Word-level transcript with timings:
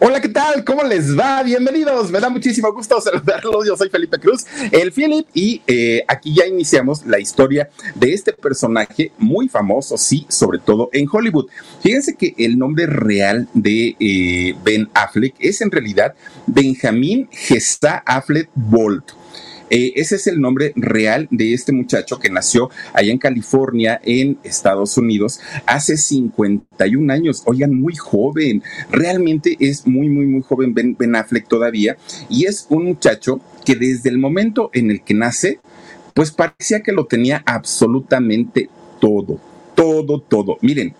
Hola, 0.00 0.20
¿qué 0.20 0.28
tal? 0.28 0.64
¿Cómo 0.64 0.82
les 0.82 1.16
va? 1.16 1.42
Bienvenidos. 1.44 2.10
Me 2.10 2.18
da 2.18 2.28
muchísimo 2.28 2.72
gusto 2.72 3.00
saludarlos. 3.00 3.64
Yo 3.64 3.76
soy 3.76 3.88
Felipe 3.88 4.18
Cruz, 4.18 4.44
el 4.72 4.92
Philip, 4.92 5.24
y 5.32 5.62
eh, 5.68 6.04
aquí 6.08 6.34
ya 6.34 6.46
iniciamos 6.46 7.06
la 7.06 7.20
historia 7.20 7.70
de 7.94 8.12
este 8.12 8.32
personaje 8.32 9.12
muy 9.18 9.48
famoso, 9.48 9.96
sí, 9.96 10.26
sobre 10.28 10.58
todo 10.58 10.90
en 10.92 11.06
Hollywood. 11.10 11.46
Fíjense 11.80 12.16
que 12.16 12.34
el 12.38 12.58
nombre 12.58 12.86
real 12.86 13.48
de 13.54 13.94
eh, 14.00 14.56
Ben 14.64 14.90
Affleck 14.94 15.36
es 15.38 15.60
en 15.60 15.70
realidad 15.70 16.14
Benjamin 16.46 17.28
Gesta 17.30 18.02
Affleck 18.04 18.50
Bolt. 18.54 19.12
Eh, 19.74 19.92
ese 19.96 20.14
es 20.14 20.28
el 20.28 20.40
nombre 20.40 20.72
real 20.76 21.26
de 21.32 21.52
este 21.52 21.72
muchacho 21.72 22.20
que 22.20 22.30
nació 22.30 22.70
allá 22.92 23.10
en 23.10 23.18
California, 23.18 24.00
en 24.04 24.38
Estados 24.44 24.96
Unidos, 24.96 25.40
hace 25.66 25.96
51 25.96 27.12
años. 27.12 27.42
Oigan, 27.44 27.74
muy 27.74 27.96
joven. 27.96 28.62
Realmente 28.92 29.56
es 29.58 29.84
muy, 29.84 30.08
muy, 30.08 30.26
muy 30.26 30.42
joven 30.42 30.74
Ben, 30.74 30.94
ben 30.96 31.16
Affleck 31.16 31.48
todavía. 31.48 31.96
Y 32.28 32.44
es 32.44 32.66
un 32.68 32.84
muchacho 32.84 33.40
que 33.64 33.74
desde 33.74 34.10
el 34.10 34.18
momento 34.18 34.70
en 34.74 34.92
el 34.92 35.02
que 35.02 35.14
nace, 35.14 35.58
pues 36.14 36.30
parecía 36.30 36.84
que 36.84 36.92
lo 36.92 37.06
tenía 37.06 37.42
absolutamente 37.44 38.70
todo. 39.00 39.40
Todo, 39.74 40.20
todo. 40.20 40.56
Miren, 40.60 40.94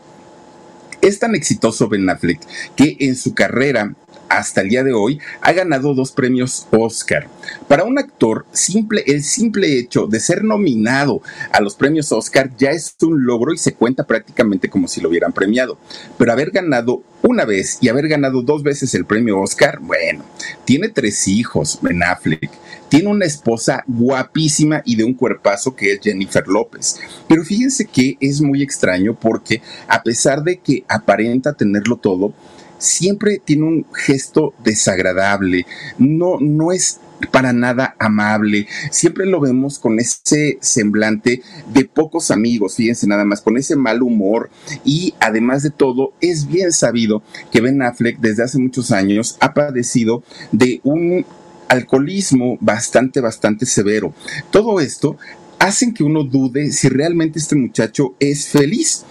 es 1.01 1.21
tan 1.21 1.37
exitoso 1.37 1.89
Ben 1.89 2.11
Affleck 2.11 2.41
que 2.75 2.97
en 2.99 3.15
su 3.15 3.35
carrera 3.35 3.95
hasta 4.39 4.61
el 4.61 4.69
día 4.69 4.85
de 4.85 4.93
hoy 4.93 5.21
ha 5.41 5.53
ganado 5.53 5.95
dos 5.95 6.13
premios 6.13 6.67
Oscar. 6.71 7.29
Para 7.69 7.85
un 7.85 7.99
actor, 7.99 8.47
simple, 8.53 9.05
el 9.07 9.23
simple 9.23 9.79
hecho 9.79 10.07
de 10.07 10.21
ser 10.21 10.45
nominado 10.45 11.23
a 11.53 11.61
los 11.61 11.75
premios 11.75 12.13
Oscar 12.13 12.51
ya 12.57 12.71
es 12.71 12.97
un 13.03 13.25
logro 13.25 13.53
y 13.53 13.59
se 13.59 13.75
cuenta 13.75 14.05
prácticamente 14.05 14.69
como 14.69 14.89
si 14.89 15.01
lo 15.01 15.09
hubieran 15.09 15.33
premiado. 15.33 15.79
Pero 16.19 16.33
haber 16.33 16.51
ganado 16.51 17.03
una 17.23 17.45
vez 17.45 17.79
y 17.81 17.89
haber 17.89 18.09
ganado 18.09 18.43
dos 18.43 18.63
veces 18.63 18.95
el 18.95 19.07
premio 19.07 19.41
Oscar, 19.41 19.79
bueno, 19.81 20.25
tiene 20.65 20.89
tres 20.89 21.27
hijos, 21.29 21.79
Ben 21.81 22.03
Affleck. 22.03 22.51
Tiene 22.89 23.09
una 23.09 23.25
esposa 23.25 23.83
guapísima 23.87 24.83
y 24.85 24.97
de 24.97 25.05
un 25.05 25.15
cuerpazo 25.15 25.75
que 25.75 25.95
es 25.95 26.01
Jennifer 26.01 26.47
López. 26.47 27.01
Pero 27.27 27.43
fíjense 27.45 27.87
que 27.87 28.17
es 28.21 28.41
muy 28.41 28.63
extraño 28.63 29.19
porque 29.19 29.63
a 29.89 30.03
pesar 30.03 30.43
de 30.45 30.59
que 30.59 30.85
aparenta 30.87 31.55
tenerlo 31.55 31.97
todo, 31.97 32.35
siempre 32.85 33.41
tiene 33.45 33.65
un 33.65 33.87
gesto 33.95 34.55
desagradable, 34.63 35.67
no, 35.99 36.39
no 36.41 36.73
es 36.73 37.01
para 37.31 37.53
nada 37.53 37.97
amable. 37.99 38.67
Siempre 38.91 39.27
lo 39.27 39.41
vemos 39.41 39.79
con 39.79 39.99
ese 39.99 40.59
semblante 40.61 41.43
de 41.73 41.85
pocos 41.85 42.31
amigos, 42.31 42.77
fíjense 42.77 43.07
nada 43.07 43.25
más, 43.25 43.41
con 43.41 43.57
ese 43.57 43.77
mal 43.77 44.03
humor. 44.03 44.51
Y 44.85 45.15
además 45.21 45.63
de 45.63 45.71
todo, 45.71 46.13
es 46.21 46.47
bien 46.47 46.73
sabido 46.73 47.23
que 47.51 47.61
Ben 47.61 47.83
Affleck 47.83 48.19
desde 48.19 48.45
hace 48.45 48.59
muchos 48.59 48.91
años 48.91 49.37
ha 49.41 49.55
padecido 49.55 50.23
de 50.53 50.81
un 50.85 51.25
alcoholismo 51.69 52.59
bastante, 52.61 53.21
bastante 53.21 53.67
severo. 53.67 54.15
Todo 54.51 54.81
esto 54.81 55.17
hacen 55.59 55.95
que 55.95 56.05
uno 56.05 56.25
dude 56.25 56.73
si 56.73 56.89
realmente 56.89 57.39
este 57.39 57.57
muchacho 57.57 58.15
es 58.19 58.49
feliz. 58.49 59.05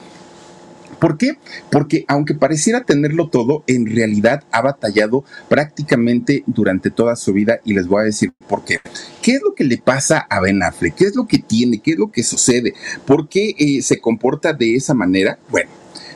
¿Por 1.04 1.18
qué? 1.18 1.38
Porque 1.70 2.06
aunque 2.08 2.34
pareciera 2.34 2.86
tenerlo 2.86 3.28
todo, 3.28 3.66
en 3.68 3.94
realidad 3.94 4.46
ha 4.52 4.62
batallado 4.62 5.26
prácticamente 5.50 6.46
durante 6.48 6.92
toda 6.92 7.18
su 7.18 7.34
vida 7.34 7.60
y 7.66 7.74
les 7.74 7.88
voy 7.88 8.04
a 8.04 8.06
decir 8.06 8.32
por 8.48 8.64
qué. 8.64 8.80
¿Qué 9.22 9.34
es 9.34 9.42
lo 9.42 9.54
que 9.54 9.66
le 9.66 9.78
pasa 9.78 10.20
a 10.20 10.40
Ben 10.40 10.64
Affleck? 10.64 10.96
¿Qué 10.96 11.04
es 11.04 11.16
lo 11.18 11.28
que 11.28 11.40
tiene? 11.40 11.80
¿Qué 11.80 11.92
es 11.92 11.98
lo 11.98 12.10
que 12.10 12.24
sucede? 12.24 12.74
¿Por 13.06 13.28
qué 13.28 13.54
eh, 13.58 13.82
se 13.82 14.00
comporta 14.00 14.54
de 14.54 14.76
esa 14.76 14.94
manera? 14.94 15.38
Bueno, 15.50 15.72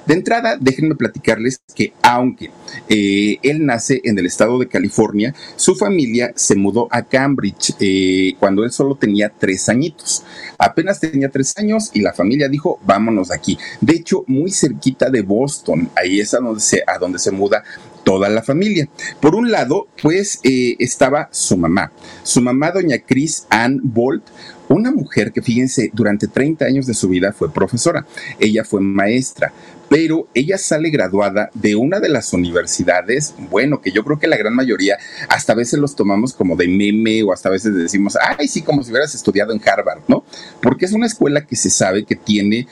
de 0.07 0.13
entrada, 0.13 0.57
déjenme 0.59 0.95
platicarles 0.95 1.61
que 1.75 1.93
aunque 2.01 2.49
eh, 2.87 3.37
él 3.43 3.65
nace 3.65 3.99
en 4.03 4.17
el 4.17 4.25
estado 4.25 4.57
de 4.57 4.67
California, 4.67 5.35
su 5.57 5.75
familia 5.75 6.31
se 6.35 6.55
mudó 6.55 6.87
a 6.91 7.03
Cambridge 7.03 7.75
eh, 7.79 8.33
cuando 8.39 8.63
él 8.63 8.71
solo 8.71 8.95
tenía 8.95 9.29
tres 9.37 9.67
añitos. 9.67 10.23
Apenas 10.57 10.99
tenía 10.99 11.29
tres 11.29 11.53
años 11.57 11.91
y 11.93 12.01
la 12.01 12.13
familia 12.13 12.47
dijo, 12.47 12.79
vámonos 12.85 13.27
de 13.27 13.35
aquí. 13.35 13.57
De 13.81 13.95
hecho, 13.95 14.23
muy 14.27 14.51
cerquita 14.51 15.09
de 15.09 15.21
Boston, 15.21 15.89
ahí 15.95 16.21
es 16.21 16.33
a 16.33 16.39
donde 16.39 16.61
se, 16.61 16.83
a 16.87 16.97
donde 16.97 17.19
se 17.19 17.31
muda 17.31 17.63
toda 18.07 18.29
la 18.29 18.41
familia. 18.41 18.87
Por 19.19 19.35
un 19.35 19.51
lado, 19.51 19.89
pues 20.01 20.39
eh, 20.43 20.77
estaba 20.79 21.27
su 21.31 21.57
mamá, 21.57 21.91
su 22.23 22.41
mamá, 22.41 22.71
doña 22.71 22.99
Chris 22.99 23.45
Ann 23.49 23.81
Bolt, 23.83 24.23
una 24.69 24.91
mujer 24.91 25.31
que, 25.31 25.41
fíjense, 25.41 25.89
durante 25.93 26.27
30 26.27 26.65
años 26.65 26.85
de 26.85 26.93
su 26.93 27.09
vida 27.09 27.33
fue 27.33 27.51
profesora, 27.51 28.05
ella 28.39 28.63
fue 28.63 28.81
maestra, 28.81 29.53
pero 29.89 30.27
ella 30.33 30.57
sale 30.57 30.89
graduada 30.89 31.49
de 31.53 31.75
una 31.75 31.99
de 31.99 32.09
las 32.09 32.33
universidades, 32.33 33.33
bueno, 33.49 33.81
que 33.81 33.91
yo 33.91 34.03
creo 34.03 34.19
que 34.19 34.27
la 34.27 34.37
gran 34.37 34.53
mayoría 34.53 34.97
hasta 35.29 35.53
a 35.53 35.55
veces 35.55 35.79
los 35.79 35.95
tomamos 35.95 36.33
como 36.33 36.55
de 36.55 36.67
meme 36.67 37.23
o 37.23 37.31
hasta 37.31 37.49
a 37.49 37.53
veces 37.53 37.73
decimos, 37.73 38.17
ay, 38.21 38.47
sí, 38.47 38.61
como 38.61 38.83
si 38.83 38.91
hubieras 38.91 39.15
estudiado 39.15 39.53
en 39.53 39.61
Harvard, 39.65 40.01
¿no? 40.07 40.23
Porque 40.61 40.85
es 40.85 40.93
una 40.93 41.05
escuela 41.05 41.45
que 41.45 41.55
se 41.55 41.69
sabe 41.69 42.05
que 42.05 42.15
tiene 42.15 42.67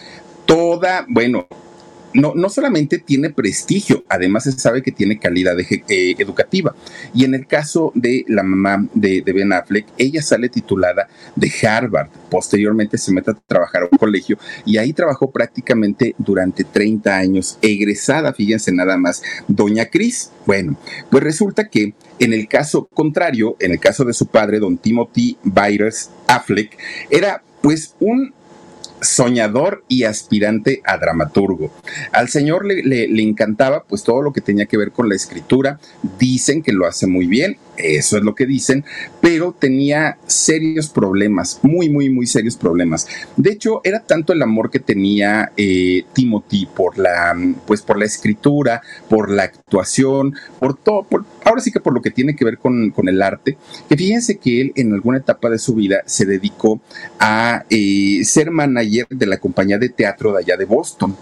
toda, 0.46 1.06
bueno, 1.10 1.48
no, 2.16 2.34
no 2.34 2.50
solamente 2.50 2.98
tiene 2.98 3.30
prestigio, 3.30 4.06
además 4.08 4.46
se 4.46 4.54
sabe 4.54 4.82
que 4.82 4.92
tiene 4.92 5.20
calidad 5.20 5.60
eh, 5.60 6.16
educativa. 6.18 6.74
Y 7.14 7.26
en 7.26 7.36
el 7.36 7.46
caso 7.46 7.92
de 7.94 8.24
la 8.28 8.42
mamá 8.42 8.88
de, 8.94 9.22
de, 9.22 9.34
Ben 9.34 9.52
Affleck, 9.52 9.86
ella 9.98 10.22
sale 10.22 10.48
titulada 10.48 11.10
de 11.36 11.52
Harvard. 11.68 12.10
Posteriormente 12.30 12.98
se 12.98 13.12
mete 13.12 13.32
a 13.32 13.34
trabajar 13.34 13.84
a 13.84 13.90
un 13.92 13.98
colegio 13.98 14.38
y 14.66 14.78
ahí 14.78 14.94
trabajó 14.94 15.32
prácticamente 15.32 16.16
durante 16.18 16.64
30 16.64 17.16
años. 17.16 17.60
Egresada, 17.62 18.34
fíjense 18.34 18.72
nada 18.72 18.98
más, 18.98 19.22
doña 19.50 19.86
Cris. 19.88 20.32
Bueno, 20.46 20.78
pues 21.10 21.22
resulta 21.22 21.68
que 21.68 21.96
en 22.20 22.34
el 22.34 22.48
caso 22.48 22.88
contrario, 22.94 23.58
en 23.60 23.72
el 23.72 23.80
caso 23.80 24.06
de 24.06 24.14
su 24.14 24.28
padre, 24.28 24.60
don 24.60 24.78
Timothy 24.78 25.38
Byers 25.44 26.12
Affleck, 26.28 26.78
era 27.10 27.44
pues 27.62 27.96
un 28.00 28.34
soñador 29.02 29.84
y 29.88 30.04
aspirante 30.04 30.82
a 30.86 30.98
dramaturgo. 30.98 31.72
Al 32.12 32.30
señor 32.30 32.66
le, 32.66 32.84
le, 32.84 33.22
encantaba 33.24 33.84
pues 33.84 34.04
todo 34.04 34.22
lo 34.22 34.34
que 34.34 34.42
tenía 34.42 34.66
que 34.66 34.78
ver 34.78 34.92
con 34.92 35.10
la 35.10 35.16
escritura. 35.16 35.80
Dicen 36.20 36.64
que 36.64 36.72
lo 36.72 36.86
hace 36.86 37.08
muy 37.08 37.28
bien, 37.28 37.58
eso 37.78 38.18
es 38.18 38.24
lo 38.24 38.36
que 38.36 38.46
dicen, 38.46 38.84
pero 39.22 39.56
tenía 39.58 40.18
serios 40.28 40.90
problemas, 40.90 41.60
muy, 41.64 41.90
muy, 41.90 42.10
muy 42.10 42.28
serios 42.28 42.56
problemas. 42.56 43.08
De 43.38 43.52
hecho, 43.52 43.82
era 43.84 44.00
tanto 44.00 44.34
el 44.34 44.42
amor 44.42 44.70
que 44.70 44.80
tenía 44.80 45.52
eh, 45.58 46.06
Timothy 46.14 46.68
por 46.68 46.98
la, 46.98 47.36
pues 47.66 47.82
por 47.82 47.98
la 47.98 48.06
escritura, 48.06 48.82
por 49.10 49.30
la 49.30 49.44
actuación, 49.44 50.36
por 50.60 50.78
todo, 50.78 51.08
ahora 51.44 51.62
sí 51.62 51.72
que 51.72 51.80
por 51.80 51.94
lo 51.94 52.02
que 52.02 52.12
tiene 52.12 52.36
que 52.36 52.46
ver 52.46 52.58
con, 52.58 52.92
con, 52.92 53.08
el 53.08 53.22
arte, 53.22 53.58
que 53.88 53.98
fíjense 53.98 54.38
que 54.38 54.62
él 54.62 54.74
en 54.76 54.94
alguna 54.94 55.20
etapa 55.20 55.50
de 55.50 55.60
su 55.60 55.76
vida 55.76 56.02
se 56.06 56.26
dedicó 56.26 56.82
a 57.20 57.64
eh, 57.70 58.22
ser 58.24 58.52
manager 58.52 59.08
de 59.10 59.26
la 59.26 59.38
compañía 59.38 59.78
de 59.78 59.90
teatro 59.90 60.34
de 60.34 60.40
allá 60.40 60.58
de 60.58 60.66
Boston 60.66 61.16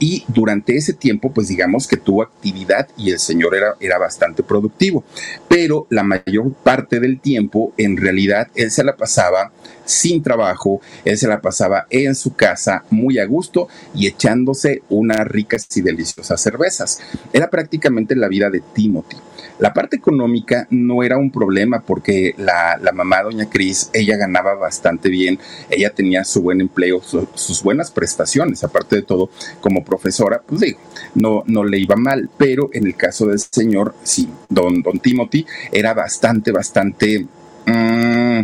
y 0.00 0.24
durante 0.28 0.76
ese 0.76 0.94
tiempo, 0.94 1.30
pues 1.30 1.46
digamos 1.46 1.86
que 1.86 1.98
tuvo 1.98 2.22
actividad 2.22 2.88
y 2.96 3.10
el 3.10 3.20
señor 3.20 3.54
era, 3.54 3.76
era 3.80 3.98
bastante 3.98 4.42
productivo, 4.42 5.04
pero 5.46 5.86
la 5.90 6.02
mayor 6.02 6.52
parte 6.54 6.98
del 6.98 7.20
tiempo, 7.20 7.72
en 7.76 7.98
realidad, 7.98 8.48
él 8.54 8.70
se 8.70 8.82
la 8.82 8.96
pasaba 8.96 9.52
sin 9.84 10.22
trabajo, 10.22 10.80
él 11.04 11.18
se 11.18 11.28
la 11.28 11.42
pasaba 11.42 11.86
en 11.90 12.14
su 12.14 12.34
casa 12.34 12.84
muy 12.90 13.18
a 13.18 13.26
gusto 13.26 13.68
y 13.94 14.06
echándose 14.06 14.82
unas 14.88 15.26
ricas 15.28 15.66
y 15.76 15.82
deliciosas 15.82 16.40
cervezas. 16.40 17.00
Era 17.32 17.50
prácticamente 17.50 18.16
la 18.16 18.28
vida 18.28 18.48
de 18.50 18.62
Timothy. 18.72 19.16
La 19.60 19.74
parte 19.74 19.96
económica 19.96 20.66
no 20.70 21.02
era 21.02 21.18
un 21.18 21.30
problema 21.30 21.82
porque 21.82 22.34
la, 22.38 22.78
mamá, 22.94 23.22
doña 23.22 23.48
Cris, 23.48 23.90
ella 23.92 24.16
ganaba 24.16 24.54
bastante 24.54 25.10
bien, 25.10 25.38
ella 25.68 25.90
tenía 25.90 26.24
su 26.24 26.40
buen 26.40 26.62
empleo, 26.62 27.02
sus 27.02 27.62
buenas 27.62 27.90
prestaciones, 27.90 28.64
aparte 28.64 28.96
de 28.96 29.02
todo, 29.02 29.30
como 29.60 29.84
profesora, 29.84 30.42
pues 30.46 30.62
digo, 30.62 30.78
no, 31.14 31.44
no 31.46 31.62
le 31.62 31.78
iba 31.78 31.94
mal, 31.96 32.30
pero 32.38 32.70
en 32.72 32.86
el 32.86 32.96
caso 32.96 33.26
del 33.26 33.38
señor, 33.38 33.94
sí, 34.02 34.30
don, 34.48 34.82
don 34.82 34.98
Timothy 34.98 35.46
era 35.70 35.92
bastante, 35.94 36.52
bastante... 36.52 37.26
Mm, 37.66 38.40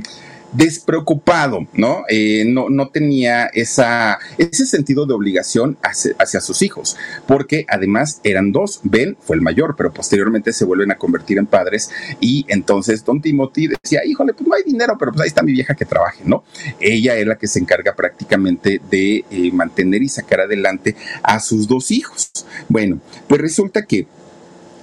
despreocupado, 0.57 1.67
¿no? 1.75 2.05
Eh, 2.09 2.45
no, 2.47 2.69
no 2.71 2.89
tenía 2.89 3.47
ese 3.47 4.67
sentido 4.67 5.07
de 5.07 5.15
obligación 5.15 5.77
hacia, 5.83 6.41
sus 6.41 6.63
hijos, 6.63 6.97
porque 7.27 7.67
además 7.69 8.21
eran 8.25 8.53
dos, 8.53 8.81
Ben 8.83 9.17
fue 9.21 9.37
el 9.37 9.43
mayor, 9.43 9.75
pero 9.77 9.93
posteriormente 9.93 10.53
se 10.53 10.65
vuelven 10.65 10.91
a 10.91 10.99
convertir 10.99 11.39
en 11.39 11.47
padres 11.47 11.91
y 12.21 12.45
entonces 12.49 13.05
Don 13.05 13.21
Timothy 13.21 13.69
decía, 13.69 14.01
híjole, 14.05 14.33
pues 14.35 14.47
no 14.47 14.55
hay 14.55 14.63
dinero, 14.63 14.97
pero 14.99 15.13
pues 15.13 15.23
ahí 15.23 15.29
está 15.29 15.43
mi 15.43 15.53
vieja 15.53 15.75
que 15.75 15.85
trabaje, 15.85 16.23
¿no? 16.25 16.45
Ella 16.81 17.17
es 17.17 17.27
la 17.27 17.37
que 17.37 17.47
se 17.47 17.59
encarga 17.59 17.95
prácticamente 17.95 18.81
de 18.91 19.25
eh, 19.31 19.51
mantener 19.53 20.03
y 20.03 20.09
sacar 20.09 20.41
adelante 20.41 20.97
a 21.23 21.41
sus 21.41 21.67
dos 21.67 21.91
hijos. 21.91 22.31
Bueno, 22.69 23.01
pues 23.29 23.41
resulta 23.41 23.85
que 23.85 24.07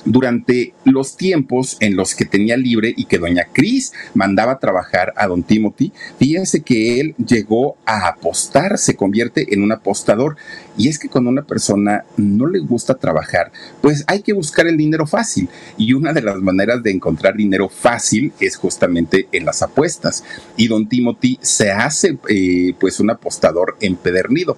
durante 0.05 0.73
los 0.83 1.17
tiempos 1.17 1.77
en 1.79 1.95
los 1.95 2.15
que 2.15 2.25
tenía 2.25 2.57
libre 2.57 2.93
y 2.95 3.05
que 3.05 3.17
doña 3.17 3.47
Cris 3.51 3.93
mandaba 4.13 4.59
trabajar 4.59 5.13
a 5.15 5.27
don 5.27 5.43
Timothy, 5.43 5.91
fíjense 6.19 6.61
que 6.61 6.99
él 6.99 7.15
llegó 7.17 7.77
a 7.85 8.07
apostar, 8.07 8.77
se 8.77 8.95
convierte 8.95 9.53
en 9.53 9.63
un 9.63 9.71
apostador. 9.71 10.37
Y 10.77 10.89
es 10.89 10.97
que 10.97 11.09
cuando 11.09 11.29
una 11.29 11.43
persona 11.43 12.03
no 12.17 12.47
le 12.47 12.59
gusta 12.59 12.95
trabajar, 12.95 13.51
pues 13.81 14.03
hay 14.07 14.21
que 14.21 14.33
buscar 14.33 14.67
el 14.67 14.77
dinero 14.77 15.05
fácil. 15.05 15.49
Y 15.77 15.93
una 15.93 16.13
de 16.13 16.21
las 16.21 16.37
maneras 16.37 16.81
de 16.81 16.91
encontrar 16.91 17.35
dinero 17.35 17.69
fácil 17.69 18.33
es 18.39 18.55
justamente 18.55 19.27
en 19.31 19.45
las 19.45 19.61
apuestas. 19.61 20.23
Y 20.57 20.67
don 20.67 20.89
Timothy 20.89 21.37
se 21.41 21.71
hace 21.71 22.17
eh, 22.29 22.73
pues 22.79 22.99
un 22.99 23.11
apostador 23.11 23.77
empedernido 23.81 24.57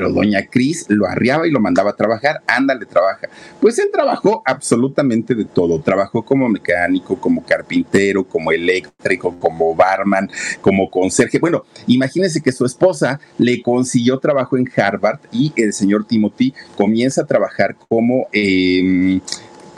pero 0.00 0.14
doña 0.14 0.46
Cris 0.46 0.86
lo 0.88 1.06
arriaba 1.06 1.46
y 1.46 1.50
lo 1.50 1.60
mandaba 1.60 1.90
a 1.90 1.94
trabajar, 1.94 2.40
ándale, 2.46 2.86
trabaja. 2.86 3.28
Pues 3.60 3.78
él 3.78 3.90
trabajó 3.92 4.42
absolutamente 4.46 5.34
de 5.34 5.44
todo, 5.44 5.78
trabajó 5.82 6.24
como 6.24 6.48
mecánico, 6.48 7.20
como 7.20 7.44
carpintero, 7.44 8.24
como 8.24 8.50
eléctrico, 8.50 9.38
como 9.38 9.74
barman, 9.74 10.30
como 10.62 10.88
conserje. 10.90 11.38
Bueno, 11.38 11.64
imagínense 11.86 12.40
que 12.40 12.50
su 12.50 12.64
esposa 12.64 13.20
le 13.36 13.60
consiguió 13.60 14.18
trabajo 14.18 14.56
en 14.56 14.70
Harvard 14.74 15.20
y 15.32 15.52
el 15.56 15.74
señor 15.74 16.06
Timothy 16.06 16.54
comienza 16.78 17.20
a 17.20 17.26
trabajar 17.26 17.76
como... 17.86 18.26
Em, 18.32 19.20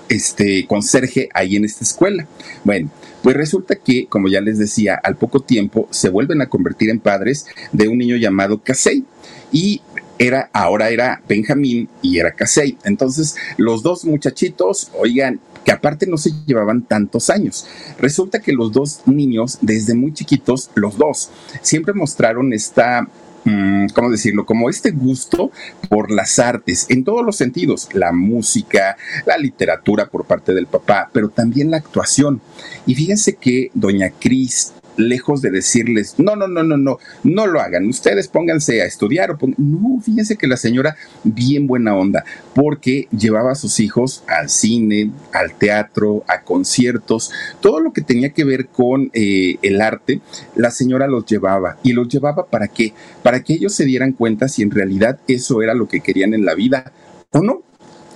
este 0.09 0.67
conserje 0.67 1.31
ahí 1.33 1.57
en 1.57 1.65
esta 1.65 1.85
escuela. 1.85 2.27
Bueno, 2.65 2.91
pues 3.23 3.35
resulta 3.35 3.77
que, 3.77 4.07
como 4.09 4.29
ya 4.29 4.43
les 4.43 4.59
decía, 4.59 5.01
al 5.03 5.17
poco 5.17 5.41
tiempo 5.41 5.89
se 5.91 6.11
vuelven 6.11 6.43
a 6.43 6.51
convertir 6.51 6.91
en 6.91 7.01
padres 7.01 7.47
de 7.73 7.89
un 7.89 7.97
niño 7.97 8.17
llamado 8.17 8.63
Casey. 8.63 9.07
Y 9.53 9.81
era, 10.19 10.51
ahora 10.53 10.91
era 10.91 11.23
Benjamín 11.29 11.89
y 12.01 12.19
era 12.19 12.33
Casey. 12.33 12.79
Entonces, 12.85 13.37
los 13.57 13.83
dos 13.83 14.05
muchachitos, 14.05 14.91
oigan, 14.99 15.41
que 15.65 15.73
aparte 15.73 16.07
no 16.07 16.17
se 16.17 16.33
llevaban 16.47 16.83
tantos 16.83 17.31
años. 17.31 17.67
Resulta 17.99 18.41
que 18.41 18.53
los 18.53 18.73
dos 18.73 19.03
niños, 19.07 19.59
desde 19.61 19.95
muy 19.95 20.13
chiquitos, 20.13 20.71
los 20.75 20.97
dos, 20.97 21.31
siempre 21.61 21.95
mostraron 21.95 22.53
esta 22.53 23.09
mm, 23.45 23.87
¿cómo 23.95 24.11
decirlo? 24.11 24.45
Como 24.47 24.69
este 24.69 24.91
gusto 24.91 25.51
por 25.89 26.11
las 26.11 26.39
artes, 26.39 26.87
en 26.89 27.05
todos 27.05 27.25
los 27.25 27.37
sentidos, 27.37 27.89
la 27.93 28.13
música, 28.13 28.97
la 29.27 29.37
literatura 29.39 30.07
por 30.07 30.25
parte 30.25 30.55
del 30.55 30.67
papá, 30.67 31.11
pero 31.13 31.29
también 31.29 31.71
la 31.71 31.79
actuación. 31.79 32.41
Y 32.87 32.95
fíjense 32.95 33.37
que 33.37 33.71
doña 33.75 34.11
Cris 34.11 34.73
lejos 34.97 35.43
de 35.43 35.51
decirles, 35.51 36.15
no, 36.19 36.37
no, 36.37 36.49
no, 36.49 36.63
no, 36.63 36.77
no, 36.77 36.99
no 37.25 37.47
lo 37.47 37.61
hagan, 37.61 37.89
ustedes 37.89 38.29
pónganse 38.29 38.83
a 38.83 38.87
estudiar 38.87 39.31
o 39.31 39.39
no, 39.57 40.01
fíjense 40.01 40.37
que 40.37 40.47
la 40.47 40.57
señora 40.57 40.97
bien 41.25 41.67
buena 41.67 41.97
onda, 41.97 42.25
porque 42.55 43.09
llevaba 43.17 43.53
a 43.53 43.57
sus 43.57 43.81
hijos 43.81 44.23
al 44.27 44.49
cine, 44.49 45.11
al 45.33 45.55
teatro, 45.55 46.25
a 46.29 46.43
conciertos, 46.43 47.31
todo 47.61 47.81
lo 47.81 47.93
que 47.93 48.03
tenía 48.03 48.31
que 48.31 48.45
ver 48.45 48.67
con 48.67 49.11
eh, 49.13 49.57
el 49.63 49.81
arte, 49.81 50.21
la 50.55 50.71
señora 50.71 51.07
los 51.07 51.27
llevaba. 51.27 51.79
Y 51.83 51.93
los 51.93 52.09
llevaba 52.09 52.47
para 52.47 52.69
qué, 52.69 52.93
para 53.23 53.43
que 53.43 53.55
ellos 53.55 53.75
se 53.75 53.85
dieran 53.85 54.13
cuenta 54.13 54.49
si 54.49 54.63
en 54.63 54.71
realidad 54.71 55.19
eso 55.29 55.63
era 55.63 55.75
lo 55.75 55.89
que 55.89 56.01
querían 56.01 56.35
en 56.35 56.45
la 56.45 56.55
vida 56.55 56.93
o 57.31 57.41
no. 57.41 57.63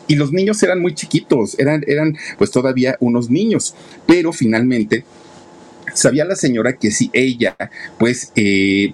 Y 0.08 0.14
los 0.14 0.32
niños 0.32 0.62
eran 0.62 0.80
muy 0.80 0.94
chiquitos, 0.94 1.58
eran, 1.58 1.82
eran 1.86 2.16
pues 2.38 2.52
todavía 2.52 2.96
unos 3.00 3.28
niños, 3.28 3.74
pero 4.06 4.32
finalmente 4.32 5.04
sabía 5.96 6.24
la 6.24 6.36
señora 6.36 6.76
que 6.76 6.90
si 6.90 7.10
ella, 7.12 7.56
pues, 7.98 8.32
eh, 8.36 8.92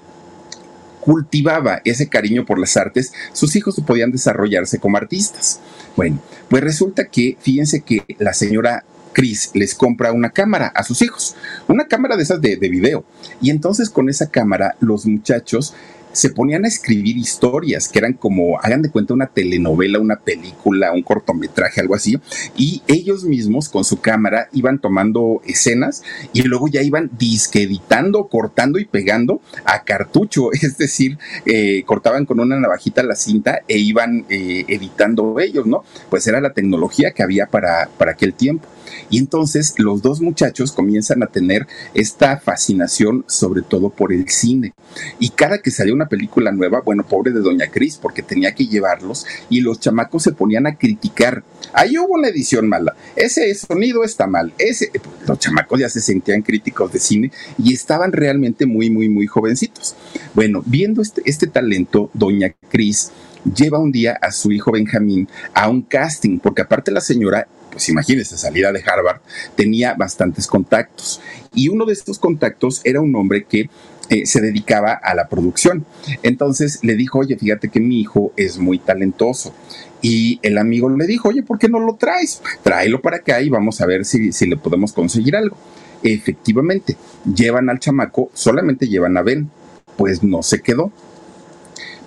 cultivaba 1.00 1.82
ese 1.84 2.08
cariño 2.08 2.46
por 2.46 2.58
las 2.58 2.76
artes, 2.76 3.12
sus 3.32 3.56
hijos 3.56 3.80
podían 3.84 4.12
desarrollarse 4.12 4.78
como 4.78 4.96
artistas. 4.96 5.60
Bueno, 5.96 6.22
pues 6.48 6.62
resulta 6.62 7.06
que, 7.08 7.36
fíjense 7.40 7.80
que 7.80 8.04
la 8.18 8.32
señora 8.32 8.84
Chris 9.12 9.50
les 9.54 9.74
compra 9.74 10.12
una 10.12 10.30
cámara 10.30 10.68
a 10.68 10.84
sus 10.84 11.02
hijos, 11.02 11.34
una 11.68 11.86
cámara 11.86 12.16
de 12.16 12.22
esas 12.22 12.40
de, 12.40 12.56
de 12.56 12.68
video. 12.68 13.04
Y 13.40 13.50
entonces 13.50 13.90
con 13.90 14.08
esa 14.08 14.30
cámara 14.30 14.76
los 14.80 15.04
muchachos 15.04 15.74
se 16.12 16.30
ponían 16.30 16.64
a 16.64 16.68
escribir 16.68 17.16
historias 17.16 17.88
que 17.88 17.98
eran 17.98 18.14
como, 18.14 18.58
hagan 18.60 18.82
de 18.82 18.90
cuenta, 18.90 19.14
una 19.14 19.26
telenovela, 19.26 19.98
una 19.98 20.16
película, 20.16 20.92
un 20.92 21.02
cortometraje, 21.02 21.80
algo 21.80 21.94
así, 21.94 22.18
y 22.56 22.82
ellos 22.86 23.24
mismos 23.24 23.68
con 23.68 23.84
su 23.84 24.00
cámara 24.00 24.48
iban 24.52 24.78
tomando 24.78 25.40
escenas 25.46 26.02
y 26.32 26.42
luego 26.42 26.68
ya 26.68 26.82
iban 26.82 27.10
disqueditando, 27.18 28.28
cortando 28.28 28.78
y 28.78 28.84
pegando 28.84 29.40
a 29.64 29.82
cartucho, 29.84 30.52
es 30.52 30.76
decir, 30.78 31.18
eh, 31.46 31.82
cortaban 31.86 32.26
con 32.26 32.40
una 32.40 32.58
navajita 32.58 33.02
la 33.02 33.16
cinta 33.16 33.60
e 33.68 33.78
iban 33.78 34.24
eh, 34.28 34.64
editando 34.68 35.38
ellos, 35.40 35.66
¿no? 35.66 35.84
Pues 36.10 36.26
era 36.26 36.40
la 36.40 36.52
tecnología 36.52 37.12
que 37.12 37.22
había 37.22 37.46
para, 37.46 37.88
para 37.98 38.12
aquel 38.12 38.34
tiempo. 38.34 38.68
Y 39.10 39.18
entonces 39.18 39.74
los 39.78 40.02
dos 40.02 40.20
muchachos 40.20 40.72
comienzan 40.72 41.22
a 41.22 41.26
tener 41.26 41.66
esta 41.94 42.38
fascinación 42.38 43.24
sobre 43.26 43.62
todo 43.62 43.90
por 43.90 44.12
el 44.12 44.28
cine. 44.28 44.74
Y 45.18 45.30
cada 45.30 45.58
que 45.58 45.70
salía 45.70 45.94
una 45.94 46.01
película 46.08 46.52
nueva, 46.52 46.80
bueno, 46.84 47.04
pobre 47.04 47.32
de 47.32 47.40
Doña 47.40 47.68
Cris, 47.68 47.96
porque 47.96 48.22
tenía 48.22 48.54
que 48.54 48.66
llevarlos 48.66 49.26
y 49.50 49.60
los 49.60 49.80
chamacos 49.80 50.22
se 50.22 50.32
ponían 50.32 50.66
a 50.66 50.76
criticar. 50.76 51.44
Ahí 51.72 51.98
hubo 51.98 52.14
una 52.14 52.28
edición 52.28 52.68
mala, 52.68 52.94
ese 53.16 53.54
sonido 53.54 54.04
está 54.04 54.26
mal, 54.26 54.52
ese, 54.58 54.90
los 55.26 55.38
chamacos 55.38 55.80
ya 55.80 55.88
se 55.88 56.00
sentían 56.00 56.42
críticos 56.42 56.92
de 56.92 56.98
cine 56.98 57.32
y 57.58 57.72
estaban 57.72 58.12
realmente 58.12 58.66
muy, 58.66 58.90
muy, 58.90 59.08
muy 59.08 59.26
jovencitos. 59.26 59.96
Bueno, 60.34 60.62
viendo 60.66 61.02
este, 61.02 61.22
este 61.24 61.46
talento, 61.46 62.10
Doña 62.14 62.54
Cris 62.68 63.10
lleva 63.44 63.78
un 63.78 63.92
día 63.92 64.18
a 64.20 64.30
su 64.32 64.52
hijo 64.52 64.72
Benjamín 64.72 65.28
a 65.54 65.68
un 65.68 65.82
casting, 65.82 66.38
porque 66.38 66.62
aparte 66.62 66.90
la 66.90 67.00
señora 67.00 67.46
pues 67.72 67.88
imagínense, 67.88 68.36
salida 68.36 68.70
de 68.70 68.84
Harvard, 68.86 69.22
tenía 69.56 69.94
bastantes 69.94 70.46
contactos. 70.46 71.20
Y 71.54 71.68
uno 71.68 71.86
de 71.86 71.94
estos 71.94 72.18
contactos 72.18 72.82
era 72.84 73.00
un 73.00 73.16
hombre 73.16 73.44
que 73.44 73.70
eh, 74.08 74.26
se 74.26 74.40
dedicaba 74.40 74.92
a 74.92 75.14
la 75.14 75.28
producción. 75.28 75.84
Entonces 76.22 76.80
le 76.82 76.96
dijo, 76.96 77.20
oye, 77.20 77.36
fíjate 77.36 77.68
que 77.68 77.80
mi 77.80 78.00
hijo 78.00 78.32
es 78.36 78.58
muy 78.58 78.78
talentoso. 78.78 79.54
Y 80.00 80.40
el 80.42 80.58
amigo 80.58 80.90
le 80.90 81.06
dijo, 81.06 81.28
oye, 81.28 81.42
¿por 81.42 81.58
qué 81.58 81.68
no 81.68 81.78
lo 81.78 81.94
traes? 81.94 82.42
Tráelo 82.62 83.00
para 83.00 83.18
acá 83.18 83.40
y 83.40 83.48
vamos 83.48 83.80
a 83.80 83.86
ver 83.86 84.04
si, 84.04 84.32
si 84.32 84.46
le 84.46 84.56
podemos 84.56 84.92
conseguir 84.92 85.36
algo. 85.36 85.56
Efectivamente, 86.02 86.96
llevan 87.32 87.70
al 87.70 87.78
chamaco, 87.78 88.30
solamente 88.34 88.88
llevan 88.88 89.16
a 89.16 89.22
Ben, 89.22 89.48
pues 89.96 90.22
no 90.22 90.42
se 90.42 90.60
quedó 90.60 90.92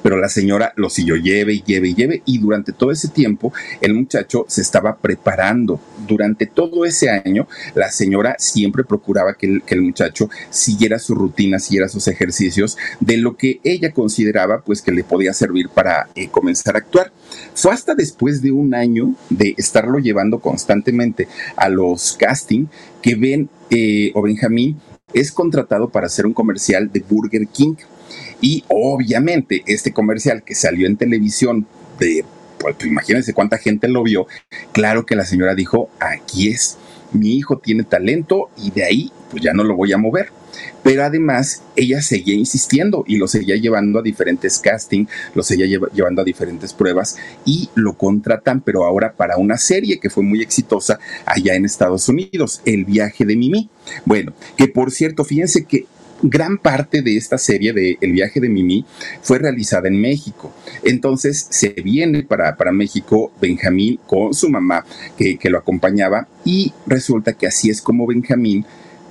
pero 0.06 0.20
la 0.20 0.30
señora 0.30 0.72
lo 0.76 0.92
siguió 0.92 1.16
lleve 1.16 1.54
y 1.54 1.64
lleve 1.64 1.88
y 1.88 1.96
lleve 1.96 2.22
y 2.26 2.38
durante 2.38 2.74
todo 2.74 2.92
ese 2.92 3.08
tiempo 3.08 3.52
el 3.82 3.96
muchacho 3.96 4.46
se 4.48 4.62
estaba 4.62 4.98
preparando. 4.98 5.80
Durante 6.08 6.46
todo 6.46 6.86
ese 6.86 7.10
año 7.10 7.48
la 7.74 7.90
señora 7.90 8.36
siempre 8.38 8.84
procuraba 8.84 9.34
que 9.34 9.64
el, 9.66 9.82
muchacho 9.82 10.30
siguiera 10.52 11.00
su 11.00 11.16
rutina, 11.16 11.58
siguiera 11.58 11.90
sus 11.90 12.08
ejercicios 12.08 12.78
de 13.00 13.18
lo 13.18 13.36
que 13.36 13.60
ella 13.64 13.94
consideraba 13.94 14.62
pues 14.62 14.84
que 14.84 14.92
le 14.92 15.04
podía 15.04 15.34
servir 15.34 15.70
para 15.70 16.08
eh, 16.14 16.28
comenzar 16.28 16.76
a 16.76 16.80
actuar. 16.80 17.12
Fue 17.56 17.74
hasta 17.74 17.96
después 17.96 18.44
de 18.44 18.52
un 18.52 18.76
año 18.76 19.16
de 19.32 19.56
estarlo 19.58 19.98
llevando 19.98 20.38
constantemente 20.40 21.28
a 21.56 21.68
los 21.68 22.16
casting 22.16 22.68
que 23.02 23.16
Ben 23.16 23.50
eh, 23.72 24.12
o 24.14 24.22
Benjamín 24.22 24.80
es 25.16 25.32
contratado 25.32 25.90
para 25.90 26.08
hacer 26.08 26.26
un 26.26 26.34
comercial 26.34 26.92
de 26.92 27.00
Burger 27.00 27.48
King. 27.48 27.76
Y 28.46 28.64
obviamente 28.68 29.64
este 29.66 29.92
comercial 29.92 30.44
que 30.44 30.54
salió 30.54 30.86
en 30.86 30.98
televisión 30.98 31.66
de 31.98 32.24
pues, 32.60 32.76
imagínense 32.86 33.34
cuánta 33.34 33.58
gente 33.58 33.88
lo 33.88 34.04
vio. 34.04 34.28
Claro 34.72 35.04
que 35.04 35.16
la 35.16 35.26
señora 35.26 35.56
dijo, 35.56 35.90
aquí 36.00 36.50
es, 36.50 36.78
mi 37.12 37.38
hijo 37.38 37.58
tiene 37.58 37.86
talento 37.86 38.52
y 38.56 38.70
de 38.70 38.84
ahí 38.84 39.12
pues 39.32 39.42
ya 39.42 39.54
no 39.54 39.64
lo 39.64 39.76
voy 39.76 39.94
a 39.94 39.98
mover 39.98 40.28
pero 40.84 41.04
además 41.04 41.64
ella 41.76 42.02
seguía 42.02 42.36
insistiendo 42.36 43.04
y 43.08 43.18
lo 43.18 43.28
seguía 43.28 43.56
llevando 43.56 44.00
a 44.00 44.02
diferentes 44.02 44.60
castings, 44.60 45.10
lo 45.34 45.44
seguía 45.44 45.66
llevando 45.66 46.22
a 46.22 46.26
diferentes 46.26 46.74
pruebas 46.74 47.18
y 47.44 47.70
lo 47.76 47.94
contratan, 47.94 48.62
pero 48.62 48.86
ahora 48.86 49.14
para 49.14 49.38
una 49.38 49.58
serie 49.58 50.00
que 50.00 50.10
fue 50.10 50.24
muy 50.24 50.42
exitosa 50.42 51.00
allá 51.26 51.56
en 51.56 51.66
Estados 51.66 52.08
Unidos, 52.08 52.62
El 52.66 52.86
viaje 52.86 53.26
de 53.26 53.36
Mimi. 53.36 53.70
Bueno, 54.06 54.34
que 54.56 54.68
por 54.68 54.92
cierto, 54.92 55.24
fíjense 55.24 55.66
que 55.66 55.88
gran 56.30 56.58
parte 56.58 57.02
de 57.02 57.18
esta 57.18 57.38
serie 57.38 57.74
de 57.74 57.98
El 58.02 58.12
viaje 58.12 58.40
de 58.40 58.50
Mimi 58.50 58.86
fue 59.22 59.40
realizada 59.40 59.88
en 59.88 60.00
México. 60.00 60.54
Entonces 60.84 61.48
se 61.50 61.70
viene 61.70 62.24
para, 62.24 62.56
para 62.58 62.72
México 62.72 63.32
Benjamín 63.42 64.00
con 64.06 64.34
su 64.34 64.50
mamá 64.50 64.86
que, 65.18 65.38
que 65.38 65.50
lo 65.50 65.58
acompañaba 65.58 66.28
y 66.44 66.74
resulta 66.86 67.34
que 67.34 67.48
así 67.48 67.70
es 67.70 67.82
como 67.82 68.08
Benjamín 68.08 68.66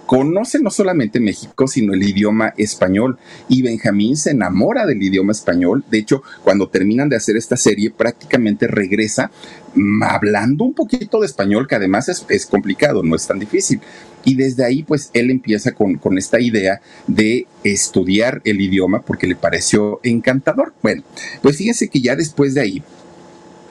conoce 0.07 0.61
no 0.61 0.71
solamente 0.71 1.21
México, 1.21 1.67
sino 1.67 1.95
el 1.95 2.03
idioma 2.03 2.55
español. 2.57 3.19
Y 3.49 3.63
Benjamín 3.63 4.17
se 4.17 4.31
enamora 4.31 4.87
del 4.87 5.03
idioma 5.03 5.33
español. 5.33 5.85
De 5.91 5.99
hecho, 5.99 6.23
cuando 6.43 6.69
terminan 6.69 7.09
de 7.09 7.17
hacer 7.17 7.37
esta 7.37 7.57
serie, 7.57 7.91
prácticamente 7.91 8.67
regresa 8.67 9.31
mm, 9.75 10.03
hablando 10.03 10.65
un 10.65 10.75
poquito 10.75 11.21
de 11.21 11.27
español, 11.27 11.67
que 11.67 11.77
además 11.77 12.09
es, 12.09 12.47
complicado, 12.47 13.03
no 13.03 13.17
es 13.17 13.27
tan 13.27 13.39
difícil. 13.39 13.81
Y 14.25 14.35
desde 14.35 14.65
ahí, 14.65 14.83
pues 14.83 15.11
él 15.13 15.31
empieza 15.31 15.73
con, 15.73 15.97
con, 15.97 16.19
esta 16.19 16.41
idea 16.41 16.81
de 17.07 17.47
estudiar 17.63 18.41
el 18.45 18.61
idioma 18.61 19.03
porque 19.03 19.27
le 19.27 19.37
pareció 19.37 20.01
encantador. 20.03 20.73
Bueno, 20.83 21.03
pues 21.43 21.57
fíjense 21.57 21.89
que 21.89 22.01
ya 22.01 22.17
después 22.17 22.55
de 22.55 22.61
ahí, 22.61 22.83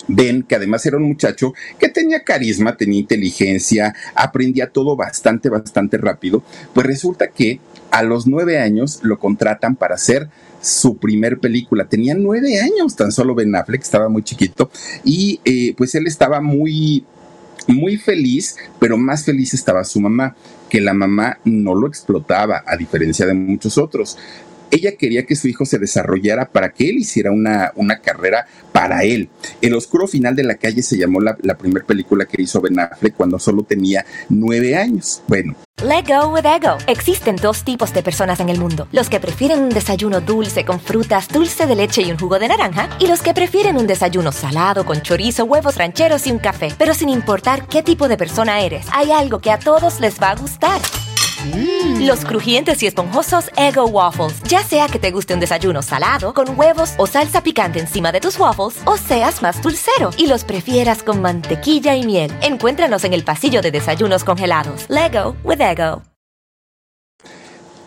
ven 0.07 0.43
que 0.43 0.55
además 0.55 0.85
era 0.85 0.97
un 0.97 1.03
muchacho 1.03 1.53
que 1.79 1.89
tenía 1.89 2.23
carisma, 2.23 2.77
tenía 2.77 2.99
inteligencia, 2.99 3.95
aprendía 4.15 4.69
todo 4.69 4.95
bastante, 4.95 5.49
bastante 5.49 5.97
rápido, 5.97 6.43
pues 6.73 6.85
resulta 6.85 7.27
que 7.27 7.59
a 7.91 8.03
los 8.03 8.25
nueve 8.25 8.59
años 8.59 8.99
lo 9.03 9.19
contratan 9.19 9.75
para 9.75 9.95
hacer 9.95 10.27
su 10.61 10.97
primer 10.97 11.39
película. 11.39 11.85
Tenía 11.85 12.15
nueve 12.15 12.59
años, 12.59 12.95
tan 12.95 13.11
solo 13.11 13.35
Ben 13.35 13.55
Affleck, 13.55 13.81
estaba 13.81 14.09
muy 14.09 14.23
chiquito, 14.23 14.71
y 15.03 15.39
eh, 15.45 15.73
pues 15.77 15.93
él 15.93 16.07
estaba 16.07 16.41
muy, 16.41 17.05
muy 17.67 17.97
feliz, 17.97 18.57
pero 18.79 18.97
más 18.97 19.25
feliz 19.25 19.53
estaba 19.53 19.83
su 19.83 19.99
mamá, 19.99 20.35
que 20.69 20.81
la 20.81 20.93
mamá 20.93 21.39
no 21.45 21.75
lo 21.75 21.87
explotaba, 21.87 22.63
a 22.65 22.77
diferencia 22.77 23.25
de 23.25 23.33
muchos 23.33 23.77
otros 23.77 24.17
ella 24.73 24.95
quería 24.97 25.25
que 25.25 25.35
su 25.35 25.47
hijo 25.47 25.65
se 25.65 25.79
desarrollara 25.79 26.49
para 26.49 26.71
que 26.71 26.89
él 26.89 26.97
hiciera 26.97 27.31
una, 27.31 27.71
una 27.75 27.99
carrera 27.99 28.45
para 28.71 29.03
él. 29.03 29.29
El 29.61 29.75
oscuro 29.75 30.07
final 30.07 30.35
de 30.35 30.43
la 30.43 30.55
calle 30.55 30.81
se 30.81 30.97
llamó 30.97 31.21
la, 31.21 31.37
la 31.41 31.57
primera 31.57 31.85
película 31.85 32.25
que 32.25 32.41
hizo 32.41 32.59
Ben 32.61 32.79
Affleck 32.79 33.15
cuando 33.15 33.37
solo 33.39 33.63
tenía 33.63 34.05
nueve 34.29 34.75
años. 34.75 35.21
Bueno. 35.27 35.55
Let 35.83 36.05
go 36.07 36.29
with 36.29 36.45
ego. 36.45 36.77
Existen 36.87 37.35
dos 37.35 37.63
tipos 37.63 37.93
de 37.93 38.03
personas 38.03 38.39
en 38.39 38.49
el 38.49 38.59
mundo: 38.59 38.87
los 38.91 39.09
que 39.09 39.19
prefieren 39.19 39.59
un 39.59 39.69
desayuno 39.69 40.21
dulce 40.21 40.65
con 40.65 40.79
frutas, 40.79 41.27
dulce 41.27 41.65
de 41.65 41.75
leche 41.75 42.01
y 42.01 42.11
un 42.11 42.17
jugo 42.17 42.39
de 42.39 42.47
naranja, 42.47 42.89
y 42.99 43.07
los 43.07 43.21
que 43.21 43.33
prefieren 43.33 43.77
un 43.77 43.87
desayuno 43.87 44.31
salado 44.31 44.85
con 44.85 45.01
chorizo, 45.01 45.45
huevos 45.45 45.75
rancheros 45.77 46.25
y 46.27 46.31
un 46.31 46.39
café. 46.39 46.69
Pero 46.77 46.93
sin 46.93 47.09
importar 47.09 47.67
qué 47.67 47.83
tipo 47.83 48.07
de 48.07 48.17
persona 48.17 48.61
eres, 48.61 48.85
hay 48.91 49.11
algo 49.11 49.39
que 49.39 49.51
a 49.51 49.59
todos 49.59 49.99
les 49.99 50.21
va 50.21 50.31
a 50.31 50.35
gustar. 50.35 50.79
Mm. 51.43 52.05
Los 52.05 52.25
crujientes 52.25 52.81
y 52.83 52.87
esponjosos 52.87 53.49
Ego 53.57 53.85
Waffles. 53.85 54.41
Ya 54.47 54.63
sea 54.63 54.87
que 54.87 54.99
te 54.99 55.11
guste 55.11 55.33
un 55.33 55.39
desayuno 55.39 55.81
salado, 55.81 56.33
con 56.33 56.57
huevos 56.57 56.93
o 56.97 57.07
salsa 57.07 57.41
picante 57.41 57.79
encima 57.79 58.11
de 58.11 58.21
tus 58.21 58.39
waffles, 58.39 58.81
o 58.85 58.97
seas 58.97 59.41
más 59.41 59.61
dulcero 59.61 60.11
y 60.17 60.27
los 60.27 60.43
prefieras 60.43 61.03
con 61.03 61.21
mantequilla 61.21 61.95
y 61.95 62.05
miel. 62.05 62.31
Encuéntranos 62.41 63.03
en 63.03 63.13
el 63.13 63.23
pasillo 63.23 63.61
de 63.61 63.71
desayunos 63.71 64.23
congelados. 64.23 64.85
Lego 64.89 65.35
with 65.43 65.61
Ego. 65.61 66.01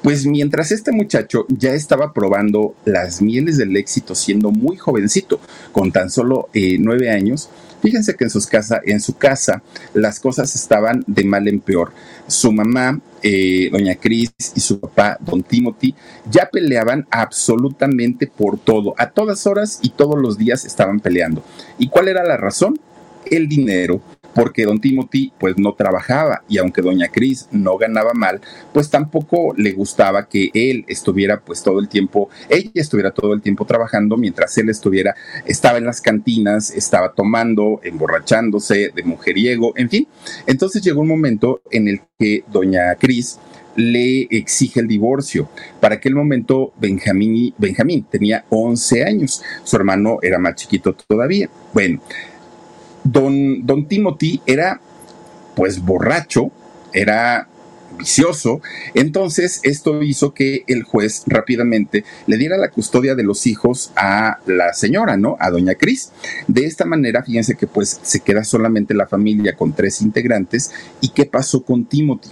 Pues 0.06 0.24
mientras 0.24 0.70
este 0.70 0.92
muchacho 0.92 1.46
ya 1.48 1.72
estaba 1.72 2.12
probando 2.12 2.76
las 2.84 3.20
mieles 3.20 3.56
del 3.56 3.76
éxito 3.76 4.14
siendo 4.14 4.52
muy 4.52 4.76
jovencito, 4.76 5.40
con 5.72 5.90
tan 5.90 6.10
solo 6.10 6.48
eh, 6.54 6.76
nueve 6.78 7.10
años, 7.10 7.48
fíjense 7.82 8.14
que 8.14 8.24
en, 8.24 8.30
sus 8.30 8.46
casa, 8.46 8.80
en 8.84 9.00
su 9.00 9.16
casa 9.16 9.62
las 9.94 10.20
cosas 10.20 10.54
estaban 10.54 11.04
de 11.06 11.24
mal 11.24 11.48
en 11.48 11.60
peor. 11.60 11.92
Su 12.26 12.52
mamá 12.52 13.00
eh, 13.22 13.68
doña 13.72 13.96
Cris 13.96 14.32
y 14.54 14.60
su 14.60 14.80
papá, 14.80 15.18
don 15.20 15.42
Timothy, 15.42 15.94
ya 16.30 16.48
peleaban 16.50 17.06
absolutamente 17.10 18.26
por 18.26 18.58
todo. 18.58 18.94
A 18.98 19.10
todas 19.10 19.46
horas 19.46 19.80
y 19.82 19.90
todos 19.90 20.18
los 20.20 20.38
días 20.38 20.64
estaban 20.64 21.00
peleando. 21.00 21.42
¿Y 21.78 21.88
cuál 21.88 22.08
era 22.08 22.24
la 22.24 22.36
razón? 22.36 22.78
El 23.24 23.48
dinero 23.48 24.00
porque 24.36 24.64
don 24.64 24.80
Timothy 24.80 25.32
pues 25.40 25.56
no 25.56 25.72
trabajaba 25.72 26.42
y 26.46 26.58
aunque 26.58 26.82
doña 26.82 27.08
Cris 27.08 27.48
no 27.50 27.78
ganaba 27.78 28.12
mal, 28.12 28.42
pues 28.72 28.90
tampoco 28.90 29.54
le 29.56 29.72
gustaba 29.72 30.28
que 30.28 30.50
él 30.52 30.84
estuviera 30.88 31.40
pues 31.40 31.62
todo 31.62 31.80
el 31.80 31.88
tiempo, 31.88 32.28
ella 32.50 32.70
estuviera 32.74 33.12
todo 33.12 33.32
el 33.32 33.40
tiempo 33.40 33.64
trabajando 33.64 34.18
mientras 34.18 34.56
él 34.58 34.68
estuviera, 34.68 35.14
estaba 35.46 35.78
en 35.78 35.86
las 35.86 36.02
cantinas, 36.02 36.70
estaba 36.70 37.14
tomando, 37.14 37.80
emborrachándose 37.82 38.92
de 38.94 39.02
mujeriego, 39.04 39.72
en 39.74 39.88
fin. 39.88 40.08
Entonces 40.46 40.82
llegó 40.82 41.00
un 41.00 41.08
momento 41.08 41.62
en 41.70 41.88
el 41.88 42.02
que 42.18 42.44
doña 42.52 42.94
Cris 42.96 43.38
le 43.76 44.22
exige 44.30 44.80
el 44.80 44.88
divorcio. 44.88 45.48
Para 45.80 45.96
aquel 45.96 46.14
momento 46.14 46.72
Benjamín, 46.78 47.54
Benjamín 47.56 48.06
tenía 48.10 48.44
11 48.50 49.04
años, 49.04 49.42
su 49.64 49.76
hermano 49.76 50.18
era 50.22 50.38
más 50.38 50.56
chiquito 50.56 50.94
todavía. 50.94 51.48
Bueno, 51.72 52.00
don, 53.12 53.66
don 53.66 53.86
Timothy 53.86 54.40
era 54.46 54.80
pues 55.54 55.80
borracho, 55.80 56.50
era 56.92 57.48
vicioso. 57.96 58.60
Entonces, 58.94 59.60
esto 59.62 60.02
hizo 60.02 60.34
que 60.34 60.64
el 60.66 60.82
juez 60.82 61.22
rápidamente 61.26 62.04
le 62.26 62.36
diera 62.36 62.58
la 62.58 62.70
custodia 62.70 63.14
de 63.14 63.22
los 63.22 63.46
hijos 63.46 63.92
a 63.96 64.38
la 64.46 64.74
señora, 64.74 65.16
¿no? 65.16 65.36
A 65.40 65.50
doña 65.50 65.74
Cris. 65.74 66.12
De 66.46 66.66
esta 66.66 66.84
manera, 66.84 67.22
fíjense 67.22 67.56
que 67.56 67.66
pues 67.66 67.98
se 68.02 68.20
queda 68.20 68.44
solamente 68.44 68.94
la 68.94 69.06
familia 69.06 69.56
con 69.56 69.72
tres 69.72 70.02
integrantes. 70.02 70.72
¿Y 71.00 71.10
qué 71.10 71.24
pasó 71.24 71.62
con 71.62 71.86
Timothy? 71.86 72.28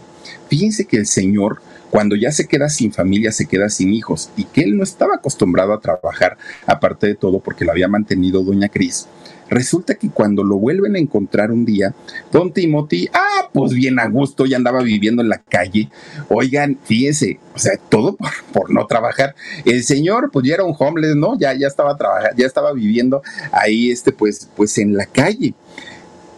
Fíjense 0.49 0.85
que 0.85 0.97
el 0.97 1.07
señor 1.07 1.61
cuando 1.95 2.17
ya 2.17 2.33
se 2.33 2.49
queda 2.49 2.69
sin 2.71 2.93
familia, 2.93 3.31
se 3.31 3.47
queda 3.47 3.69
sin 3.69 3.95
hijos 3.95 4.29
y 4.37 4.47
que 4.47 4.63
él 4.63 4.77
no 4.77 4.83
estaba 4.83 5.15
acostumbrado 5.15 5.73
a 5.73 5.79
trabajar, 5.79 6.37
aparte 6.67 7.07
de 7.07 7.15
todo 7.15 7.39
porque 7.39 7.65
lo 7.65 7.71
había 7.71 7.87
mantenido 7.87 8.43
doña 8.43 8.69
Cris. 8.69 9.07
Resulta 9.49 9.95
que 9.95 10.11
cuando 10.11 10.43
lo 10.43 10.57
vuelven 10.57 10.97
a 10.97 10.99
encontrar 10.99 11.51
un 11.51 11.65
día, 11.65 11.95
don 12.33 12.53
Timothy, 12.53 13.09
ah, 13.13 13.49
pues 13.53 13.73
bien 13.73 13.99
a 13.99 14.09
gusto, 14.09 14.47
ya 14.47 14.57
andaba 14.57 14.83
viviendo 14.83 15.23
en 15.23 15.29
la 15.29 15.39
calle. 15.39 15.91
Oigan, 16.29 16.79
fíjense, 16.85 17.39
o 17.55 17.59
sea, 17.59 17.77
todo 17.89 18.17
por, 18.53 18.71
no 18.71 18.87
trabajar. 18.87 19.35
El 19.65 19.85
señor, 19.85 20.31
pues 20.33 20.47
ya 20.47 20.55
era 20.55 20.65
un 20.65 20.75
homeless, 20.79 21.17
¿no? 21.17 21.39
Ya, 21.39 21.55
ya 21.55 21.67
estaba 21.67 21.97
trabajando, 21.97 22.37
ya 22.37 22.47
estaba 22.47 22.73
viviendo 22.73 23.23
ahí, 23.53 23.91
este, 23.91 24.13
pues, 24.13 24.49
pues 24.57 24.79
en 24.79 24.97
la 24.97 25.07
calle. 25.07 25.55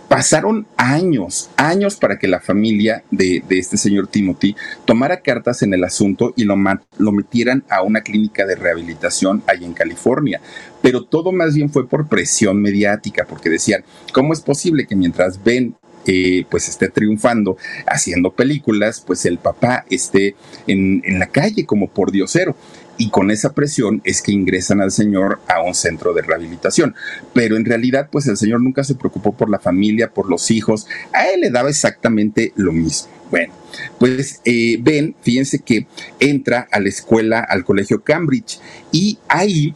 Pasaron 0.08 0.66
años, 0.76 1.50
años 1.56 1.96
para 1.96 2.18
que 2.18 2.28
la 2.28 2.40
familia 2.40 3.02
de, 3.10 3.42
este 3.50 3.76
señor 3.76 4.06
Timothy 4.06 4.54
tomara 4.84 5.20
cartas 5.20 5.62
en 5.62 5.74
el 5.74 5.82
asunto 5.82 6.32
y 6.36 6.44
lo, 6.44 6.56
lo 6.98 7.12
metieran 7.12 7.64
a 7.68 7.82
una 7.82 8.02
clínica 8.02 8.46
de 8.46 8.54
rehabilitación 8.54 9.42
ahí 9.46 9.64
en 9.64 9.72
California. 9.72 10.40
Pero 10.80 11.04
todo 11.04 11.32
más 11.32 11.54
bien 11.54 11.70
fue 11.70 11.88
por 11.88 12.08
presión 12.08 12.62
mediática, 12.62 13.26
porque 13.28 13.50
decían, 13.50 13.84
¿cómo 14.12 14.32
es 14.32 14.40
posible 14.40 14.86
que 14.86 14.94
mientras 14.94 15.42
ven 15.42 15.74
eh, 16.08 16.46
pues 16.48 16.68
esté 16.68 16.88
triunfando 16.88 17.56
haciendo 17.88 18.30
películas, 18.30 19.02
pues 19.04 19.26
el 19.26 19.38
papá 19.38 19.84
esté 19.90 20.36
en, 20.68 21.02
en, 21.04 21.18
la 21.18 21.26
calle 21.26 21.66
como 21.66 21.88
por 21.88 22.12
diosero 22.12 22.54
y 22.98 23.10
con 23.10 23.30
esa 23.30 23.52
presión 23.52 24.00
es 24.04 24.22
que 24.22 24.32
ingresan 24.32 24.80
al 24.80 24.90
señor 24.90 25.40
a 25.48 25.62
un 25.62 25.74
centro 25.74 26.12
de 26.14 26.22
rehabilitación. 26.22 26.94
Pero 27.32 27.56
en 27.56 27.64
realidad, 27.64 28.08
pues 28.10 28.26
el 28.26 28.36
señor 28.36 28.60
nunca 28.60 28.84
se 28.84 28.94
preocupó 28.94 29.32
por 29.36 29.50
la 29.50 29.58
familia, 29.58 30.10
por 30.10 30.28
los 30.28 30.50
hijos, 30.50 30.86
a 31.12 31.28
él 31.28 31.40
le 31.40 31.50
daba 31.50 31.70
exactamente 31.70 32.52
lo 32.56 32.72
mismo. 32.72 33.10
Bueno, 33.30 33.52
pues 33.98 34.40
eh, 34.44 34.78
Ben, 34.80 35.16
fíjense 35.20 35.58
que 35.58 35.86
entra 36.20 36.68
a 36.70 36.78
la 36.78 36.88
escuela, 36.88 37.40
al 37.40 37.64
colegio 37.64 38.02
Cambridge, 38.02 38.60
y 38.92 39.18
ahí 39.28 39.74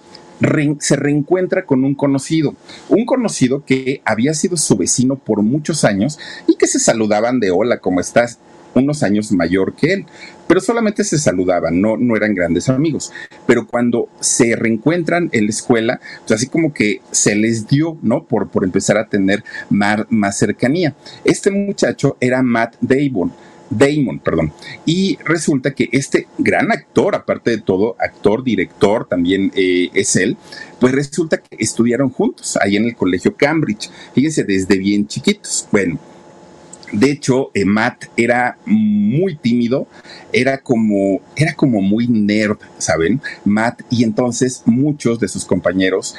se 0.78 0.96
reencuentra 0.96 1.66
con 1.66 1.84
un 1.84 1.94
conocido, 1.94 2.54
un 2.88 3.04
conocido 3.04 3.64
que 3.64 4.00
había 4.04 4.32
sido 4.34 4.56
su 4.56 4.76
vecino 4.76 5.16
por 5.16 5.42
muchos 5.42 5.84
años 5.84 6.18
y 6.46 6.56
que 6.56 6.66
se 6.66 6.78
saludaban 6.78 7.40
de 7.40 7.50
hola, 7.50 7.78
¿cómo 7.80 8.00
estás? 8.00 8.38
Unos 8.74 9.02
años 9.02 9.32
mayor 9.32 9.74
que 9.74 9.92
él, 9.92 10.06
pero 10.46 10.60
solamente 10.60 11.04
se 11.04 11.18
saludaban, 11.18 11.80
no, 11.80 11.96
no 11.96 12.16
eran 12.16 12.34
grandes 12.34 12.68
amigos. 12.68 13.12
Pero 13.46 13.66
cuando 13.66 14.08
se 14.20 14.56
reencuentran 14.56 15.28
en 15.32 15.44
la 15.44 15.50
escuela, 15.50 16.00
pues 16.26 16.32
así 16.32 16.48
como 16.48 16.72
que 16.72 17.00
se 17.10 17.34
les 17.34 17.68
dio, 17.68 17.98
¿no? 18.02 18.24
Por, 18.24 18.48
por 18.48 18.64
empezar 18.64 18.96
a 18.98 19.08
tener 19.08 19.44
más, 19.68 20.06
más 20.08 20.38
cercanía. 20.38 20.94
Este 21.24 21.50
muchacho 21.50 22.16
era 22.20 22.42
Matt 22.42 22.76
Damon. 22.80 23.32
Damon, 23.70 24.18
perdón. 24.18 24.52
Y 24.84 25.16
resulta 25.24 25.72
que 25.72 25.88
este 25.92 26.26
gran 26.38 26.72
actor, 26.72 27.14
aparte 27.14 27.52
de 27.52 27.58
todo, 27.58 27.94
actor, 28.00 28.42
director, 28.42 29.06
también 29.06 29.52
eh, 29.54 29.90
es 29.94 30.16
él, 30.16 30.36
pues 30.80 30.92
resulta 30.92 31.38
que 31.38 31.56
estudiaron 31.58 32.10
juntos 32.10 32.58
ahí 32.60 32.76
en 32.76 32.86
el 32.86 32.96
colegio 32.96 33.36
Cambridge. 33.36 33.88
Fíjense, 34.14 34.42
desde 34.44 34.76
bien 34.76 35.06
chiquitos. 35.06 35.68
Bueno, 35.70 35.98
de 36.92 37.10
hecho, 37.10 37.50
eh, 37.54 37.64
Matt 37.64 38.04
era 38.16 38.58
muy 38.66 39.36
tímido, 39.36 39.86
era 40.32 40.58
como, 40.58 41.20
era 41.36 41.54
como 41.54 41.80
muy 41.80 42.08
nerd, 42.08 42.58
¿saben? 42.78 43.20
Matt, 43.44 43.82
y 43.90 44.04
entonces 44.04 44.62
muchos 44.66 45.20
de 45.20 45.28
sus 45.28 45.44
compañeros 45.44 46.14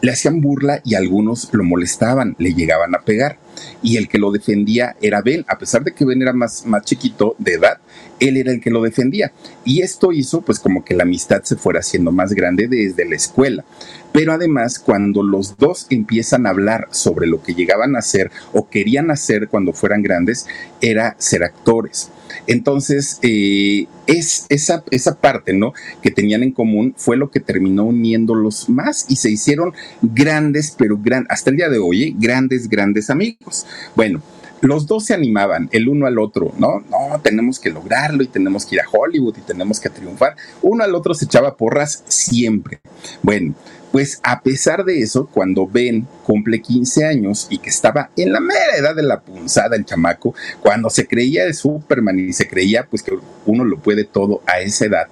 le 0.00 0.12
hacían 0.12 0.40
burla 0.40 0.80
y 0.84 0.94
algunos 0.94 1.48
lo 1.52 1.64
molestaban, 1.64 2.34
le 2.38 2.54
llegaban 2.54 2.94
a 2.94 3.02
pegar. 3.02 3.38
Y 3.82 3.96
el 3.96 4.08
que 4.08 4.18
lo 4.18 4.30
defendía 4.30 4.96
era 5.02 5.20
Ben, 5.20 5.44
a 5.48 5.58
pesar 5.58 5.84
de 5.84 5.92
que 5.92 6.04
Ben 6.04 6.22
era 6.22 6.32
más, 6.32 6.64
más 6.64 6.84
chiquito 6.84 7.34
de 7.38 7.54
edad, 7.54 7.78
él 8.18 8.36
era 8.36 8.52
el 8.52 8.60
que 8.60 8.70
lo 8.70 8.82
defendía. 8.82 9.32
Y 9.64 9.82
esto 9.82 10.12
hizo 10.12 10.40
pues 10.40 10.58
como 10.58 10.84
que 10.84 10.94
la 10.94 11.02
amistad 11.02 11.42
se 11.42 11.56
fuera 11.56 11.80
haciendo 11.80 12.12
más 12.12 12.32
grande 12.32 12.68
desde 12.68 13.08
la 13.08 13.16
escuela. 13.16 13.64
Pero 14.12 14.32
además, 14.32 14.78
cuando 14.78 15.22
los 15.22 15.56
dos 15.58 15.86
empiezan 15.90 16.46
a 16.46 16.50
hablar 16.50 16.88
sobre 16.90 17.26
lo 17.26 17.42
que 17.42 17.54
llegaban 17.54 17.96
a 17.96 18.00
hacer 18.00 18.30
o 18.52 18.68
querían 18.68 19.10
hacer 19.10 19.48
cuando 19.48 19.72
fueran 19.72 20.02
grandes, 20.02 20.46
era 20.80 21.16
ser 21.18 21.44
actores. 21.44 22.10
Entonces, 22.46 23.18
eh, 23.22 23.86
es 24.06 24.46
esa, 24.48 24.84
esa 24.90 25.16
parte, 25.16 25.52
¿no? 25.52 25.72
Que 26.02 26.10
tenían 26.10 26.42
en 26.42 26.52
común 26.52 26.94
fue 26.96 27.16
lo 27.16 27.30
que 27.30 27.40
terminó 27.40 27.84
uniéndolos 27.84 28.68
más 28.68 29.06
y 29.08 29.16
se 29.16 29.30
hicieron 29.30 29.72
grandes, 30.02 30.74
pero 30.76 30.98
gran, 30.98 31.26
hasta 31.28 31.50
el 31.50 31.56
día 31.56 31.68
de 31.68 31.78
hoy, 31.78 32.02
¿eh? 32.02 32.14
grandes, 32.18 32.68
grandes 32.68 33.10
amigos. 33.10 33.66
Bueno, 33.94 34.22
los 34.60 34.86
dos 34.86 35.06
se 35.06 35.14
animaban 35.14 35.68
el 35.72 35.88
uno 35.88 36.06
al 36.06 36.18
otro, 36.18 36.52
¿no? 36.58 36.80
No, 36.90 37.18
tenemos 37.22 37.58
que 37.58 37.70
lograrlo 37.70 38.22
y 38.22 38.26
tenemos 38.26 38.66
que 38.66 38.76
ir 38.76 38.82
a 38.82 38.88
Hollywood 38.90 39.38
y 39.38 39.40
tenemos 39.40 39.80
que 39.80 39.88
triunfar. 39.88 40.36
Uno 40.62 40.84
al 40.84 40.94
otro 40.94 41.14
se 41.14 41.24
echaba 41.24 41.56
porras 41.56 42.04
siempre. 42.08 42.80
Bueno, 43.22 43.54
pues 43.92 44.20
a 44.22 44.40
pesar 44.42 44.84
de 44.84 45.00
eso, 45.00 45.26
cuando 45.26 45.66
Ben 45.66 46.06
cumple 46.24 46.60
15 46.60 47.04
años 47.04 47.46
y 47.50 47.58
que 47.58 47.70
estaba 47.70 48.10
en 48.16 48.32
la 48.32 48.40
mera 48.40 48.76
edad 48.78 48.94
de 48.94 49.02
la 49.02 49.20
punzada 49.20 49.76
el 49.76 49.84
chamaco, 49.84 50.34
cuando 50.60 50.90
se 50.90 51.06
creía 51.06 51.44
de 51.44 51.54
Superman 51.54 52.18
y 52.18 52.32
se 52.32 52.48
creía 52.48 52.86
pues 52.88 53.02
que 53.02 53.12
uno 53.46 53.64
lo 53.64 53.78
puede 53.78 54.04
todo 54.04 54.42
a 54.46 54.60
esa 54.60 54.86
edad, 54.86 55.08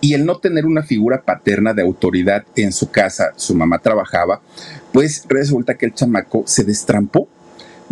y 0.00 0.14
el 0.14 0.26
no 0.26 0.38
tener 0.38 0.66
una 0.66 0.82
figura 0.82 1.22
paterna 1.22 1.74
de 1.74 1.82
autoridad 1.82 2.44
en 2.56 2.72
su 2.72 2.90
casa, 2.90 3.32
su 3.36 3.54
mamá 3.54 3.78
trabajaba, 3.78 4.42
pues 4.92 5.24
resulta 5.28 5.76
que 5.76 5.86
el 5.86 5.94
chamaco 5.94 6.42
se 6.46 6.64
destrampó 6.64 7.28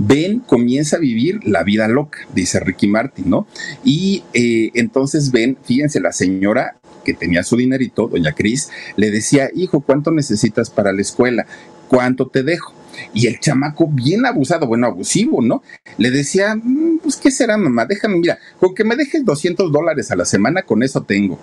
Ben 0.03 0.39
comienza 0.41 0.97
a 0.97 1.01
vivir 1.01 1.41
la 1.47 1.63
vida 1.63 1.87
loca, 1.87 2.21
dice 2.35 2.59
Ricky 2.59 2.89
Martin, 2.89 3.29
¿no? 3.29 3.47
Y 3.85 4.25
eh, 4.33 4.71
entonces 4.75 5.31
Ben, 5.31 5.59
fíjense, 5.63 6.01
la 6.01 6.13
señora 6.13 6.80
que 7.05 7.15
tenía 7.15 7.43
su 7.43 7.57
dinerito, 7.57 8.09
doña 8.09 8.33
Cris, 8.33 8.71
le 8.97 9.11
decía, 9.11 9.51
hijo, 9.55 9.81
¿cuánto 9.81 10.11
necesitas 10.11 10.71
para 10.71 10.93
la 10.93 11.01
escuela? 11.01 11.47
¿Cuánto 11.89 12.29
te 12.29 12.43
dejo? 12.43 12.73
Y 13.15 13.27
el 13.27 13.41
chamaco, 13.41 13.89
bien 13.89 14.27
abusado, 14.27 14.67
bueno, 14.67 14.87
abusivo, 14.87 15.43
¿no? 15.43 15.63
Le 15.97 16.11
decía, 16.11 16.55
mm, 16.55 16.99
pues, 17.03 17.17
¿qué 17.17 17.31
será, 17.31 17.57
mamá? 17.57 17.87
Déjame, 17.87 18.19
mira, 18.19 18.39
con 18.59 18.75
que 18.75 18.85
me 18.85 18.97
dejes 18.97 19.25
200 19.25 19.73
dólares 19.73 20.11
a 20.11 20.17
la 20.17 20.25
semana, 20.25 20.63
con 20.63 20.83
eso 20.83 21.03
tengo. 21.03 21.39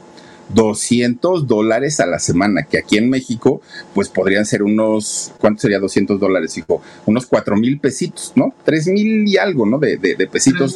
200 0.49 1.47
dólares 1.47 1.99
a 1.99 2.05
la 2.05 2.19
semana, 2.19 2.63
que 2.63 2.77
aquí 2.77 2.97
en 2.97 3.09
México, 3.09 3.61
pues 3.93 4.09
podrían 4.09 4.45
ser 4.45 4.63
unos, 4.63 5.33
¿cuánto 5.39 5.61
sería 5.61 5.79
200 5.79 6.19
dólares, 6.19 6.57
hijo? 6.57 6.81
Unos 7.05 7.25
4 7.25 7.55
mil 7.57 7.79
pesitos, 7.79 8.33
¿no? 8.35 8.53
3 8.65 8.87
mil 8.87 9.27
y 9.27 9.37
algo, 9.37 9.65
¿no? 9.65 9.77
De, 9.79 9.97
de, 9.97 10.15
de 10.15 10.27
pesitos. 10.27 10.75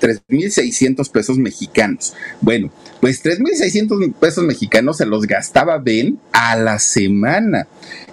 3.600 0.00 1.10
pesos 1.10 1.38
mexicanos. 1.38 2.14
Bueno, 2.40 2.70
pues 3.00 3.24
3.600 3.24 4.12
pesos 4.14 4.44
mexicanos 4.44 4.98
se 4.98 5.06
los 5.06 5.26
gastaba 5.26 5.78
Ben 5.78 6.18
a 6.32 6.56
la 6.56 6.78
semana. 6.78 7.66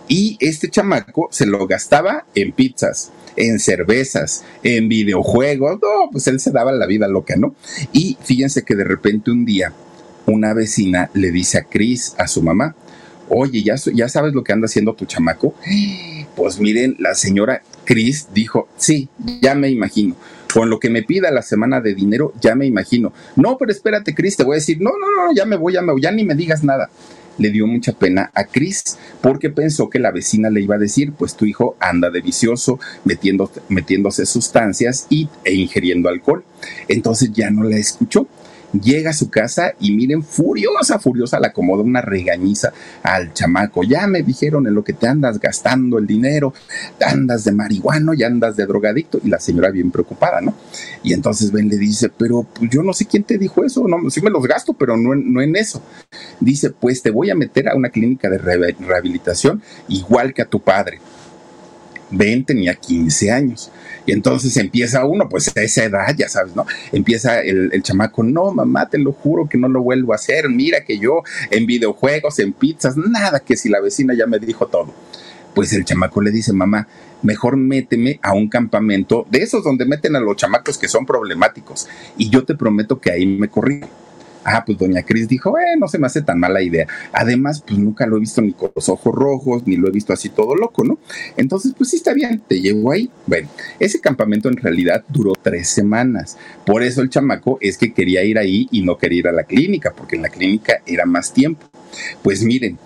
Y 0.08 0.38
este 0.40 0.70
chamaco 0.70 1.30
se 1.32 1.46
lo 1.46 1.68
gastaba 1.68 2.26
en 2.34 2.52
pizzas, 2.52 3.12
en 3.36 3.60
cervezas, 3.60 4.44
en 4.64 4.90
videojuegos. 4.90 5.80
No, 5.82 6.10
pues 6.12 6.26
él 6.28 6.40
se 6.40 6.50
daba 6.52 6.72
la 6.72 6.88
vida 6.88 7.08
loca, 7.08 7.36
¿no? 7.36 7.54
Y 7.94 8.18
fíjense 8.24 8.64
que 8.64 8.76
de 8.76 8.86
repente 8.86 9.30
un 9.30 9.46
día 9.46 9.72
una 10.30 10.54
vecina 10.54 11.10
le 11.14 11.32
dice 11.32 11.58
a 11.58 11.64
Cris, 11.64 12.16
a 12.18 12.28
su 12.28 12.42
mamá, 12.42 12.76
oye, 13.30 13.64
¿ya, 13.64 13.76
¿ya 13.94 14.10
sabes 14.10 14.34
lo 14.34 14.44
que 14.44 14.54
anda 14.54 14.66
haciendo 14.66 14.94
tu 14.94 15.06
chamaco? 15.06 15.54
Pues 16.36 16.58
miren, 16.58 16.96
la 17.00 17.16
señora 17.16 17.64
Cris 17.84 18.28
dijo, 18.34 18.70
sí, 18.78 19.10
ya 19.42 19.56
me 19.56 19.70
imagino. 19.70 20.16
Con 20.54 20.70
lo 20.70 20.80
que 20.80 20.90
me 20.90 21.04
pida 21.04 21.32
la 21.32 21.42
semana 21.42 21.82
de 21.82 21.94
dinero, 21.94 22.34
ya 22.40 22.56
me 22.56 22.66
imagino. 22.66 23.12
No, 23.36 23.58
pero 23.58 23.74
espérate, 23.74 24.16
Cris, 24.16 24.38
te 24.38 24.46
voy 24.46 24.54
a 24.54 24.56
decir, 24.56 24.80
no, 24.80 24.92
no, 24.92 25.26
no, 25.26 25.34
ya 25.36 25.46
me 25.46 25.58
voy, 25.58 25.74
ya 25.74 25.82
me 25.82 25.92
voy, 25.92 26.02
ya 26.02 26.12
ni 26.12 26.24
me 26.24 26.36
digas 26.36 26.64
nada. 26.64 26.90
Le 27.38 27.50
dio 27.50 27.68
mucha 27.68 27.92
pena 27.92 28.32
a 28.34 28.46
Cris 28.46 28.98
porque 29.20 29.50
pensó 29.50 29.90
que 29.90 30.00
la 30.00 30.12
vecina 30.12 30.50
le 30.50 30.62
iba 30.62 30.76
a 30.76 30.80
decir, 30.80 31.12
pues 31.12 31.36
tu 31.36 31.46
hijo 31.46 31.76
anda 31.82 32.10
de 32.10 32.22
vicioso, 32.22 32.80
metiéndose 33.04 34.26
sustancias 34.26 35.08
y, 35.10 35.28
e 35.44 35.56
ingiriendo 35.56 36.08
alcohol. 36.08 36.46
Entonces 36.88 37.34
ya 37.34 37.50
no 37.50 37.64
la 37.64 37.76
escuchó 37.76 38.28
llega 38.74 39.12
a 39.12 39.14
su 39.14 39.30
casa 39.30 39.74
y 39.80 39.92
miren, 39.92 40.24
furiosa, 40.24 41.00
furiosa, 41.00 41.40
le 41.40 41.48
acomoda 41.48 41.84
una 41.84 42.02
regañiza 42.02 42.74
al 43.04 43.34
chamaco. 43.34 43.84
Ya 43.84 44.08
me 44.08 44.24
dijeron 44.24 44.68
en 44.68 44.74
lo 44.74 44.84
que 44.84 44.94
te 44.94 45.08
andas 45.08 45.40
gastando 45.40 45.98
el 45.98 46.08
dinero, 46.08 46.54
andas 47.06 47.44
de 47.44 47.52
marihuano 47.52 48.14
y 48.14 48.24
andas 48.24 48.56
de 48.56 48.66
drogadicto. 48.66 49.20
Y 49.24 49.30
la 49.30 49.40
señora 49.40 49.72
bien 49.72 49.92
preocupada, 49.92 50.42
¿no? 50.42 50.54
Y 51.04 51.14
entonces 51.14 51.52
Ben 51.52 51.68
le 51.68 51.78
dice, 51.78 52.10
pero 52.10 52.44
pues, 52.44 52.70
yo 52.70 52.84
no 52.84 52.94
sé 52.94 53.06
quién 53.06 53.24
te 53.24 53.38
dijo 53.38 53.64
eso, 53.64 53.88
no, 53.88 54.10
sí 54.10 54.22
me 54.22 54.30
los 54.30 54.46
gasto, 54.46 54.74
pero 54.74 54.98
no, 54.98 55.16
no 55.16 55.42
en 55.42 55.56
eso. 55.56 55.82
Dice, 56.40 56.72
pues 56.72 57.02
te 57.02 57.12
voy 57.12 57.30
a 57.30 57.36
meter 57.36 57.70
a 57.70 57.76
una 57.76 57.90
clínica 57.90 58.30
de 58.30 58.38
rehabilitación 58.38 59.62
igual 59.88 60.34
que 60.34 60.42
a 60.42 60.46
tu 60.46 60.60
padre. 60.60 61.00
Ben 62.12 62.44
tenía 62.44 62.76
15 62.76 63.32
años. 63.32 63.72
Y 64.06 64.12
entonces 64.12 64.58
empieza 64.58 65.06
uno, 65.06 65.30
pues 65.30 65.56
a 65.56 65.62
esa 65.62 65.84
edad, 65.84 66.16
ya 66.18 66.28
sabes, 66.30 66.56
¿no? 66.56 66.66
Empieza 66.92 67.42
el, 67.42 67.70
el, 67.72 67.84
chamaco, 67.84 68.24
no, 68.24 68.52
mamá, 68.52 68.90
te 68.90 68.98
lo 68.98 69.12
juro 69.12 69.48
que 69.48 69.58
no 69.58 69.68
lo 69.68 69.82
vuelvo 69.82 70.14
a 70.14 70.16
hacer. 70.16 70.50
Mira 70.50 70.84
que 70.84 70.98
yo 70.98 71.22
en 71.52 71.66
videojuegos, 71.66 72.40
en 72.40 72.54
pizzas, 72.54 72.98
nada, 72.98 73.40
que 73.40 73.56
si 73.56 73.70
la 73.70 73.80
vecina 73.82 74.14
ya 74.16 74.26
me 74.26 74.40
dijo 74.40 74.68
todo. 74.68 74.94
Pues 75.54 75.74
el 75.74 75.86
chamaco 75.86 76.22
le 76.22 76.32
dice, 76.32 76.54
mamá, 76.54 76.88
mejor 77.22 77.58
méteme 77.58 78.20
a 78.22 78.34
un 78.34 78.48
campamento 78.50 79.26
de 79.30 79.44
esos 79.44 79.64
donde 79.64 79.86
meten 79.86 80.16
a 80.16 80.20
los 80.20 80.36
chamacos 80.36 80.78
que 80.78 80.88
son 80.88 81.06
problemáticos. 81.06 81.88
Y 82.18 82.30
yo 82.30 82.44
te 82.46 82.56
prometo 82.56 83.00
que 83.00 83.12
ahí 83.12 83.26
me 83.26 83.50
corrijo. 83.50 83.90
Ah, 84.44 84.64
pues 84.66 84.78
doña 84.78 85.04
Cris 85.04 85.28
dijo, 85.28 85.58
eh, 85.60 85.76
no 85.78 85.88
se 85.88 86.00
me 86.00 86.08
hace 86.08 86.22
tan 86.22 86.40
mala 86.40 86.62
idea. 86.62 86.88
Además, 87.12 87.62
pues 87.66 87.78
nunca 87.78 88.06
lo 88.08 88.18
he 88.18 88.20
visto 88.22 88.42
ni 88.42 88.54
con 88.54 88.72
los 88.74 88.88
ojos 88.88 89.14
rojos, 89.14 89.64
ni 89.66 89.76
lo 89.76 89.88
he 89.88 89.92
visto 89.92 90.14
así 90.14 90.30
todo 90.30 90.56
loco, 90.56 90.84
¿no? 90.84 90.98
Entonces, 91.36 91.74
pues 91.78 91.90
sí 91.90 91.98
está 91.98 92.14
bien, 92.14 92.42
te 92.48 92.62
llevo 92.62 92.92
ahí. 92.92 93.10
Bueno, 93.28 93.50
ese 93.80 94.00
campamento 94.00 94.48
en 94.50 94.58
realidad 94.58 95.04
duró 95.10 95.34
tres 95.42 95.70
semanas. 95.70 96.38
Por 96.66 96.84
eso 96.84 97.02
el 97.02 97.10
chamaco 97.10 97.58
es 97.62 97.78
que 97.78 97.94
quería 97.94 98.24
ir 98.24 98.38
ahí 98.38 98.68
y 98.72 98.82
no 98.82 98.98
quería 98.98 99.20
ir 99.20 99.28
a 99.28 99.34
la 99.34 99.44
clínica, 99.44 99.94
porque 99.96 100.16
en 100.16 100.22
la 100.22 100.30
clínica 100.30 100.82
era 100.86 101.06
más 101.06 101.34
tiempo. 101.34 101.70
Pues 102.24 102.44
miren, 102.44 102.78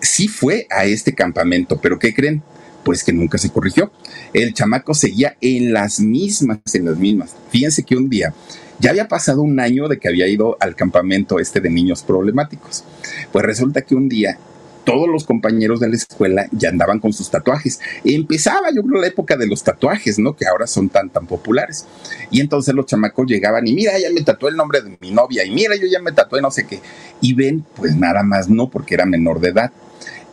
sí 0.00 0.28
fue 0.28 0.66
a 0.70 0.84
este 0.84 1.14
campamento, 1.14 1.80
pero 1.80 1.98
¿qué 1.98 2.14
creen? 2.14 2.42
Pues 2.84 3.04
que 3.04 3.12
nunca 3.12 3.36
se 3.36 3.50
corrigió. 3.50 3.92
El 4.32 4.54
chamaco 4.54 4.94
seguía 4.94 5.36
en 5.40 5.72
las 5.72 6.00
mismas, 6.00 6.60
en 6.72 6.86
las 6.86 6.96
mismas. 6.96 7.36
Fíjense 7.50 7.82
que 7.82 7.96
un 7.96 8.08
día 8.08 8.32
ya 8.80 8.90
había 8.90 9.08
pasado 9.08 9.42
un 9.42 9.60
año 9.60 9.88
de 9.88 9.98
que 9.98 10.08
había 10.08 10.26
ido 10.26 10.56
al 10.60 10.74
campamento 10.74 11.38
este 11.38 11.60
de 11.60 11.70
niños 11.70 12.02
problemáticos. 12.02 12.84
Pues 13.32 13.44
resulta 13.44 13.82
que 13.82 13.94
un 13.94 14.08
día 14.08 14.38
todos 14.84 15.08
los 15.08 15.24
compañeros 15.24 15.80
de 15.80 15.88
la 15.88 15.96
escuela 15.96 16.46
ya 16.52 16.70
andaban 16.70 16.98
con 16.98 17.12
sus 17.12 17.30
tatuajes. 17.30 17.80
Empezaba, 18.04 18.68
yo 18.74 18.82
creo, 18.82 19.00
la 19.00 19.08
época 19.08 19.36
de 19.36 19.46
los 19.46 19.62
tatuajes, 19.62 20.18
¿no? 20.18 20.34
Que 20.34 20.46
ahora 20.46 20.66
son 20.66 20.88
tan, 20.88 21.10
tan 21.10 21.26
populares. 21.26 21.86
Y 22.30 22.40
entonces 22.40 22.74
los 22.74 22.86
chamacos 22.86 23.26
llegaban 23.26 23.66
y 23.66 23.74
mira, 23.74 23.98
ya 23.98 24.10
me 24.10 24.22
tatué 24.22 24.50
el 24.50 24.56
nombre 24.56 24.80
de 24.80 24.96
mi 25.00 25.10
novia 25.10 25.44
y 25.44 25.50
mira, 25.50 25.76
yo 25.76 25.86
ya 25.86 26.00
me 26.00 26.12
tatué 26.12 26.40
no 26.40 26.50
sé 26.50 26.66
qué. 26.66 26.80
Y 27.20 27.34
ven, 27.34 27.64
pues 27.76 27.96
nada 27.96 28.22
más 28.22 28.48
no, 28.48 28.70
porque 28.70 28.94
era 28.94 29.04
menor 29.04 29.40
de 29.40 29.50
edad. 29.50 29.72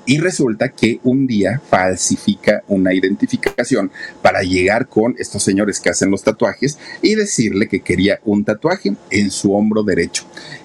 Y 0.07 0.19
resulta 0.19 0.69
que 0.69 1.01
un 1.03 1.27
día 1.27 1.61
falsifica 1.69 2.63
una 2.69 2.93
identificación 2.93 3.91
para 4.21 4.41
llegar 4.41 4.87
con 4.87 5.15
estos 5.19 5.43
señores 5.43 5.81
que 5.81 5.89
hacen 5.89 6.09
los 6.09 6.23
tatuajes 6.23 6.79
y 7.01 7.15
decirle 7.15 7.67
que 7.67 7.81
quería 7.81 8.21
un 8.23 8.45
tatuaje 8.45 8.95
en 9.09 9.31
su 9.31 9.53
hombro 9.53 9.83
derecho. 9.83 10.23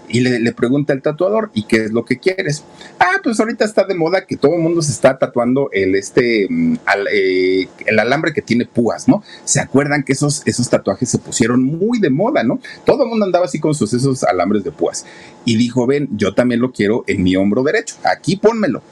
Y 0.08 0.20
le, 0.20 0.52
pregunta 0.52 0.92
al 0.92 1.02
tatuador, 1.02 1.50
¿y 1.54 1.64
qué 1.64 1.78
es 1.78 1.90
lo 1.90 2.04
que 2.04 2.18
quieres? 2.18 2.62
Ah, 3.00 3.18
pues 3.24 3.40
ahorita 3.40 3.64
está 3.64 3.84
de 3.84 3.96
moda 3.96 4.26
que 4.26 4.36
todo 4.36 4.54
el 4.54 4.60
mundo 4.60 4.80
se 4.80 4.92
está 4.92 5.18
tatuando 5.18 5.70
el, 5.72 5.96
este, 5.96 6.46
mm, 6.48 6.74
eh, 7.12 7.66
el 7.86 7.98
alambre 7.98 8.32
que 8.32 8.42
tiene 8.42 8.66
púas, 8.66 9.08
¿no? 9.08 9.24
¿Se 9.44 9.58
acuerdan 9.58 10.04
que 10.04 10.12
esos, 10.12 10.42
esos 10.44 10.70
tatuajes 10.70 11.08
se 11.08 11.18
pusieron 11.18 11.64
muy 11.64 11.98
de 11.98 12.10
moda, 12.10 12.44
¿no? 12.44 12.60
Todo 12.84 13.02
el 13.02 13.08
mundo 13.08 13.24
andaba 13.24 13.46
así 13.46 13.58
con 13.58 13.74
sus 13.74 13.92
esos 13.92 14.22
alambres 14.22 14.62
de 14.62 14.70
púas. 14.70 15.04
Y 15.44 15.56
dijo, 15.56 15.84
ven, 15.86 16.08
yo 16.12 16.32
también 16.32 16.60
lo 16.60 16.70
quiero 16.70 17.02
en 17.08 17.24
mi 17.24 17.34
hombro 17.34 17.64
derecho, 17.64 17.96
aquí 18.04 18.36
pónmelo 18.36 18.82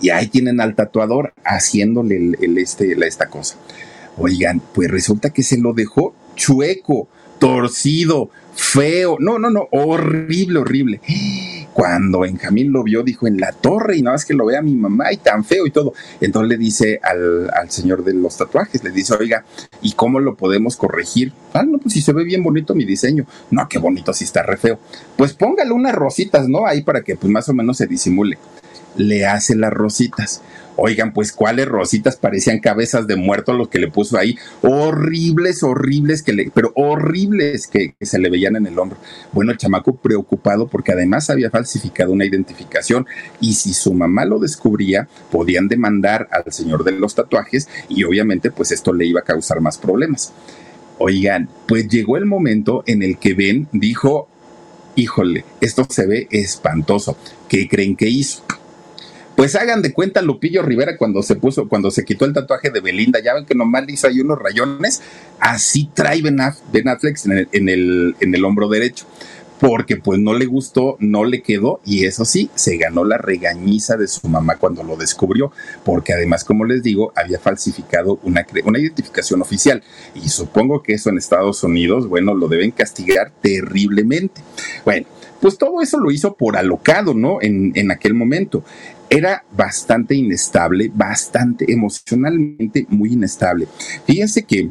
y 0.00 0.10
ahí 0.10 0.28
tienen 0.28 0.60
al 0.60 0.74
tatuador 0.74 1.32
haciéndole 1.44 2.34
el, 2.40 2.58
este, 2.58 2.92
esta 3.06 3.28
cosa. 3.28 3.56
Oigan, 4.18 4.60
pues 4.74 4.90
resulta 4.90 5.30
que 5.30 5.42
se 5.42 5.58
lo 5.58 5.72
dejó 5.72 6.14
chueco, 6.34 7.08
torcido, 7.38 8.30
feo. 8.54 9.16
No, 9.20 9.38
no, 9.38 9.50
no, 9.50 9.68
horrible, 9.70 10.60
horrible. 10.60 11.00
Cuando 11.72 12.20
Benjamín 12.20 12.72
lo 12.72 12.82
vio, 12.82 13.02
dijo 13.02 13.26
en 13.26 13.38
la 13.38 13.52
torre 13.52 13.98
y 13.98 14.02
nada 14.02 14.14
más 14.14 14.24
que 14.24 14.32
lo 14.32 14.46
vea 14.46 14.62
mi 14.62 14.74
mamá 14.74 15.12
y 15.12 15.18
tan 15.18 15.44
feo 15.44 15.66
y 15.66 15.70
todo. 15.70 15.92
Entonces 16.22 16.48
le 16.48 16.56
dice 16.56 16.98
al, 17.02 17.50
al, 17.50 17.70
señor 17.70 18.02
de 18.02 18.14
los 18.14 18.38
tatuajes, 18.38 18.82
le 18.82 18.90
dice, 18.90 19.14
oiga, 19.14 19.44
¿y 19.82 19.92
cómo 19.92 20.18
lo 20.20 20.36
podemos 20.36 20.76
corregir? 20.76 21.32
Ah, 21.52 21.64
no, 21.64 21.78
pues 21.78 21.92
si 21.92 22.00
se 22.00 22.14
ve 22.14 22.24
bien 22.24 22.42
bonito 22.42 22.74
mi 22.74 22.86
diseño. 22.86 23.26
No, 23.50 23.68
qué 23.68 23.78
bonito, 23.78 24.14
si 24.14 24.24
está 24.24 24.42
re 24.42 24.56
feo. 24.56 24.78
Pues 25.18 25.34
póngale 25.34 25.72
unas 25.72 25.94
rositas, 25.94 26.48
¿no? 26.48 26.66
Ahí 26.66 26.82
para 26.82 27.02
que 27.02 27.16
pues 27.16 27.30
más 27.30 27.48
o 27.50 27.54
menos 27.54 27.76
se 27.76 27.86
disimule. 27.86 28.38
Le 28.96 29.26
hace 29.26 29.56
las 29.56 29.72
rositas 29.72 30.42
Oigan, 30.78 31.14
pues 31.14 31.32
cuáles 31.32 31.66
rositas 31.66 32.16
parecían 32.16 32.60
cabezas 32.60 33.06
de 33.06 33.16
muerto 33.16 33.54
los 33.54 33.68
que 33.68 33.78
le 33.78 33.88
puso 33.88 34.18
ahí. 34.18 34.36
Horribles, 34.60 35.62
horribles, 35.62 36.22
que 36.22 36.34
le, 36.34 36.50
pero 36.54 36.72
horribles 36.74 37.66
que, 37.66 37.94
que, 37.98 38.04
se 38.04 38.18
le 38.18 38.28
veían 38.28 38.56
en 38.56 38.66
el 38.66 38.78
hombro. 38.78 38.98
Bueno, 39.32 39.52
el 39.52 39.58
chamaco 39.58 39.96
preocupado 39.96 40.68
porque 40.68 40.92
además 40.92 41.30
había 41.30 41.50
falsificado 41.50 42.12
una 42.12 42.26
identificación 42.26 43.06
y 43.40 43.54
si 43.54 43.72
su 43.72 43.94
mamá 43.94 44.26
lo 44.26 44.38
descubría, 44.38 45.08
podían 45.30 45.66
demandar 45.66 46.28
al 46.30 46.52
señor 46.52 46.84
de 46.84 46.92
los 46.92 47.14
tatuajes 47.14 47.68
y 47.88 48.04
obviamente 48.04 48.50
pues 48.50 48.70
esto 48.70 48.92
le 48.92 49.06
iba 49.06 49.20
a 49.20 49.24
causar 49.24 49.62
más 49.62 49.78
problemas. 49.78 50.34
Oigan, 50.98 51.48
pues 51.66 51.88
llegó 51.88 52.18
el 52.18 52.26
momento 52.26 52.82
en 52.86 53.02
el 53.02 53.16
que 53.18 53.32
Ben 53.32 53.66
dijo, 53.72 54.28
híjole, 54.94 55.46
esto 55.62 55.86
se 55.88 56.06
ve 56.06 56.28
espantoso. 56.30 57.16
¿Qué 57.48 57.66
creen 57.66 57.96
que 57.96 58.08
hizo? 58.08 58.42
Pues 59.36 59.54
hagan 59.54 59.82
de 59.82 59.92
cuenta 59.92 60.22
Lupillo 60.22 60.62
Rivera 60.62 60.96
cuando 60.96 61.22
se 61.22 61.36
puso, 61.36 61.68
cuando 61.68 61.90
se 61.90 62.04
quitó 62.04 62.24
el 62.24 62.32
tatuaje 62.32 62.70
de 62.70 62.80
Belinda, 62.80 63.20
ya 63.20 63.34
ven 63.34 63.44
que 63.44 63.54
nomás 63.54 63.84
hizo 63.88 64.06
ahí 64.06 64.20
unos 64.20 64.38
rayones, 64.38 65.02
así 65.38 65.90
trae 65.92 66.22
Ben, 66.22 66.40
Affleck 66.40 67.18
en 67.26 67.32
el, 67.32 67.48
en, 67.52 67.68
el, 67.68 68.16
en 68.20 68.34
el 68.34 68.44
hombro 68.44 68.68
derecho 68.68 69.06
porque 69.58 69.96
pues 69.96 70.18
no 70.18 70.34
le 70.34 70.46
gustó, 70.46 70.96
no 71.00 71.24
le 71.24 71.42
quedó 71.42 71.80
y 71.84 72.04
eso 72.04 72.24
sí, 72.24 72.50
se 72.54 72.76
ganó 72.76 73.04
la 73.04 73.18
regañiza 73.18 73.96
de 73.96 74.08
su 74.08 74.28
mamá 74.28 74.56
cuando 74.56 74.82
lo 74.82 74.96
descubrió, 74.96 75.52
porque 75.84 76.12
además, 76.12 76.44
como 76.44 76.64
les 76.64 76.82
digo, 76.82 77.12
había 77.16 77.38
falsificado 77.38 78.18
una, 78.22 78.46
una 78.64 78.78
identificación 78.78 79.42
oficial 79.42 79.82
y 80.14 80.28
supongo 80.28 80.82
que 80.82 80.94
eso 80.94 81.10
en 81.10 81.18
Estados 81.18 81.62
Unidos, 81.62 82.08
bueno, 82.08 82.34
lo 82.34 82.48
deben 82.48 82.70
castigar 82.70 83.32
terriblemente. 83.40 84.42
Bueno, 84.84 85.06
pues 85.40 85.58
todo 85.58 85.82
eso 85.82 85.98
lo 85.98 86.10
hizo 86.10 86.34
por 86.34 86.56
alocado, 86.56 87.14
¿no? 87.14 87.38
En, 87.42 87.72
en 87.74 87.90
aquel 87.90 88.14
momento 88.14 88.64
era 89.08 89.44
bastante 89.52 90.14
inestable, 90.14 90.90
bastante 90.92 91.70
emocionalmente 91.72 92.86
muy 92.88 93.12
inestable. 93.12 93.68
Fíjense 94.06 94.44
que 94.44 94.70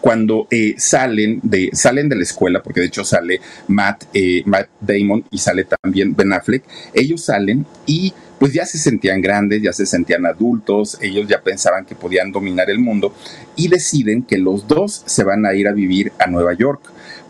cuando 0.00 0.46
eh, 0.50 0.74
salen, 0.78 1.40
de, 1.42 1.70
salen 1.72 2.08
de 2.08 2.16
la 2.16 2.22
escuela, 2.22 2.62
porque 2.62 2.80
de 2.80 2.86
hecho 2.86 3.04
sale 3.04 3.40
Matt, 3.68 4.04
eh, 4.14 4.42
Matt 4.46 4.68
Damon 4.80 5.24
y 5.30 5.38
sale 5.38 5.64
también 5.64 6.14
Ben 6.14 6.32
Affleck, 6.32 6.64
ellos 6.94 7.22
salen 7.24 7.66
y 7.86 8.12
pues 8.38 8.54
ya 8.54 8.64
se 8.64 8.78
sentían 8.78 9.20
grandes, 9.20 9.60
ya 9.62 9.72
se 9.72 9.84
sentían 9.84 10.24
adultos, 10.24 10.96
ellos 11.02 11.28
ya 11.28 11.42
pensaban 11.42 11.84
que 11.84 11.94
podían 11.94 12.32
dominar 12.32 12.70
el 12.70 12.78
mundo 12.78 13.14
y 13.54 13.68
deciden 13.68 14.22
que 14.22 14.38
los 14.38 14.66
dos 14.66 15.02
se 15.04 15.24
van 15.24 15.44
a 15.44 15.52
ir 15.52 15.68
a 15.68 15.72
vivir 15.72 16.12
a 16.18 16.26
Nueva 16.26 16.54
York 16.54 16.80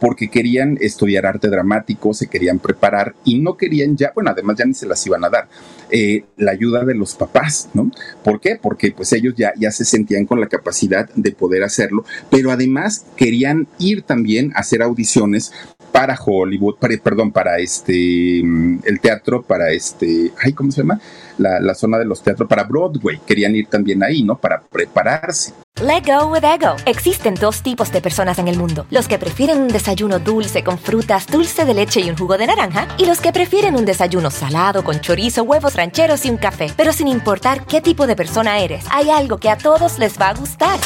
porque 0.01 0.31
querían 0.31 0.79
estudiar 0.81 1.27
arte 1.27 1.49
dramático, 1.49 2.15
se 2.15 2.29
querían 2.29 2.59
preparar 2.59 3.15
y 3.25 3.39
no 3.39 3.57
querían 3.57 3.97
ya, 3.97 4.13
bueno, 4.15 4.31
además 4.31 4.57
ya 4.59 4.65
ni 4.65 4.75
se 4.75 4.87
las 4.87 5.07
iban 5.07 5.25
a 5.25 5.29
dar, 5.29 5.49
eh, 5.91 6.25
la 6.37 6.53
ayuda 6.53 6.85
de 6.85 6.95
los 6.95 7.15
papás, 7.15 7.69
¿no? 7.75 7.91
¿Por 8.25 8.41
qué? 8.41 8.57
Porque 8.61 8.93
pues 8.93 9.13
ellos 9.13 9.35
ya, 9.37 9.53
ya 9.57 9.71
se 9.71 9.85
sentían 9.85 10.27
con 10.27 10.41
la 10.41 10.49
capacidad 10.49 11.09
de 11.15 11.33
poder 11.33 11.63
hacerlo, 11.63 12.05
pero 12.31 12.51
además 12.51 13.07
querían 13.17 13.69
ir 13.79 14.03
también 14.03 14.53
a 14.55 14.61
hacer 14.61 14.83
audiciones 14.83 15.53
para 15.93 16.19
Hollywood, 16.19 16.77
para, 16.77 16.97
perdón, 16.99 17.33
para 17.33 17.59
este, 17.59 18.43
mm, 18.43 18.81
el 18.85 19.01
teatro, 19.01 19.43
para 19.43 19.71
este, 19.71 20.33
ay, 20.43 20.53
¿cómo 20.53 20.71
se 20.71 20.83
llama? 20.83 21.01
La, 21.39 21.61
la, 21.61 21.75
zona 21.75 21.99
de 21.99 22.05
los 22.05 22.23
teatros, 22.23 22.49
para 22.49 22.65
Broadway. 22.65 23.21
Querían 23.27 23.55
ir 23.55 23.67
también 23.67 24.03
ahí, 24.03 24.23
¿no? 24.23 24.37
Para 24.37 24.61
prepararse. 24.61 25.53
Let 25.83 26.03
go 26.05 26.27
with 26.27 26.45
ego. 26.45 26.77
Existen 26.85 27.35
dos 27.35 27.63
tipos 27.63 27.91
de 27.91 28.03
personas 28.03 28.39
en 28.39 28.49
el 28.49 28.59
mundo: 28.59 28.87
los 28.91 29.09
que 29.09 29.19
prefieren 29.19 29.59
un 29.61 29.69
desayuno 29.69 30.19
dulce 30.19 30.63
con 30.63 30.79
frutas, 30.79 31.27
dulce 31.27 31.65
de 31.65 31.75
leche 31.75 32.01
y 32.01 32.11
un 32.11 32.19
jugo 32.19 32.37
de 32.37 32.47
naranja, 32.47 32.87
y 32.99 33.07
los 33.07 33.21
que 33.21 33.33
prefieren 33.33 33.77
un 33.77 33.87
desayuno 33.87 34.31
salado 34.31 34.85
con 34.85 35.01
chorizo, 35.01 35.43
huevos 35.43 35.77
rancheros 35.77 36.27
y 36.27 36.31
un 36.31 36.37
café. 36.37 36.71
Pero 36.77 36.93
sin 36.93 37.09
importar 37.09 37.65
qué 37.65 37.81
tipo 37.81 38.07
de 38.07 38.17
persona 38.17 38.59
eres, 38.61 38.85
hay 38.91 39.11
algo 39.11 39.39
que 39.39 39.49
a 39.49 39.57
todos 39.57 39.99
les 39.99 40.21
va 40.21 40.29
a 40.29 40.35
gustar. 40.35 40.79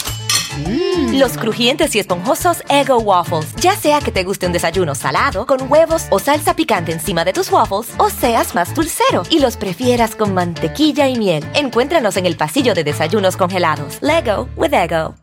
Mm. 0.58 1.18
Los 1.18 1.36
crujientes 1.36 1.94
y 1.94 1.98
esponjosos 1.98 2.62
Ego 2.68 2.98
Waffles. 2.98 3.54
Ya 3.56 3.76
sea 3.76 4.00
que 4.00 4.12
te 4.12 4.24
guste 4.24 4.46
un 4.46 4.52
desayuno 4.52 4.94
salado, 4.94 5.46
con 5.46 5.70
huevos 5.70 6.06
o 6.10 6.18
salsa 6.18 6.54
picante 6.54 6.92
encima 6.92 7.24
de 7.24 7.32
tus 7.32 7.50
waffles, 7.50 7.92
o 7.98 8.10
seas 8.10 8.54
más 8.54 8.74
dulcero 8.74 9.22
y 9.30 9.40
los 9.40 9.56
prefieras 9.56 10.14
con 10.14 10.34
mantequilla 10.34 11.08
y 11.08 11.16
miel. 11.16 11.44
Encuéntranos 11.54 12.16
en 12.16 12.26
el 12.26 12.36
pasillo 12.36 12.74
de 12.74 12.84
desayunos 12.84 13.36
congelados. 13.36 13.98
Lego 14.02 14.48
with 14.56 14.72
Ego. 14.72 15.14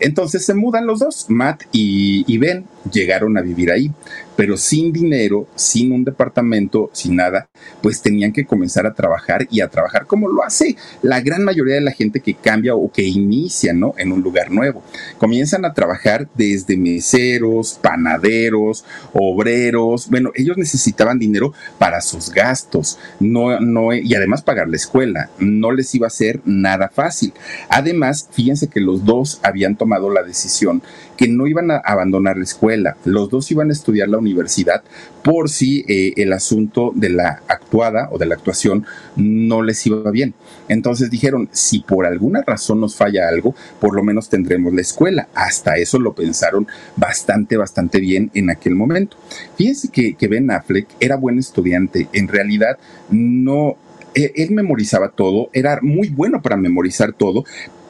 Entonces 0.00 0.44
se 0.46 0.54
mudan 0.54 0.86
los 0.86 1.00
dos, 1.00 1.26
Matt 1.28 1.64
y, 1.72 2.24
y 2.32 2.38
Ben, 2.38 2.66
llegaron 2.90 3.36
a 3.38 3.42
vivir 3.42 3.70
ahí 3.70 3.92
pero 4.38 4.56
sin 4.56 4.92
dinero, 4.92 5.48
sin 5.56 5.90
un 5.90 6.04
departamento, 6.04 6.90
sin 6.92 7.16
nada, 7.16 7.48
pues 7.82 8.00
tenían 8.00 8.32
que 8.32 8.46
comenzar 8.46 8.86
a 8.86 8.94
trabajar 8.94 9.48
y 9.50 9.62
a 9.62 9.68
trabajar 9.68 10.06
como 10.06 10.28
lo 10.28 10.44
hace 10.44 10.76
la 11.02 11.20
gran 11.20 11.42
mayoría 11.42 11.74
de 11.74 11.80
la 11.80 11.90
gente 11.90 12.20
que 12.20 12.34
cambia 12.34 12.76
o 12.76 12.92
que 12.92 13.02
inicia, 13.02 13.72
¿no? 13.72 13.94
En 13.98 14.12
un 14.12 14.22
lugar 14.22 14.52
nuevo. 14.52 14.84
Comienzan 15.18 15.64
a 15.64 15.74
trabajar 15.74 16.28
desde 16.36 16.76
meseros, 16.76 17.80
panaderos, 17.82 18.84
obreros. 19.12 20.08
Bueno, 20.08 20.30
ellos 20.36 20.56
necesitaban 20.56 21.18
dinero 21.18 21.52
para 21.78 22.00
sus 22.00 22.30
gastos, 22.30 22.96
no, 23.18 23.58
no, 23.58 23.92
y 23.92 24.14
además 24.14 24.42
pagar 24.42 24.68
la 24.68 24.76
escuela. 24.76 25.30
No 25.40 25.72
les 25.72 25.92
iba 25.96 26.06
a 26.06 26.10
ser 26.10 26.42
nada 26.44 26.90
fácil. 26.94 27.32
Además, 27.68 28.28
fíjense 28.30 28.68
que 28.68 28.78
los 28.78 29.04
dos 29.04 29.40
habían 29.42 29.74
tomado 29.74 30.10
la 30.10 30.22
decisión 30.22 30.80
que 31.18 31.28
no 31.28 31.48
iban 31.48 31.72
a 31.72 31.78
abandonar 31.78 32.36
la 32.36 32.44
escuela, 32.44 32.96
los 33.04 33.28
dos 33.28 33.50
iban 33.50 33.70
a 33.70 33.72
estudiar 33.72 34.08
la 34.08 34.18
universidad 34.18 34.84
por 35.24 35.50
si 35.50 35.84
eh, 35.88 36.14
el 36.16 36.32
asunto 36.32 36.92
de 36.94 37.10
la 37.10 37.42
actuada 37.48 38.08
o 38.12 38.18
de 38.18 38.26
la 38.26 38.36
actuación 38.36 38.86
no 39.16 39.60
les 39.62 39.84
iba 39.84 40.12
bien. 40.12 40.34
Entonces 40.68 41.10
dijeron, 41.10 41.48
si 41.50 41.80
por 41.80 42.06
alguna 42.06 42.42
razón 42.46 42.80
nos 42.80 42.94
falla 42.94 43.28
algo, 43.28 43.56
por 43.80 43.96
lo 43.96 44.04
menos 44.04 44.28
tendremos 44.28 44.72
la 44.72 44.80
escuela. 44.80 45.28
Hasta 45.34 45.76
eso 45.76 45.98
lo 45.98 46.14
pensaron 46.14 46.68
bastante, 46.94 47.56
bastante 47.56 47.98
bien 47.98 48.30
en 48.34 48.50
aquel 48.50 48.76
momento. 48.76 49.16
Fíjense 49.56 49.88
que, 49.88 50.14
que 50.14 50.28
Ben 50.28 50.52
Affleck 50.52 50.86
era 51.00 51.16
buen 51.16 51.40
estudiante, 51.40 52.08
en 52.12 52.28
realidad 52.28 52.78
no 53.10 53.76
e, 54.14 54.32
él 54.36 54.52
memorizaba 54.52 55.10
todo, 55.10 55.50
era 55.52 55.80
muy 55.82 56.08
bueno 56.08 56.42
para 56.42 56.56
memorizar 56.56 57.12
todo, 57.12 57.44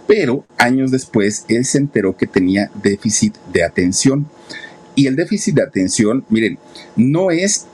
pero 0.08 0.46
años 0.56 0.90
después 0.90 1.44
él 1.48 1.66
se 1.66 1.76
enteró 1.76 2.16
que 2.16 2.26
tenía 2.26 2.70
déficit 2.82 3.36
de 3.52 3.62
atención. 3.62 4.26
Y 4.94 5.06
el 5.06 5.14
déficit 5.14 5.54
de 5.54 5.62
atención, 5.62 6.24
miren, 6.30 6.58
no 6.96 7.30
es 7.30 7.66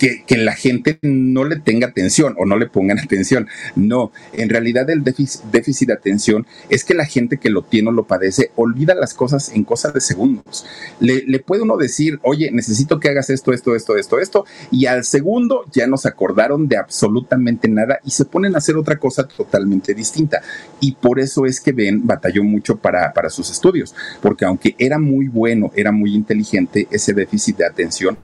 que, 0.00 0.36
la 0.38 0.54
gente 0.54 0.98
no 1.02 1.44
le 1.44 1.56
tenga 1.56 1.88
atención 1.88 2.34
o 2.38 2.46
no 2.46 2.56
le 2.56 2.66
pongan 2.66 2.98
atención. 3.04 3.46
No, 3.76 4.10
en 4.32 4.48
realidad 4.48 4.88
el 4.88 5.04
déficit, 5.04 5.88
de 5.88 5.92
atención 5.92 6.46
es 6.68 6.84
que 6.84 6.94
la 6.94 7.04
gente 7.04 7.36
que 7.36 7.50
lo 7.50 7.62
tiene 7.62 7.90
o 7.90 7.92
lo 7.92 8.06
padece 8.06 8.50
olvida 8.56 8.94
las 8.94 9.12
cosas 9.12 9.50
en 9.54 9.64
cosas 9.64 9.92
de 9.92 10.00
segundos. 10.00 10.64
Le, 11.00 11.38
puede 11.40 11.62
uno 11.62 11.76
decir, 11.76 12.18
oye, 12.22 12.50
necesito 12.50 12.98
que 12.98 13.08
hagas 13.08 13.28
esto, 13.30 13.52
esto, 13.52 13.74
esto, 13.74 13.96
esto, 13.96 14.18
esto, 14.18 14.44
y 14.70 14.86
al 14.86 15.04
segundo 15.04 15.64
ya 15.72 15.86
nos 15.86 16.06
acordaron 16.06 16.68
de 16.68 16.78
absolutamente 16.78 17.68
nada 17.68 17.98
y 18.04 18.10
se 18.10 18.24
ponen 18.24 18.54
a 18.54 18.58
hacer 18.58 18.76
otra 18.76 18.98
cosa 18.98 19.28
totalmente 19.28 19.94
distinta. 19.94 20.40
Y 20.80 20.92
por 20.92 21.20
eso 21.20 21.44
es 21.44 21.60
que 21.60 21.72
Ben 21.72 22.06
batalló 22.06 22.42
mucho 22.42 22.76
para 22.76 23.30
sus 23.30 23.50
estudios, 23.50 23.94
porque 24.22 24.44
aunque 24.44 24.74
era 24.78 24.98
muy 24.98 25.28
bueno, 25.28 25.70
era 25.74 25.92
muy 25.92 26.14
inteligente, 26.14 26.88
ese 26.90 27.12
déficit 27.12 27.58
de 27.58 27.66
atención, 27.66 28.16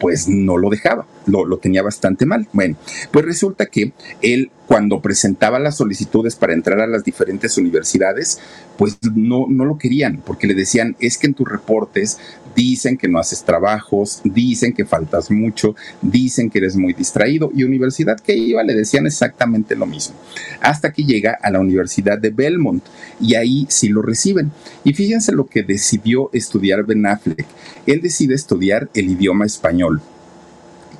pues 0.00 0.26
no 0.26 0.56
lo 0.56 0.70
dejaba 0.70 1.06
lo, 1.26 1.58
tenía 1.58 1.82
bastante 1.82 2.26
mal. 2.26 2.48
Bueno, 2.52 2.76
pues 3.10 3.24
resulta 3.24 3.66
que 3.66 3.92
él 4.22 4.50
cuando 4.66 5.00
presentaba 5.00 5.58
las 5.58 5.78
solicitudes 5.78 6.36
para 6.36 6.52
entrar 6.52 6.80
a 6.80 6.86
las 6.86 7.02
diferentes 7.02 7.58
universidades, 7.58 8.38
pues 8.78 8.98
no, 9.16 9.46
no 9.48 9.64
lo 9.64 9.78
querían, 9.78 10.22
porque 10.24 10.46
le 10.46 10.54
decían, 10.54 10.94
es 11.00 11.18
que 11.18 11.26
en 11.26 11.34
tus 11.34 11.48
reportes 11.48 12.18
dicen 12.54 12.96
que 12.96 13.08
no 13.08 13.18
haces 13.18 13.42
trabajos, 13.42 14.20
dicen 14.22 14.72
que 14.72 14.84
faltas 14.84 15.28
mucho, 15.28 15.74
dicen 16.02 16.50
que 16.50 16.58
eres 16.58 16.76
muy 16.76 16.92
distraído, 16.92 17.50
y 17.52 17.64
universidad 17.64 18.20
que 18.20 18.36
iba 18.36 18.62
le 18.62 18.74
decían 18.74 19.06
exactamente 19.06 19.74
lo 19.74 19.86
mismo, 19.86 20.14
hasta 20.60 20.92
que 20.92 21.02
llega 21.02 21.36
a 21.42 21.50
la 21.50 21.58
Universidad 21.58 22.18
de 22.18 22.30
Belmont, 22.30 22.84
y 23.20 23.34
ahí 23.34 23.66
sí 23.68 23.88
lo 23.88 24.02
reciben. 24.02 24.52
Y 24.84 24.94
fíjense 24.94 25.32
lo 25.32 25.46
que 25.46 25.64
decidió 25.64 26.30
estudiar 26.32 26.84
Ben 26.84 27.06
Affleck. 27.06 27.46
Él 27.86 28.00
decide 28.00 28.36
estudiar 28.36 28.88
el 28.94 29.10
idioma 29.10 29.46
español 29.46 30.00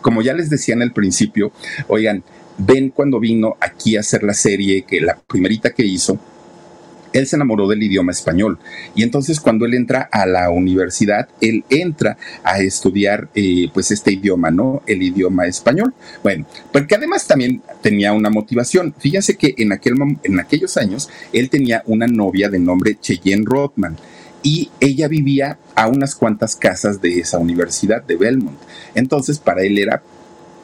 como 0.00 0.22
ya 0.22 0.34
les 0.34 0.50
decía 0.50 0.74
en 0.74 0.82
el 0.82 0.92
principio, 0.92 1.52
oigan, 1.88 2.22
ven 2.58 2.90
cuando 2.90 3.20
vino 3.20 3.56
aquí 3.60 3.96
a 3.96 4.00
hacer 4.00 4.22
la 4.22 4.34
serie, 4.34 4.82
que 4.82 5.00
la 5.00 5.18
primerita 5.18 5.70
que 5.70 5.84
hizo, 5.84 6.18
él 7.12 7.26
se 7.26 7.36
enamoró 7.36 7.68
del 7.68 7.82
idioma 7.82 8.12
español. 8.12 8.58
Y 8.94 9.02
entonces 9.02 9.40
cuando 9.40 9.66
él 9.66 9.74
entra 9.74 10.08
a 10.12 10.26
la 10.26 10.50
universidad, 10.50 11.28
él 11.40 11.64
entra 11.68 12.16
a 12.44 12.60
estudiar 12.60 13.28
eh, 13.34 13.68
pues 13.72 13.90
este 13.90 14.12
idioma, 14.12 14.50
¿no? 14.50 14.82
El 14.86 15.02
idioma 15.02 15.46
español. 15.46 15.94
Bueno, 16.22 16.46
porque 16.72 16.94
además 16.94 17.26
también 17.26 17.62
tenía 17.82 18.12
una 18.12 18.30
motivación. 18.30 18.94
Fíjense 18.98 19.36
que 19.36 19.54
en, 19.58 19.72
aquel, 19.72 19.94
en 20.22 20.40
aquellos 20.40 20.76
años 20.76 21.08
él 21.32 21.50
tenía 21.50 21.82
una 21.86 22.06
novia 22.06 22.48
de 22.48 22.58
nombre 22.58 22.96
Cheyenne 23.00 23.44
Rothman 23.44 23.96
y 24.42 24.70
ella 24.80 25.08
vivía 25.08 25.58
a 25.74 25.88
unas 25.88 26.14
cuantas 26.14 26.56
casas 26.56 27.00
de 27.00 27.20
esa 27.20 27.38
universidad 27.38 28.02
de 28.02 28.16
Belmont. 28.16 28.58
Entonces 28.94 29.38
para 29.38 29.62
él 29.62 29.78
era 29.78 30.02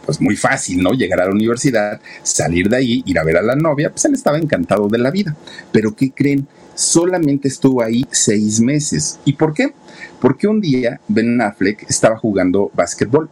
pues 0.06 0.20
muy 0.20 0.36
fácil, 0.36 0.82
¿no? 0.82 0.92
Llegar 0.92 1.20
a 1.20 1.24
la 1.26 1.32
universidad, 1.32 2.00
salir 2.22 2.68
de 2.68 2.76
ahí, 2.76 3.02
ir 3.04 3.18
a 3.18 3.24
ver 3.24 3.36
a 3.36 3.42
la 3.42 3.56
novia, 3.56 3.90
pues 3.90 4.04
él 4.04 4.14
estaba 4.14 4.38
encantado 4.38 4.88
de 4.88 4.98
la 4.98 5.10
vida. 5.10 5.36
Pero 5.72 5.94
¿qué 5.96 6.12
creen? 6.12 6.46
Solamente 6.74 7.48
estuvo 7.48 7.82
ahí 7.82 8.06
seis 8.10 8.60
meses. 8.60 9.18
¿Y 9.24 9.32
por 9.32 9.52
qué? 9.52 9.74
Porque 10.20 10.46
un 10.46 10.60
día 10.60 11.00
Ben 11.08 11.40
Affleck 11.40 11.84
estaba 11.90 12.16
jugando 12.16 12.70
básquetbol 12.72 13.28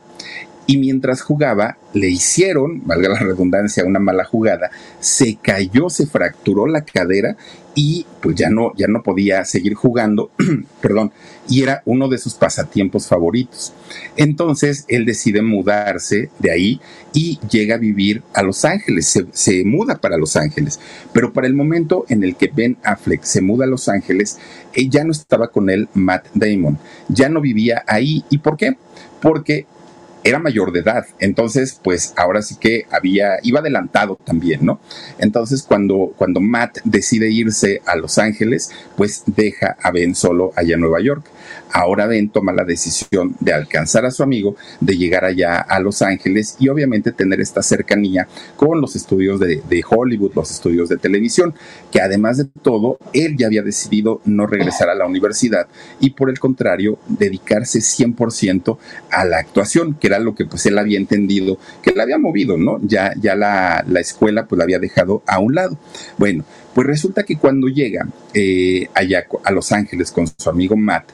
y 0.67 0.79
mientras 0.79 1.23
jugaba 1.23 1.77
le 1.93 2.09
hicieron, 2.09 2.87
valga 2.87 3.11
la 3.11 3.19
redundancia, 3.21 3.85
una 3.85 3.99
mala 3.99 4.25
jugada, 4.25 4.71
se 4.99 5.37
cayó, 5.37 5.91
se 5.91 6.07
fracturó 6.07 6.67
la 6.67 6.85
cadera 6.85 7.37
y 7.75 8.07
pues 8.21 8.37
ya 8.37 8.51
no, 8.51 8.73
ya 8.77 8.87
no 8.87 9.03
podía 9.03 9.45
seguir 9.45 9.75
jugando, 9.75 10.31
perdón, 10.81 11.13
y 11.49 11.63
era 11.63 11.83
uno 11.85 12.09
de 12.09 12.19
sus 12.19 12.35
pasatiempos 12.35 13.09
favoritos. 13.09 13.73
Entonces 14.17 14.85
él 14.89 15.05
decide 15.05 15.43
mudarse 15.43 16.31
de 16.39 16.51
ahí 16.51 16.81
y 17.13 17.39
llega 17.51 17.75
a 17.75 17.79
vivir 17.79 18.23
a 18.33 18.43
Los 18.43 18.65
Ángeles, 18.65 19.07
se, 19.07 19.27
se, 19.33 19.65
muda 19.65 19.97
para 19.97 20.17
Los 20.17 20.37
Ángeles, 20.37 20.81
pero 21.13 21.33
para 21.33 21.47
el 21.47 21.55
momento 21.55 22.05
en 22.09 22.25
el 22.25 22.37
que 22.37 22.51
Ben 22.55 22.77
Affleck 22.85 23.23
se 23.23 23.41
muda 23.41 23.65
a 23.65 23.69
Los 23.69 23.89
Ángeles, 23.89 24.39
eh, 24.73 24.89
ya 24.89 25.05
no 25.05 25.13
estaba 25.13 25.49
con 25.49 25.69
él 25.71 25.89
Matt 25.95 26.29
Damon, 26.35 26.79
ya 27.09 27.29
no 27.29 27.41
vivía 27.41 27.85
ahí. 27.87 28.25
¿Y 28.31 28.39
por 28.39 28.57
qué? 28.57 28.77
Porque 29.21 29.67
era 30.25 30.39
mayor 30.39 30.73
de 30.73 30.81
edad, 30.81 31.05
entonces 31.19 31.79
pues 31.85 32.15
ahora 32.17 32.41
sí 32.41 32.57
que 32.59 32.87
había, 32.91 33.37
iba 33.43 33.61
adelantado 33.61 34.19
también, 34.25 34.65
¿no? 34.65 34.81
Entonces 35.19 35.63
cuando, 35.63 36.15
cuando 36.17 36.41
Matt 36.41 36.79
decide 36.85 37.31
irse 37.31 37.83
a 37.85 37.95
Los 37.95 38.17
Ángeles, 38.17 38.71
pues 38.97 39.25
deja 39.27 39.77
a 39.83 39.91
Ben 39.91 40.15
solo 40.15 40.53
allá 40.57 40.75
en 40.75 40.81
Nueva 40.81 41.01
York. 41.03 41.27
Ahora 41.71 42.07
Ben 42.07 42.31
toma 42.31 42.53
la 42.53 42.65
decisión 42.65 43.37
de 43.41 43.53
alcanzar 43.53 44.07
a 44.07 44.11
su 44.11 44.23
amigo, 44.23 44.57
de 44.81 44.97
llegar 44.97 45.27
allá 45.27 45.59
a 45.59 45.79
Los 45.81 46.01
Ángeles 46.01 46.57
y 46.59 46.69
obviamente 46.69 47.13
tener 47.13 47.41
esta 47.41 47.63
cercanía 47.63 48.27
con 48.57 48.81
los 48.81 48.97
estudios 48.97 49.39
de, 49.41 49.63
de 49.69 49.85
Hollywood, 49.87 50.33
los 50.35 50.51
estudios 50.51 50.89
de 50.89 50.97
televisión, 50.97 51.55
que 51.93 52.01
además 52.01 52.39
de 52.39 52.47
todo, 52.63 52.99
él 53.13 53.37
ya 53.37 53.47
había 53.47 53.63
decidido 53.63 54.23
no 54.25 54.47
regresar 54.47 54.89
a 54.89 54.95
la 54.95 55.07
universidad 55.07 55.67
y 56.01 56.11
por 56.11 56.31
el 56.31 56.39
contrario, 56.39 56.99
dedicarse 57.09 57.81
100% 57.81 58.79
a 59.11 59.25
la 59.25 59.39
actuación, 59.39 59.95
que 59.95 60.07
era 60.07 60.14
lo 60.19 60.35
que 60.35 60.47
pues 60.47 60.65
él 60.67 60.79
había 60.79 60.99
entendido, 60.99 61.59
que 61.83 61.93
le 61.93 62.03
había 62.03 62.19
movido, 62.19 62.57
¿no? 62.57 62.81
Ya, 62.83 63.13
ya 63.21 63.35
la, 63.35 63.85
la 63.89 64.01
escuela 64.01 64.47
pues 64.47 64.59
la 64.59 64.65
había 64.65 64.79
dejado 64.79 65.23
a 65.27 65.39
un 65.39 65.55
lado. 65.55 65.79
Bueno, 66.19 66.45
pues 66.75 66.87
resulta 66.87 67.23
que 67.23 67.37
cuando 67.37 67.69
llega 67.69 68.07
eh, 68.35 68.89
allá 68.95 69.27
a 69.45 69.53
Los 69.53 69.71
Ángeles 69.73 70.11
con 70.11 70.27
su 70.27 70.51
amigo 70.51 70.77
Matt, 70.77 71.05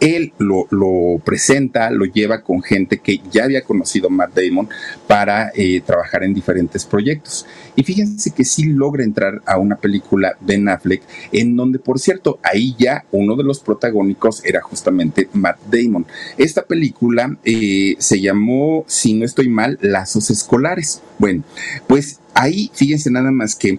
él 0.00 0.32
lo, 0.38 1.20
presenta, 1.24 1.90
lo 1.90 2.06
lleva 2.06 2.42
con 2.42 2.62
gente 2.62 2.98
que 2.98 3.20
ya 3.30 3.44
había 3.44 3.62
conocido 3.62 4.10
Matt 4.10 4.34
Damon 4.34 4.68
para 5.06 5.52
eh, 5.54 5.82
trabajar 5.84 6.24
en 6.24 6.34
diferentes 6.34 6.84
proyectos. 6.84 7.46
Y 7.76 7.84
fíjense 7.84 8.32
que 8.32 8.44
sí 8.44 8.64
logra 8.64 9.04
entrar 9.04 9.42
a 9.46 9.58
una 9.58 9.76
película 9.76 10.36
Ben 10.40 10.68
Affleck, 10.68 11.02
en 11.32 11.56
donde, 11.56 11.78
por 11.78 11.98
cierto, 11.98 12.38
ahí 12.42 12.74
ya 12.78 13.04
uno 13.12 13.36
de 13.36 13.44
los 13.44 13.60
protagónicos 13.60 14.44
era 14.44 14.60
justamente 14.62 15.28
Matt 15.32 15.58
Damon. 15.70 16.06
Esta 16.38 16.62
película 16.62 17.36
eh, 17.44 17.94
se 17.98 18.20
llamó, 18.20 18.84
si 18.88 19.14
no 19.14 19.24
estoy 19.24 19.48
mal, 19.48 19.78
Lazos 19.82 20.30
Escolares. 20.30 21.02
Bueno, 21.18 21.44
pues 21.86 22.20
ahí 22.34 22.70
fíjense 22.74 23.10
nada 23.10 23.30
más 23.30 23.54
que 23.54 23.78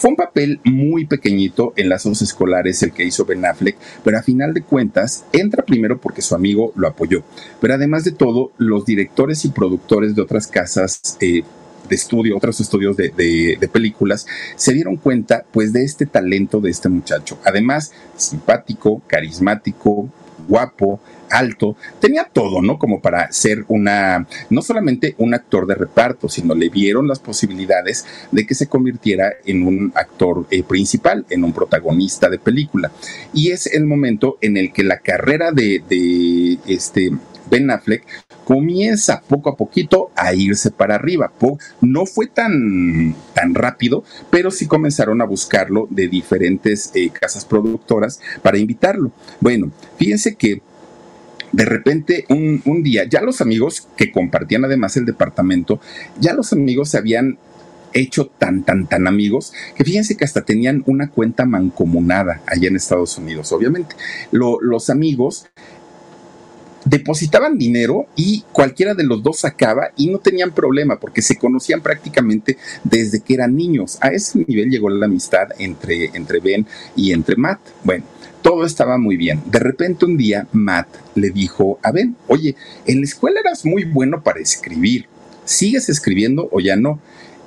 fue 0.00 0.08
un 0.08 0.16
papel 0.16 0.60
muy 0.64 1.04
pequeñito 1.04 1.74
en 1.76 1.90
lazos 1.90 2.22
escolares 2.22 2.82
el 2.82 2.92
que 2.92 3.04
hizo 3.04 3.26
Ben 3.26 3.44
Affleck, 3.44 3.76
pero 4.02 4.16
a 4.16 4.22
final 4.22 4.54
de 4.54 4.62
cuentas 4.62 5.26
entra 5.30 5.62
primero 5.62 6.00
porque 6.00 6.22
su 6.22 6.34
amigo 6.34 6.72
lo 6.74 6.88
apoyó. 6.88 7.22
Pero 7.60 7.74
además 7.74 8.04
de 8.04 8.12
todo, 8.12 8.50
los 8.56 8.86
directores 8.86 9.44
y 9.44 9.50
productores 9.50 10.14
de 10.14 10.22
otras 10.22 10.46
casas 10.46 11.18
eh, 11.20 11.42
de 11.86 11.94
estudio, 11.94 12.34
otros 12.34 12.58
estudios 12.60 12.96
de, 12.96 13.10
de, 13.10 13.68
películas, 13.68 14.26
se 14.56 14.72
dieron 14.72 14.96
cuenta 14.96 15.44
pues 15.50 15.74
de 15.74 15.84
este 15.84 16.06
talento 16.06 16.62
de 16.62 16.70
este 16.70 16.88
muchacho. 16.88 17.38
Además, 17.44 17.92
simpático, 18.16 19.02
carismático, 19.06 20.08
guapo, 20.48 20.98
alto, 21.30 21.76
tenía 22.00 22.24
todo, 22.24 22.62
¿no? 22.62 22.78
Como 22.78 23.00
para 23.00 23.30
ser 23.32 23.64
una, 23.68 24.26
no 24.50 24.62
solamente 24.62 25.14
un 25.18 25.34
actor 25.34 25.66
de 25.66 25.74
reparto, 25.74 26.28
sino 26.28 26.54
le 26.54 26.68
vieron 26.68 27.08
las 27.08 27.18
posibilidades 27.18 28.04
de 28.30 28.46
que 28.46 28.54
se 28.54 28.66
convirtiera 28.66 29.32
en 29.46 29.66
un 29.66 29.92
actor 29.94 30.46
eh, 30.50 30.62
principal, 30.62 31.26
en 31.30 31.44
un 31.44 31.52
protagonista 31.52 32.28
de 32.28 32.38
película. 32.38 32.90
Y 33.32 33.50
es 33.50 33.66
el 33.66 33.86
momento 33.86 34.38
en 34.40 34.56
el 34.56 34.72
que 34.72 34.84
la 34.84 34.98
carrera 34.98 35.52
de, 35.52 35.82
este 36.66 37.10
Ben 37.50 37.70
Affleck 37.70 38.04
comienza 38.44 39.22
poco 39.28 39.50
a 39.50 39.56
poquito 39.56 40.10
a 40.16 40.34
irse 40.34 40.70
para 40.70 40.94
arriba. 40.96 41.32
No 41.80 42.06
fue 42.06 42.26
tan, 42.26 43.14
tan 43.34 43.54
rápido, 43.54 44.04
pero 44.30 44.50
sí 44.50 44.66
comenzaron 44.66 45.20
a 45.20 45.24
buscarlo 45.24 45.86
de 45.90 46.08
diferentes 46.08 46.90
eh, 46.94 47.10
casas 47.10 47.44
productoras 47.44 48.20
para 48.42 48.58
invitarlo. 48.58 49.12
Bueno, 49.40 49.70
fíjense 49.96 50.34
que 50.36 50.62
de 51.52 51.64
repente 51.64 52.24
un, 52.28 52.62
un, 52.64 52.82
día, 52.82 53.04
ya 53.08 53.20
los 53.20 53.40
amigos 53.40 53.88
que 53.96 54.12
compartían 54.12 54.64
además 54.64 54.96
el 54.96 55.04
departamento, 55.04 55.80
ya 56.18 56.32
los 56.32 56.52
amigos 56.52 56.90
se 56.90 56.98
habían 56.98 57.38
hecho 57.92 58.26
tan, 58.26 58.62
tan, 58.62 58.86
tan 58.86 59.06
amigos, 59.06 59.52
que 59.74 59.84
fíjense 59.84 60.16
que 60.16 60.24
hasta 60.24 60.44
tenían 60.44 60.82
una 60.86 61.10
cuenta 61.10 61.44
mancomunada 61.44 62.40
allá 62.46 62.68
en 62.68 62.76
Estados 62.76 63.18
Unidos, 63.18 63.52
obviamente. 63.52 63.96
los 64.30 64.90
amigos 64.90 65.46
depositaban 66.84 67.58
dinero 67.58 68.06
y 68.16 68.42
cualquiera 68.52 68.94
de 68.94 69.04
los 69.04 69.22
dos 69.22 69.40
sacaba 69.40 69.90
y 69.96 70.08
no 70.08 70.18
tenían 70.18 70.52
problema 70.52 70.98
porque 70.98 71.20
se 71.20 71.36
conocían 71.36 71.82
prácticamente 71.82 72.56
desde 72.84 73.20
que 73.20 73.34
eran 73.34 73.54
niños. 73.54 73.98
A 74.00 74.08
ese 74.08 74.44
nivel 74.46 74.70
llegó 74.70 74.88
la 74.88 75.06
amistad 75.06 75.48
entre, 75.58 76.10
entre 76.14 76.40
Ben 76.40 76.66
y 76.96 77.12
entre 77.12 77.36
Matt. 77.36 77.60
Bueno 77.84 78.04
todo 78.42 78.64
estaba 78.64 78.98
muy 78.98 79.16
bien. 79.16 79.42
De 79.46 79.58
repente 79.58 80.04
un 80.04 80.16
día 80.16 80.46
Matt 80.52 80.88
le 81.14 81.30
dijo 81.30 81.78
a 81.82 81.92
Ben, 81.92 82.16
oye, 82.26 82.56
en 82.86 82.98
la 82.98 83.04
escuela 83.04 83.40
eras 83.40 83.64
muy 83.64 83.84
bueno 83.84 84.22
para 84.22 84.40
escribir. 84.40 85.06
¿Sigues 85.44 85.88
escribiendo 85.88 86.48
o 86.52 86.60
ya 86.60 86.76
no? 86.76 87.00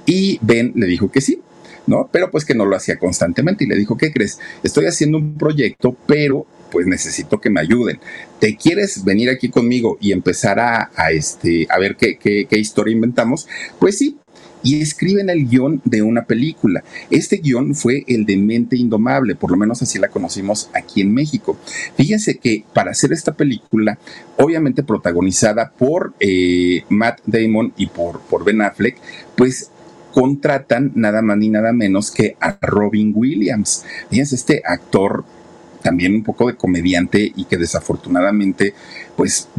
Y 0.06 0.40
Ben 0.42 0.74
le 0.76 0.88
dijo 0.88 1.10
que 1.12 1.22
sí, 1.22 1.42
¿no? 1.88 2.10
Pero 2.12 2.32
pues 2.32 2.46
que 2.46 2.56
no 2.56 2.66
lo 2.66 2.76
hacía 2.76 3.00
constantemente 3.00 3.64
y 3.64 3.68
le 3.68 3.76
dijo, 3.76 3.98
¿qué 3.98 4.12
crees? 4.12 4.40
Estoy 4.64 4.86
haciendo 4.86 5.18
un 5.18 5.38
proyecto, 5.38 5.96
pero 6.06 6.46
pues 6.72 6.88
necesito 6.88 7.40
que 7.40 7.50
me 7.50 7.62
ayuden. 7.62 8.00
¿Te 8.40 8.58
quieres 8.58 9.04
venir 9.04 9.30
aquí 9.30 9.50
conmigo 9.50 9.98
y 10.02 10.12
empezar 10.12 10.60
a, 10.60 10.90
este, 11.12 11.68
a 11.70 11.78
ver 11.78 11.96
qué, 11.96 12.18
qué, 12.18 12.48
qué 12.50 12.58
historia 12.58 12.94
inventamos? 12.94 13.48
Pues 13.80 13.98
sí, 14.00 14.18
y 14.64 14.82
escriben 14.82 15.30
el 15.30 15.48
guion 15.48 15.82
de 15.86 16.02
una 16.02 16.24
película. 16.24 16.84
Este 17.10 17.38
guion 17.38 17.76
fue 17.76 18.04
el 18.08 18.26
de 18.26 18.38
Mente 18.38 18.78
Indomable, 18.78 19.36
por 19.36 19.52
lo 19.52 19.58
menos 19.58 19.82
así 19.82 20.00
la 20.00 20.08
conocimos 20.08 20.70
aquí 20.74 21.02
en 21.02 21.14
México. 21.14 21.58
Fíjense 21.96 22.38
que 22.38 22.64
para 22.74 22.92
hacer 22.92 23.12
esta 23.12 23.34
película, 23.34 24.00
obviamente 24.38 24.84
protagonizada 24.84 25.72
por 25.78 26.14
eh, 26.20 26.84
Matt 26.90 27.22
Damon 27.26 27.74
y 27.78 27.88
por, 27.88 28.22
por 28.22 28.44
Ben 28.46 28.62
Affleck, 28.62 28.98
pues 29.36 29.70
contratan 30.14 30.92
nada 30.96 31.22
más 31.22 31.38
ni 31.38 31.50
nada 31.50 31.74
menos 31.74 32.12
que 32.12 32.38
a 32.40 32.58
Robin 32.62 33.12
Williams. 33.16 33.84
Fíjense, 34.10 34.36
este 34.36 34.62
actor 34.64 35.26
también 35.82 36.16
un 36.16 36.24
poco 36.24 36.48
de 36.48 36.56
comediante 36.56 37.32
y 37.36 37.46
que 37.46 37.58
desafortunadamente 37.58 38.74
pues 39.16 39.50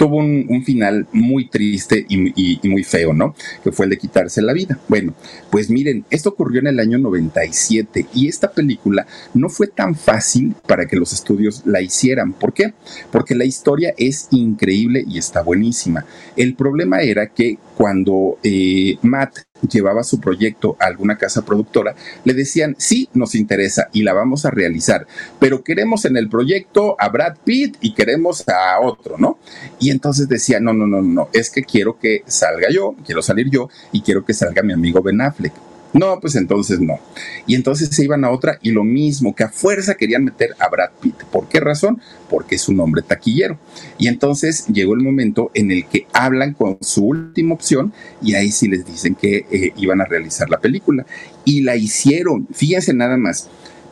tuvo 0.00 0.16
un, 0.16 0.64
final 0.64 1.06
muy 1.12 1.48
triste 1.48 2.06
y, 2.08 2.58
muy 2.66 2.84
feo, 2.84 3.12
¿no? 3.12 3.34
Que 3.62 3.70
fue 3.70 3.84
el 3.84 3.90
de 3.90 3.98
quitarse 3.98 4.40
la 4.40 4.54
vida. 4.54 4.78
Bueno, 4.88 5.12
pues 5.50 5.68
miren, 5.68 6.06
esto 6.08 6.30
ocurrió 6.30 6.60
en 6.60 6.68
el 6.68 6.80
año 6.80 6.96
97 6.96 8.06
y 8.14 8.26
esta 8.26 8.50
película 8.50 9.06
no 9.34 9.50
fue 9.50 9.66
tan 9.66 9.94
fácil 9.94 10.54
para 10.66 10.86
que 10.86 10.96
los 10.96 11.12
estudios 11.12 11.66
la 11.66 11.82
hicieran. 11.82 12.32
¿Por 12.32 12.54
qué? 12.54 12.72
Porque 13.12 13.34
la 13.34 13.44
historia 13.44 13.92
es 13.98 14.28
increíble 14.30 15.04
y 15.06 15.18
está 15.18 15.42
buenísima. 15.42 16.06
El 16.34 16.54
problema 16.54 17.02
era 17.02 17.26
que 17.26 17.58
cuando 17.80 18.36
eh, 18.42 18.98
Matt 19.00 19.38
llevaba 19.66 20.02
su 20.02 20.20
proyecto 20.20 20.76
a 20.78 20.84
alguna 20.84 21.16
casa 21.16 21.46
productora, 21.46 21.94
le 22.24 22.34
decían, 22.34 22.76
sí, 22.76 23.08
nos 23.14 23.34
interesa 23.34 23.88
y 23.94 24.02
la 24.02 24.12
vamos 24.12 24.44
a 24.44 24.50
realizar, 24.50 25.06
pero 25.38 25.64
queremos 25.64 26.04
en 26.04 26.18
el 26.18 26.28
proyecto 26.28 26.94
a 26.98 27.08
Brad 27.08 27.38
Pitt 27.42 27.78
y 27.80 27.94
queremos 27.94 28.46
a 28.50 28.78
otro, 28.82 29.16
¿no? 29.16 29.38
Y 29.78 29.88
entonces 29.88 30.28
decía, 30.28 30.60
no, 30.60 30.74
no, 30.74 30.86
no, 30.86 31.00
no, 31.00 31.30
es 31.32 31.48
que 31.48 31.62
quiero 31.62 31.98
que 31.98 32.22
salga 32.26 32.68
yo, 32.70 32.94
quiero 33.06 33.22
salir 33.22 33.48
yo 33.48 33.70
y 33.92 34.02
quiero 34.02 34.26
que 34.26 34.34
salga 34.34 34.62
mi 34.62 34.74
amigo 34.74 35.00
Ben 35.00 35.22
Affleck. 35.22 35.69
No, 35.92 36.20
pues 36.20 36.36
entonces 36.36 36.80
no. 36.80 37.00
Y 37.46 37.54
entonces 37.54 37.88
se 37.90 38.04
iban 38.04 38.24
a 38.24 38.30
otra 38.30 38.58
y 38.62 38.70
lo 38.70 38.84
mismo, 38.84 39.34
que 39.34 39.44
a 39.44 39.48
fuerza 39.48 39.96
querían 39.96 40.24
meter 40.24 40.50
a 40.58 40.68
Brad 40.68 40.90
Pitt. 41.00 41.24
¿Por 41.32 41.48
qué 41.48 41.58
razón? 41.58 42.00
Porque 42.28 42.54
es 42.54 42.68
un 42.68 42.78
hombre 42.80 43.02
taquillero. 43.02 43.58
Y 43.98 44.06
entonces 44.06 44.66
llegó 44.68 44.94
el 44.94 45.00
momento 45.00 45.50
en 45.54 45.70
el 45.70 45.86
que 45.86 46.06
hablan 46.12 46.54
con 46.54 46.78
su 46.80 47.04
última 47.04 47.54
opción 47.54 47.92
y 48.22 48.34
ahí 48.34 48.52
sí 48.52 48.68
les 48.68 48.86
dicen 48.86 49.16
que 49.16 49.46
eh, 49.50 49.72
iban 49.76 50.00
a 50.00 50.04
realizar 50.04 50.48
la 50.48 50.60
película. 50.60 51.06
Y 51.44 51.62
la 51.62 51.74
hicieron. 51.74 52.46
Fíjense 52.52 52.94
nada 52.94 53.16
más. 53.16 53.48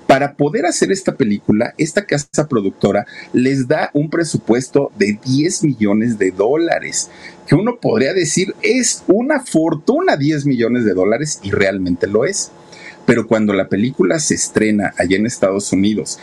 Para 0.09 0.37
poder 0.37 0.65
hacer 0.65 0.91
esta 0.91 1.17
película, 1.17 1.75
esta 1.77 2.07
casa 2.07 2.49
productora 2.49 3.05
les 3.35 3.69
da 3.69 3.91
un 3.93 4.09
presupuesto 4.09 4.91
de 4.99 5.19
10 5.23 5.65
millones 5.65 6.19
de 6.19 6.31
dólares, 6.31 7.11
que 7.47 7.55
uno 7.55 7.77
podría 7.79 8.15
decir 8.15 8.55
es 8.63 9.05
una 9.07 9.41
fortuna 9.41 10.17
10 10.17 10.47
millones 10.47 10.87
de 10.87 10.95
dólares 10.95 11.41
y 11.43 11.51
realmente 11.51 12.07
lo 12.07 12.25
es. 12.25 12.51
Pero 13.05 13.27
cuando 13.27 13.53
la 13.53 13.69
película 13.69 14.19
se 14.19 14.35
estrena 14.35 14.95
allá 14.97 15.19
en 15.19 15.27
Estados 15.27 15.75
Unidos 15.75 16.19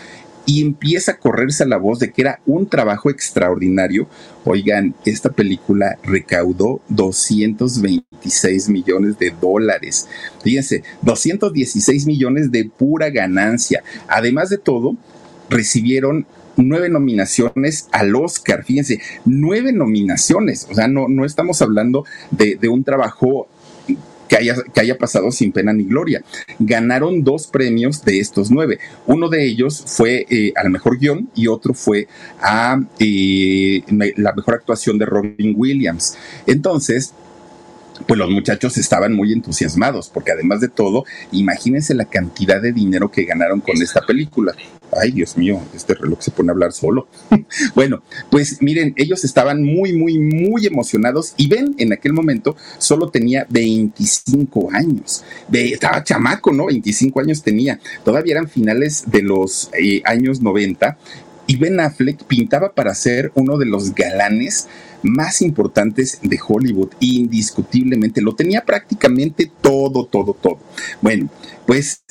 y 0.45 0.61
empieza 0.61 1.13
a 1.13 1.17
correrse 1.17 1.65
la 1.65 1.77
voz 1.77 1.99
de 1.99 2.11
que 2.11 2.21
era 2.21 2.39
un 2.45 2.67
trabajo 2.67 3.09
extraordinario. 3.09 4.07
Oigan, 4.43 4.95
esta 5.05 5.29
película 5.29 5.97
recaudó 6.03 6.81
226 6.89 8.69
millones 8.69 9.17
de 9.17 9.33
dólares. 9.41 10.07
Fíjense, 10.43 10.83
216 11.01 12.05
millones 12.05 12.51
de 12.51 12.65
pura 12.65 13.09
ganancia. 13.09 13.83
Además 14.07 14.49
de 14.49 14.57
todo, 14.57 14.95
recibieron 15.49 16.27
nueve 16.57 16.89
nominaciones 16.89 17.87
al 17.91 18.15
Oscar. 18.15 18.63
Fíjense, 18.63 19.01
nueve 19.25 19.71
nominaciones. 19.71 20.67
O 20.69 20.75
sea, 20.75 20.87
no, 20.87 21.07
no 21.07 21.25
estamos 21.25 21.61
hablando 21.61 22.05
de, 22.31 22.55
de 22.55 22.69
un 22.69 22.83
trabajo 22.83 23.47
que 24.27 24.37
haya, 24.37 24.55
que 24.73 24.81
haya 24.81 24.97
pasado 24.97 25.31
sin 25.31 25.51
pena 25.51 25.73
ni 25.73 25.83
gloria. 25.83 26.23
Ganaron 26.59 27.23
dos 27.23 27.47
premios 27.47 28.03
de 28.03 28.19
estos 28.19 28.51
nueve. 28.51 28.79
Uno 29.05 29.29
de 29.29 29.45
ellos 29.45 29.83
fue 29.85 30.25
eh, 30.29 30.53
al 30.55 30.69
mejor 30.69 30.99
guion 30.99 31.29
y 31.35 31.47
otro 31.47 31.73
fue 31.73 32.07
a 32.41 32.79
eh, 32.99 33.81
la 34.17 34.33
mejor 34.33 34.55
actuación 34.55 34.97
de 34.97 35.05
Robin 35.05 35.53
Williams. 35.55 36.17
Entonces, 36.45 37.13
pues 38.07 38.17
los 38.17 38.29
muchachos 38.29 38.77
estaban 38.77 39.13
muy 39.13 39.33
entusiasmados, 39.33 40.09
porque 40.09 40.31
además 40.31 40.61
de 40.61 40.67
todo, 40.67 41.05
imagínense 41.31 41.93
la 41.93 42.05
cantidad 42.05 42.61
de 42.61 42.73
dinero 42.73 43.11
que 43.11 43.23
ganaron 43.23 43.61
con 43.61 43.81
esta 43.81 44.01
película. 44.01 44.53
Ay, 44.91 45.11
Dios 45.11 45.37
mío, 45.37 45.61
este 45.73 45.93
reloj 45.93 46.21
se 46.21 46.31
pone 46.31 46.49
a 46.49 46.53
hablar 46.53 46.71
solo. 46.73 47.07
bueno, 47.75 48.03
pues 48.29 48.61
miren, 48.61 48.93
ellos 48.97 49.23
estaban 49.23 49.63
muy, 49.63 49.93
muy, 49.93 50.17
muy 50.17 50.65
emocionados 50.65 51.33
y 51.37 51.47
ven, 51.47 51.75
en 51.77 51.93
aquel 51.93 52.13
momento 52.13 52.55
solo 52.77 53.09
tenía 53.09 53.45
25 53.49 54.69
años. 54.71 55.23
estaba 55.51 56.03
chamaco, 56.03 56.51
¿no? 56.51 56.67
25 56.67 57.19
años 57.19 57.41
tenía. 57.41 57.79
Todavía 58.03 58.33
eran 58.33 58.49
finales 58.49 59.03
de 59.07 59.21
los 59.21 59.69
eh, 59.77 60.01
años 60.05 60.41
90 60.41 60.97
y 61.47 61.57
Ben 61.57 61.79
Affleck 61.79 62.23
pintaba 62.23 62.73
para 62.73 62.95
ser 62.95 63.31
uno 63.35 63.57
de 63.57 63.65
los 63.65 63.93
galanes 63.93 64.67
más 65.05 65.41
importantes 65.41 66.19
de 66.21 66.39
Hollywood, 66.45 66.89
indiscutiblemente. 66.99 68.21
Lo 68.21 68.35
tenía 68.35 68.65
prácticamente 68.65 69.51
todo, 69.61 70.05
todo, 70.05 70.33
todo. 70.33 70.59
Bueno, 71.01 71.29
pues 71.65 72.03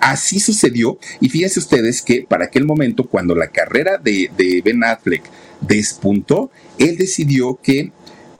así 0.00 0.38
sucedió 0.38 0.98
y 1.20 1.28
fíjense 1.30 1.58
ustedes 1.58 2.02
que 2.02 2.26
para 2.28 2.44
aquel 2.44 2.66
momento, 2.66 3.08
cuando 3.08 3.34
la 3.34 3.48
carrera 3.48 3.96
de, 3.96 4.30
de 4.36 4.60
Ben 4.62 4.84
Affleck 4.84 5.22
despuntó, 5.60 6.50
él 6.78 6.96
decidió 6.96 7.58
que 7.62 7.92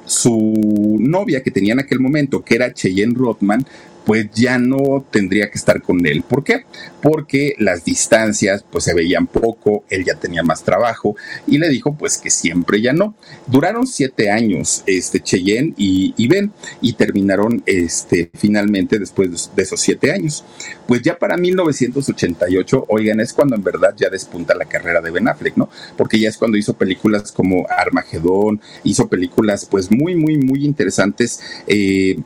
su 0.04 0.98
novia 1.00 1.42
que 1.42 1.50
tenía 1.50 1.72
en 1.72 1.80
aquel 1.80 2.00
momento, 2.00 2.44
que 2.44 2.56
era 2.56 2.72
Cheyenne 2.72 3.14
Rothman, 3.16 3.66
pues 4.04 4.30
ya 4.32 4.58
no 4.58 5.04
tendría 5.10 5.50
que 5.50 5.58
estar 5.58 5.82
con 5.82 6.04
él. 6.06 6.22
¿Por 6.22 6.44
qué? 6.44 6.64
Porque 7.02 7.54
las 7.58 7.84
distancias 7.84 8.64
pues 8.70 8.84
se 8.84 8.94
veían 8.94 9.26
poco, 9.26 9.84
él 9.88 10.04
ya 10.04 10.14
tenía 10.14 10.42
más 10.42 10.62
trabajo 10.62 11.16
y 11.46 11.58
le 11.58 11.68
dijo 11.68 11.96
pues 11.96 12.18
que 12.18 12.30
siempre 12.30 12.80
ya 12.80 12.92
no. 12.92 13.14
Duraron 13.46 13.86
siete 13.86 14.30
años 14.30 14.82
este 14.86 15.20
Cheyenne 15.20 15.74
y, 15.76 16.28
Ben 16.28 16.52
y 16.80 16.94
terminaron 16.94 17.62
este 17.66 18.30
finalmente 18.34 18.98
después 18.98 19.50
de 19.54 19.62
esos 19.62 19.80
siete 19.80 20.12
años. 20.12 20.44
Pues 20.86 21.02
ya 21.02 21.18
para 21.18 21.36
1988, 21.36 22.86
oigan, 22.88 23.20
es 23.20 23.32
cuando 23.32 23.56
en 23.56 23.62
verdad 23.62 23.94
ya 23.96 24.10
despunta 24.10 24.54
la 24.54 24.64
carrera 24.64 25.00
de 25.00 25.10
Ben 25.10 25.28
Affleck, 25.28 25.56
¿no? 25.56 25.68
Porque 25.96 26.18
ya 26.18 26.28
es 26.28 26.36
cuando 26.36 26.56
hizo 26.56 26.74
películas 26.74 27.32
como 27.32 27.66
Armagedón, 27.68 28.60
hizo 28.82 29.08
películas 29.08 29.66
pues 29.66 29.90
muy, 29.90 30.14
muy, 30.14 30.36
muy 30.38 30.64
interesantes. 30.64 31.40
Eh, 31.66 32.18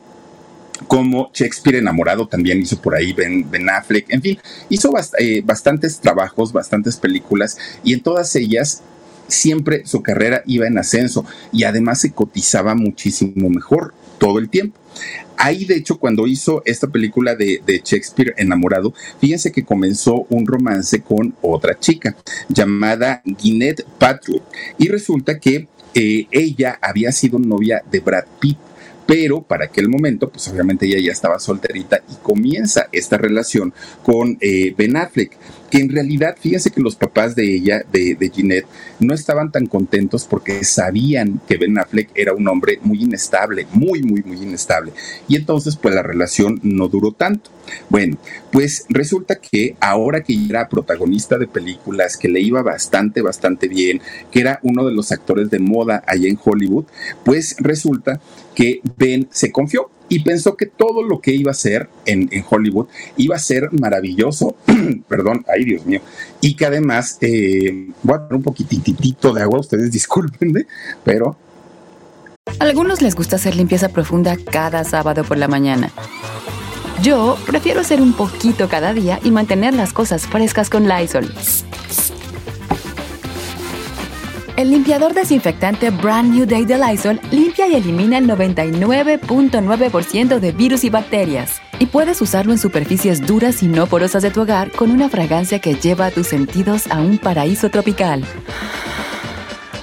como 0.87 1.31
Shakespeare 1.33 1.77
enamorado 1.77 2.27
también 2.27 2.61
hizo 2.61 2.81
por 2.81 2.95
ahí 2.95 3.13
Ben, 3.13 3.69
Affleck, 3.69 4.05
en 4.09 4.21
fin, 4.21 4.39
hizo 4.69 4.91
eh, 5.17 5.41
bastantes 5.43 5.99
trabajos, 5.99 6.53
bastantes 6.53 6.97
películas 6.97 7.57
y 7.83 7.93
en 7.93 8.01
todas 8.01 8.35
ellas 8.35 8.81
siempre 9.27 9.85
su 9.85 10.01
carrera 10.01 10.43
iba 10.45 10.67
en 10.67 10.77
ascenso 10.77 11.25
y 11.51 11.63
además 11.63 12.01
se 12.01 12.11
cotizaba 12.11 12.75
muchísimo 12.75 13.49
mejor 13.49 13.93
todo 14.17 14.39
el 14.39 14.49
tiempo. 14.49 14.79
Ahí, 15.37 15.63
de 15.63 15.75
hecho, 15.75 15.97
cuando 15.97 16.27
hizo 16.27 16.61
esta 16.65 16.87
película 16.87 17.35
de, 17.35 17.61
Shakespeare 17.65 18.33
enamorado, 18.37 18.93
fíjense 19.21 19.53
que 19.53 19.63
comenzó 19.63 20.25
un 20.29 20.45
romance 20.45 21.01
con 21.01 21.33
otra 21.41 21.79
chica 21.79 22.17
llamada 22.49 23.21
Gwyneth 23.23 23.85
Paltrow 23.97 24.41
y 24.77 24.89
resulta 24.89 25.39
que 25.39 25.69
eh, 25.93 26.27
ella 26.31 26.77
había 26.81 27.11
sido 27.13 27.39
novia 27.39 27.81
de 27.89 27.99
Brad 28.01 28.25
Pitt 28.39 28.57
pero 29.09 29.41
para 29.41 29.65
aquel 29.65 29.89
momento, 29.89 30.29
pues 30.29 30.47
obviamente 30.49 30.85
ella 30.85 30.99
ya 31.03 31.11
estaba 31.11 31.39
solterita 31.39 31.99
y 32.11 32.17
comienza 32.21 32.89
esta 32.91 33.17
relación 33.17 33.73
con 34.03 34.37
eh, 34.39 34.75
Ben 34.77 34.95
Affleck 34.97 35.35
que 35.69 35.79
en 35.79 35.89
realidad, 35.89 36.35
fíjense 36.39 36.71
que 36.71 36.81
los 36.81 36.95
papás 36.95 37.35
de 37.35 37.55
ella, 37.55 37.83
de, 37.91 38.15
de 38.15 38.29
Jeanette, 38.29 38.67
no 38.99 39.13
estaban 39.13 39.51
tan 39.51 39.67
contentos 39.67 40.25
porque 40.25 40.63
sabían 40.63 41.41
que 41.47 41.57
Ben 41.57 41.77
Affleck 41.77 42.09
era 42.15 42.33
un 42.33 42.47
hombre 42.47 42.79
muy 42.81 43.03
inestable, 43.03 43.67
muy, 43.71 44.01
muy, 44.01 44.23
muy 44.23 44.37
inestable. 44.37 44.91
Y 45.27 45.35
entonces, 45.35 45.75
pues 45.75 45.93
la 45.95 46.03
relación 46.03 46.59
no 46.63 46.87
duró 46.87 47.11
tanto. 47.11 47.51
Bueno, 47.89 48.17
pues 48.51 48.85
resulta 48.89 49.35
que 49.35 49.75
ahora 49.79 50.23
que 50.23 50.35
era 50.49 50.69
protagonista 50.69 51.37
de 51.37 51.47
películas, 51.47 52.17
que 52.17 52.29
le 52.29 52.41
iba 52.41 52.61
bastante, 52.61 53.21
bastante 53.21 53.67
bien, 53.67 54.01
que 54.31 54.41
era 54.41 54.59
uno 54.63 54.85
de 54.85 54.93
los 54.93 55.11
actores 55.11 55.49
de 55.49 55.59
moda 55.59 56.03
allá 56.07 56.27
en 56.27 56.39
Hollywood, 56.43 56.85
pues 57.23 57.55
resulta 57.59 58.19
que 58.55 58.81
Ben 58.97 59.27
se 59.31 59.51
confió 59.51 59.91
y 60.09 60.19
pensó 60.19 60.57
que 60.57 60.65
todo 60.65 61.03
lo 61.03 61.21
que 61.21 61.31
iba 61.31 61.51
a 61.51 61.53
hacer 61.53 61.87
en, 62.05 62.29
Hollywood 62.49 62.87
iba 63.15 63.35
a 63.35 63.39
ser 63.39 63.69
maravilloso, 63.71 64.55
perdón, 65.07 65.45
ay 65.47 65.63
Dios 65.63 65.85
mío, 65.85 66.01
y 66.41 66.55
que 66.55 66.65
además, 66.65 67.17
eh, 67.21 67.89
voy 68.03 68.15
a 68.15 68.19
poner 68.19 68.35
un 68.35 68.43
poquititito 68.43 69.33
de 69.33 69.43
agua, 69.43 69.59
ustedes 69.59 69.91
discúlpenme, 69.99 70.65
pero... 71.03 71.37
algunos 72.59 73.01
les 73.01 73.15
gusta 73.15 73.35
hacer 73.37 73.55
limpieza 73.55 73.89
profunda 73.89 74.35
cada 74.37 74.83
sábado 74.83 75.23
por 75.23 75.37
la 75.37 75.47
mañana. 75.47 75.91
Yo 77.01 77.37
prefiero 77.45 77.79
hacer 77.79 78.01
un 78.01 78.11
poquito 78.11 78.67
cada 78.67 78.93
día 78.93 79.19
y 79.23 79.31
mantener 79.31 79.73
las 79.73 79.93
cosas 79.93 80.27
frescas 80.27 80.69
con 80.69 80.89
Lysol. 80.89 81.33
El 84.59 84.69
limpiador 84.71 85.13
desinfectante 85.13 85.89
Brand 85.89 86.33
New 86.33 86.45
Day 86.45 86.65
de 86.65 86.77
Lysol 86.77 87.21
limpia 87.31 87.69
y 87.69 87.75
elimina 87.75 88.17
el 88.17 88.27
99.9% 88.27 90.37
de 90.37 90.51
virus 90.51 90.83
y 90.83 90.89
bacterias. 90.89 91.61
Y 91.79 91.85
puedes 91.85 92.21
usarlo 92.21 92.51
en 92.51 92.57
superficies 92.57 93.25
duras 93.25 93.63
y 93.63 93.69
no 93.69 93.87
porosas 93.87 94.21
de 94.21 94.31
tu 94.31 94.41
hogar 94.41 94.71
con 94.71 94.91
una 94.91 95.07
fragancia 95.07 95.59
que 95.59 95.75
lleva 95.75 96.07
a 96.07 96.11
tus 96.11 96.27
sentidos 96.27 96.87
a 96.87 96.99
un 96.99 97.19
paraíso 97.19 97.69
tropical. 97.69 98.25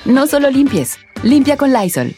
No 0.04 0.26
solo 0.26 0.50
limpies, 0.50 0.98
limpia 1.22 1.56
con 1.56 1.72
Lysol. 1.72 2.14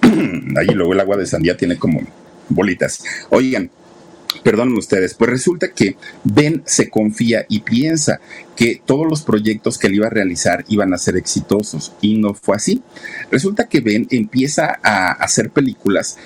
Ahí 0.56 0.68
luego 0.72 0.94
el 0.94 1.00
agua 1.00 1.18
de 1.18 1.26
sandía 1.26 1.54
tiene 1.54 1.76
como 1.76 2.00
bolitas. 2.48 3.04
Oigan, 3.28 3.70
perdonen 4.42 4.76
ustedes, 4.76 5.14
pues 5.14 5.30
resulta 5.30 5.72
que 5.72 5.96
Ben 6.24 6.62
se 6.66 6.88
confía 6.90 7.46
y 7.48 7.60
piensa 7.60 8.20
que 8.54 8.80
todos 8.84 9.06
los 9.08 9.22
proyectos 9.22 9.78
que 9.78 9.88
él 9.88 9.96
iba 9.96 10.06
a 10.06 10.10
realizar 10.10 10.64
iban 10.68 10.94
a 10.94 10.98
ser 10.98 11.16
exitosos 11.16 11.92
y 12.00 12.18
no 12.18 12.34
fue 12.34 12.56
así. 12.56 12.82
Resulta 13.30 13.68
que 13.68 13.80
Ben 13.80 14.06
empieza 14.10 14.78
a 14.82 15.12
hacer 15.12 15.50
películas 15.50 16.16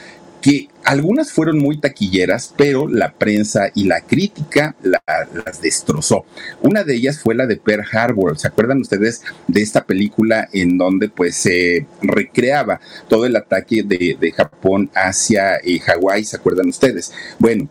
que 0.40 0.68
algunas 0.84 1.30
fueron 1.30 1.58
muy 1.58 1.78
taquilleras, 1.78 2.54
pero 2.56 2.88
la 2.88 3.12
prensa 3.12 3.70
y 3.74 3.84
la 3.84 4.00
crítica 4.00 4.74
las 4.82 5.60
destrozó. 5.60 6.24
Una 6.62 6.84
de 6.84 6.96
ellas 6.96 7.20
fue 7.20 7.34
la 7.34 7.46
de 7.46 7.56
Pearl 7.56 7.84
Harbor. 7.92 8.38
¿Se 8.38 8.48
acuerdan 8.48 8.80
ustedes 8.80 9.22
de 9.46 9.60
esta 9.60 9.84
película 9.84 10.48
en 10.52 10.78
donde 10.78 11.08
pues 11.08 11.36
se 11.36 11.86
recreaba 12.02 12.80
todo 13.08 13.26
el 13.26 13.36
ataque 13.36 13.82
de, 13.82 14.32
Japón 14.34 14.90
hacia 14.94 15.56
eh, 15.56 15.78
Hawái? 15.80 16.24
¿Se 16.24 16.36
acuerdan 16.36 16.68
ustedes? 16.68 17.12
Bueno, 17.38 17.68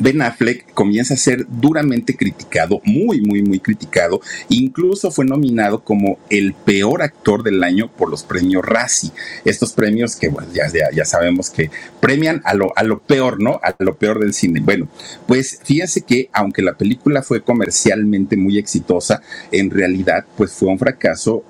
Ben 0.00 0.20
Affleck 0.20 0.72
comienza 0.74 1.14
a 1.14 1.16
ser 1.16 1.46
duramente 1.48 2.16
criticado, 2.16 2.80
muy, 2.84 3.20
muy, 3.20 3.42
muy 3.42 3.60
criticado. 3.60 4.20
Incluso 4.48 5.10
fue 5.10 5.24
nominado 5.24 5.84
como 5.84 6.18
el 6.28 6.54
peor 6.54 7.02
actor 7.02 7.42
del 7.42 7.62
año 7.62 7.90
por 7.90 8.10
los 8.10 8.24
premios 8.24 8.64
Razzie. 8.64 9.12
Estos 9.44 9.72
premios 9.72 10.16
que 10.16 10.32
ya, 10.52 10.64
ya, 10.92 11.04
sabemos 11.04 11.50
que 11.50 11.70
premian 12.00 12.42
a 12.44 12.54
lo, 12.54 12.76
a 12.76 12.82
lo 12.82 12.98
peor, 12.98 13.40
¿no? 13.40 13.60
A 13.62 13.74
lo 13.78 13.96
peor 13.96 14.18
del 14.20 14.34
cine. 14.34 14.60
Bueno, 14.60 14.88
pues 15.26 15.60
fíjense 15.64 16.02
que 16.02 16.28
aunque 16.32 16.62
la 16.62 16.74
película 16.74 17.22
fue 17.22 17.42
comercialmente 17.42 18.36
muy 18.36 18.58
exitosa, 18.58 19.22
en 19.52 19.70
realidad 19.70 20.24
pues 20.36 20.52
fue 20.52 20.68
un 20.68 20.78
fracaso 20.78 21.44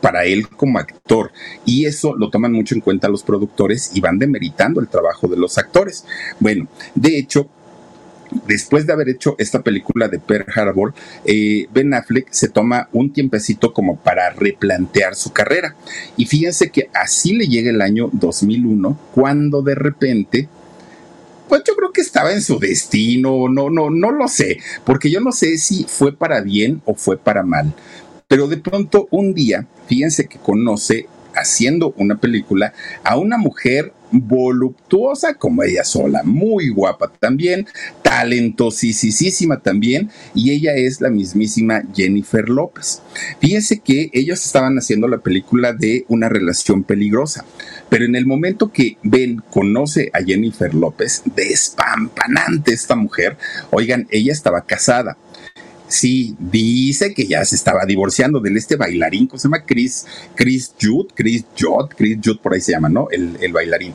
para 0.00 0.24
él 0.24 0.48
como 0.48 0.78
actor. 0.78 1.32
Y 1.64 1.86
eso 1.86 2.14
lo 2.14 2.30
toman 2.30 2.52
mucho 2.52 2.74
en 2.74 2.80
cuenta 2.80 3.08
los 3.08 3.22
productores 3.22 3.90
y 3.94 4.00
van 4.00 4.18
demeritando 4.18 4.80
el 4.80 4.88
trabajo 4.88 5.26
de 5.26 5.36
los 5.36 5.58
actores. 5.58 6.04
Bueno, 6.38 6.68
de 6.94 7.18
hecho, 7.18 7.48
después 8.46 8.86
de 8.86 8.92
haber 8.92 9.08
hecho 9.08 9.34
esta 9.38 9.62
película 9.62 10.08
de 10.08 10.18
Pearl 10.18 10.46
Harbor, 10.54 10.94
eh, 11.24 11.66
Ben 11.72 11.94
Affleck 11.94 12.28
se 12.30 12.48
toma 12.48 12.88
un 12.92 13.12
tiempecito 13.12 13.72
como 13.72 13.96
para 13.96 14.30
replantear 14.30 15.14
su 15.14 15.32
carrera. 15.32 15.76
Y 16.16 16.26
fíjense 16.26 16.70
que 16.70 16.90
así 16.94 17.34
le 17.34 17.46
llega 17.46 17.70
el 17.70 17.82
año 17.82 18.10
2001, 18.12 18.98
cuando 19.14 19.62
de 19.62 19.74
repente 19.74 20.48
pues 21.48 21.62
yo 21.64 21.76
creo 21.76 21.92
que 21.92 22.00
estaba 22.00 22.32
en 22.32 22.42
su 22.42 22.58
destino, 22.58 23.48
no, 23.48 23.70
no, 23.70 23.88
no 23.88 24.10
lo 24.10 24.26
sé, 24.26 24.58
porque 24.84 25.10
yo 25.10 25.20
no 25.20 25.30
sé 25.30 25.58
si 25.58 25.84
fue 25.84 26.12
para 26.12 26.40
bien 26.40 26.82
o 26.84 26.94
fue 26.94 27.16
para 27.16 27.44
mal. 27.44 27.72
Pero 28.28 28.48
de 28.48 28.56
pronto 28.56 29.06
un 29.12 29.32
día, 29.34 29.66
fíjense 29.86 30.26
que 30.26 30.38
conoce 30.38 31.06
haciendo 31.36 31.94
una 31.96 32.16
película 32.16 32.72
a 33.04 33.16
una 33.16 33.38
mujer 33.38 33.92
voluptuosa 34.10 35.34
como 35.34 35.62
ella 35.62 35.84
sola, 35.84 36.22
muy 36.24 36.68
guapa 36.68 37.12
también, 37.18 37.66
talentosísima 38.02 39.58
también, 39.60 40.10
y 40.34 40.52
ella 40.52 40.74
es 40.74 41.00
la 41.00 41.10
mismísima 41.10 41.82
Jennifer 41.94 42.48
López. 42.48 43.02
Fíjense 43.40 43.80
que 43.80 44.10
ellos 44.12 44.44
estaban 44.44 44.76
haciendo 44.78 45.08
la 45.08 45.18
película 45.18 45.72
de 45.72 46.04
una 46.08 46.28
relación 46.28 46.84
peligrosa, 46.84 47.44
pero 47.88 48.04
en 48.04 48.16
el 48.16 48.26
momento 48.26 48.72
que 48.72 48.96
Ben 49.02 49.42
conoce 49.50 50.10
a 50.12 50.22
Jennifer 50.22 50.74
López, 50.74 51.22
despampanante 51.34 52.72
esta 52.72 52.96
mujer, 52.96 53.36
oigan, 53.70 54.06
ella 54.10 54.32
estaba 54.32 54.62
casada 54.62 55.16
Sí, 55.88 56.34
dice 56.38 57.14
que 57.14 57.26
ya 57.26 57.44
se 57.44 57.54
estaba 57.54 57.84
divorciando 57.86 58.40
del 58.40 58.56
este 58.56 58.76
bailarín, 58.76 59.26
¿cómo 59.26 59.38
se 59.38 59.44
llama? 59.44 59.64
Chris, 59.64 60.06
Chris 60.34 60.72
Judd, 60.80 61.12
Chris 61.14 61.44
Judd, 61.58 61.90
Chris 61.96 62.18
Judd 62.22 62.38
por 62.40 62.54
ahí 62.54 62.60
se 62.60 62.72
llama, 62.72 62.88
¿no? 62.88 63.08
El, 63.10 63.36
el 63.40 63.52
bailarín. 63.52 63.94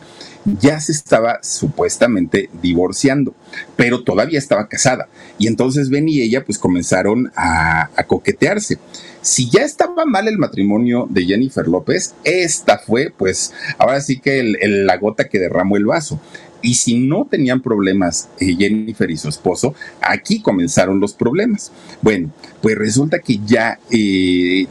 Ya 0.59 0.79
se 0.79 0.91
estaba 0.91 1.39
supuestamente 1.43 2.49
divorciando, 2.63 3.35
pero 3.75 4.03
todavía 4.03 4.39
estaba 4.39 4.67
casada. 4.67 5.07
Y 5.37 5.47
entonces 5.47 5.89
Ben 5.89 6.09
y 6.09 6.21
ella 6.21 6.43
pues 6.43 6.57
comenzaron 6.57 7.31
a, 7.35 7.89
a 7.95 8.03
coquetearse. 8.07 8.79
Si 9.21 9.49
ya 9.51 9.61
estaba 9.61 10.05
mal 10.05 10.27
el 10.27 10.39
matrimonio 10.39 11.07
de 11.09 11.25
Jennifer 11.25 11.67
López, 11.67 12.15
esta 12.23 12.79
fue 12.79 13.13
pues 13.15 13.53
ahora 13.77 14.01
sí 14.01 14.19
que 14.19 14.39
el, 14.39 14.87
la 14.87 14.97
gota 14.97 15.29
que 15.29 15.39
derramó 15.39 15.77
el 15.77 15.85
vaso. 15.85 16.19
Y 16.61 16.75
si 16.75 16.97
no 16.99 17.27
tenían 17.29 17.61
problemas 17.61 18.29
eh, 18.39 18.55
Jennifer 18.57 19.09
y 19.09 19.17
su 19.17 19.29
esposo, 19.29 19.73
aquí 20.01 20.41
comenzaron 20.41 20.99
los 20.99 21.13
problemas. 21.13 21.71
Bueno, 22.01 22.31
pues 22.61 22.77
resulta 22.77 23.19
que 23.19 23.39
ya 23.45 23.79
eh, 23.89 24.67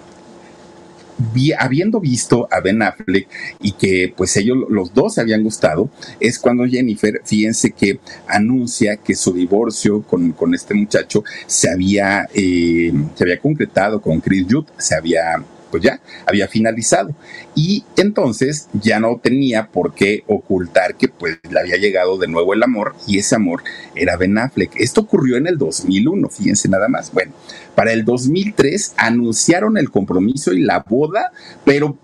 habiendo 1.59 2.01
visto 2.01 2.49
a 2.51 2.61
Ben 2.61 2.83
Affleck 2.83 3.29
y 3.61 3.73
que 3.73 4.13
pues 4.17 4.37
ellos 4.37 4.59
los 4.69 4.95
dos 4.95 5.15
se 5.15 5.21
habían 5.21 5.43
gustado, 5.43 5.91
es 6.19 6.39
cuando 6.39 6.67
Jennifer, 6.67 7.21
fíjense 7.25 7.73
que 7.73 8.01
anuncia 8.27 8.97
que 8.97 9.15
su 9.15 9.33
divorcio 9.33 10.03
con, 10.03 10.33
con 10.33 10.55
este 10.55 10.75
muchacho 10.75 11.25
se 11.47 11.71
había, 11.71 12.29
eh, 12.35 12.93
se 13.15 13.25
había 13.25 13.39
concretado 13.39 14.01
con 14.01 14.21
Chris 14.21 14.47
Judd, 14.49 14.67
se 14.79 14.95
había 14.95 15.43
pues 15.71 15.83
ya 15.83 16.01
había 16.27 16.49
finalizado. 16.49 17.15
Y 17.55 17.85
entonces 17.97 18.69
ya 18.73 19.01
no 19.01 19.21
tenía 19.23 19.69
por 19.69 19.95
qué 19.95 20.25
ocultar 20.27 20.97
que 20.97 21.09
pues 21.09 21.39
le 21.49 21.61
había 21.61 21.77
llegado 21.77 22.19
de 22.19 22.29
nuevo 22.29 22.55
el 22.55 22.63
amor 22.63 22.95
y 23.07 23.19
ese 23.19 23.37
amor 23.37 23.63
era 23.95 24.17
Ben 24.17 24.39
Affleck. 24.39 24.73
Esto 24.77 25.03
ocurrió 25.03 25.37
en 25.37 25.47
el 25.47 25.59
2001, 25.59 26.29
fíjense 26.29 26.69
nada 26.69 26.89
más. 26.89 27.13
Bueno, 27.13 27.33
para 27.75 27.93
el 27.93 28.05
2003 28.05 28.95
anunciaron 28.97 29.77
el 29.77 29.91
compromiso 29.91 30.53
y 30.53 30.61
la 30.61 30.81
boda, 30.81 31.33
pero 31.65 31.99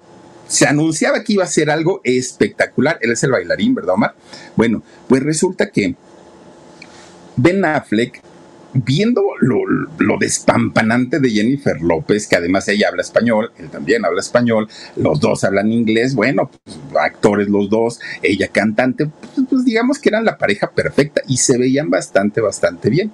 se 0.48 0.66
anunciaba 0.66 1.22
que 1.24 1.34
iba 1.34 1.44
a 1.44 1.48
ser 1.48 1.70
algo 1.70 2.00
espectacular. 2.04 2.98
Él 3.00 3.12
es 3.12 3.22
el 3.24 3.32
bailarín, 3.32 3.74
¿verdad, 3.74 3.94
Omar? 3.94 4.14
Bueno, 4.56 4.82
pues 5.08 5.22
resulta 5.22 5.70
que 5.70 5.96
Ben 7.36 7.64
Affleck 7.64 8.22
viendo 8.84 9.22
lo, 9.40 10.18
despampanante 10.18 11.20
de 11.20 11.30
Jennifer 11.30 11.80
López, 11.80 12.26
que 12.26 12.36
además 12.36 12.68
ella 12.68 12.88
habla 12.88 13.02
español, 13.02 13.50
él 13.58 13.68
también 13.68 14.04
habla 14.04 14.20
español, 14.20 14.68
los 14.96 15.20
dos 15.20 15.44
hablan 15.44 15.72
inglés, 15.72 16.14
bueno, 16.14 16.50
pues, 16.64 16.78
actores 17.00 17.48
los 17.48 17.68
dos, 17.68 18.00
ella 18.22 18.48
cantante, 18.48 19.06
pues, 19.06 19.46
pues, 19.48 19.64
digamos 19.64 19.98
que 19.98 20.08
eran 20.08 20.24
la 20.24 20.38
pareja 20.38 20.70
perfecta 20.70 21.22
y 21.26 21.36
se 21.36 21.58
veían 21.58 21.90
bastante, 21.90 22.40
bastante 22.40 22.90
bien. 22.90 23.12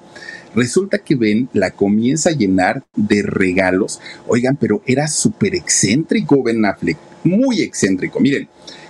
Resulta 0.55 0.99
que 0.99 1.15
Ben 1.15 1.49
la 1.55 1.71
comienza 1.71 2.31
a 2.31 2.35
llenar 2.35 2.85
de 2.95 3.23
regalos. 3.23 4.01
Oigan, 4.27 4.57
pero 4.57 4.83
era 4.87 5.09
súper 5.09 5.55
excéntrico 5.55 6.43
Ben 6.43 6.65
Affleck, 6.65 6.99
muy 7.25 7.63
excéntrico. 7.63 8.21
Miren, 8.21 8.49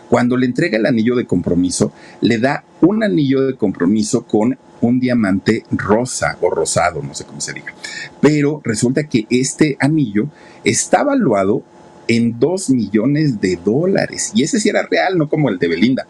cuando 0.09 0.37
le 0.37 0.47
entrega 0.47 0.77
el 0.77 0.87
anillo 0.87 1.14
de 1.14 1.25
compromiso, 1.25 1.93
le 2.20 2.39
da 2.39 2.64
un 2.81 3.05
anillo 3.05 3.47
de 3.47 3.55
compromiso 3.55 4.27
con 4.27 4.59
un 4.83 5.01
diamante 5.01 5.64
rosa 5.70 6.37
o 6.43 6.51
rosado, 6.51 7.03
no 7.03 7.14
sé 7.14 7.24
cómo 7.24 7.41
se 7.41 7.55
diga. 7.55 7.72
Pero 8.20 8.61
resulta 8.62 9.05
que 9.05 9.26
este 9.30 9.76
anillo 9.80 10.28
está 10.64 11.03
valuado 11.03 11.62
en 12.09 12.39
2 12.39 12.70
millones 12.70 13.41
de 13.41 13.57
dólares. 13.57 14.33
Y 14.35 14.43
ese 14.43 14.61
sí 14.61 14.68
era 14.68 14.83
real, 14.83 15.16
no 15.16 15.28
como 15.28 15.49
el 15.49 15.59
de 15.59 15.68
Belinda. 15.68 16.07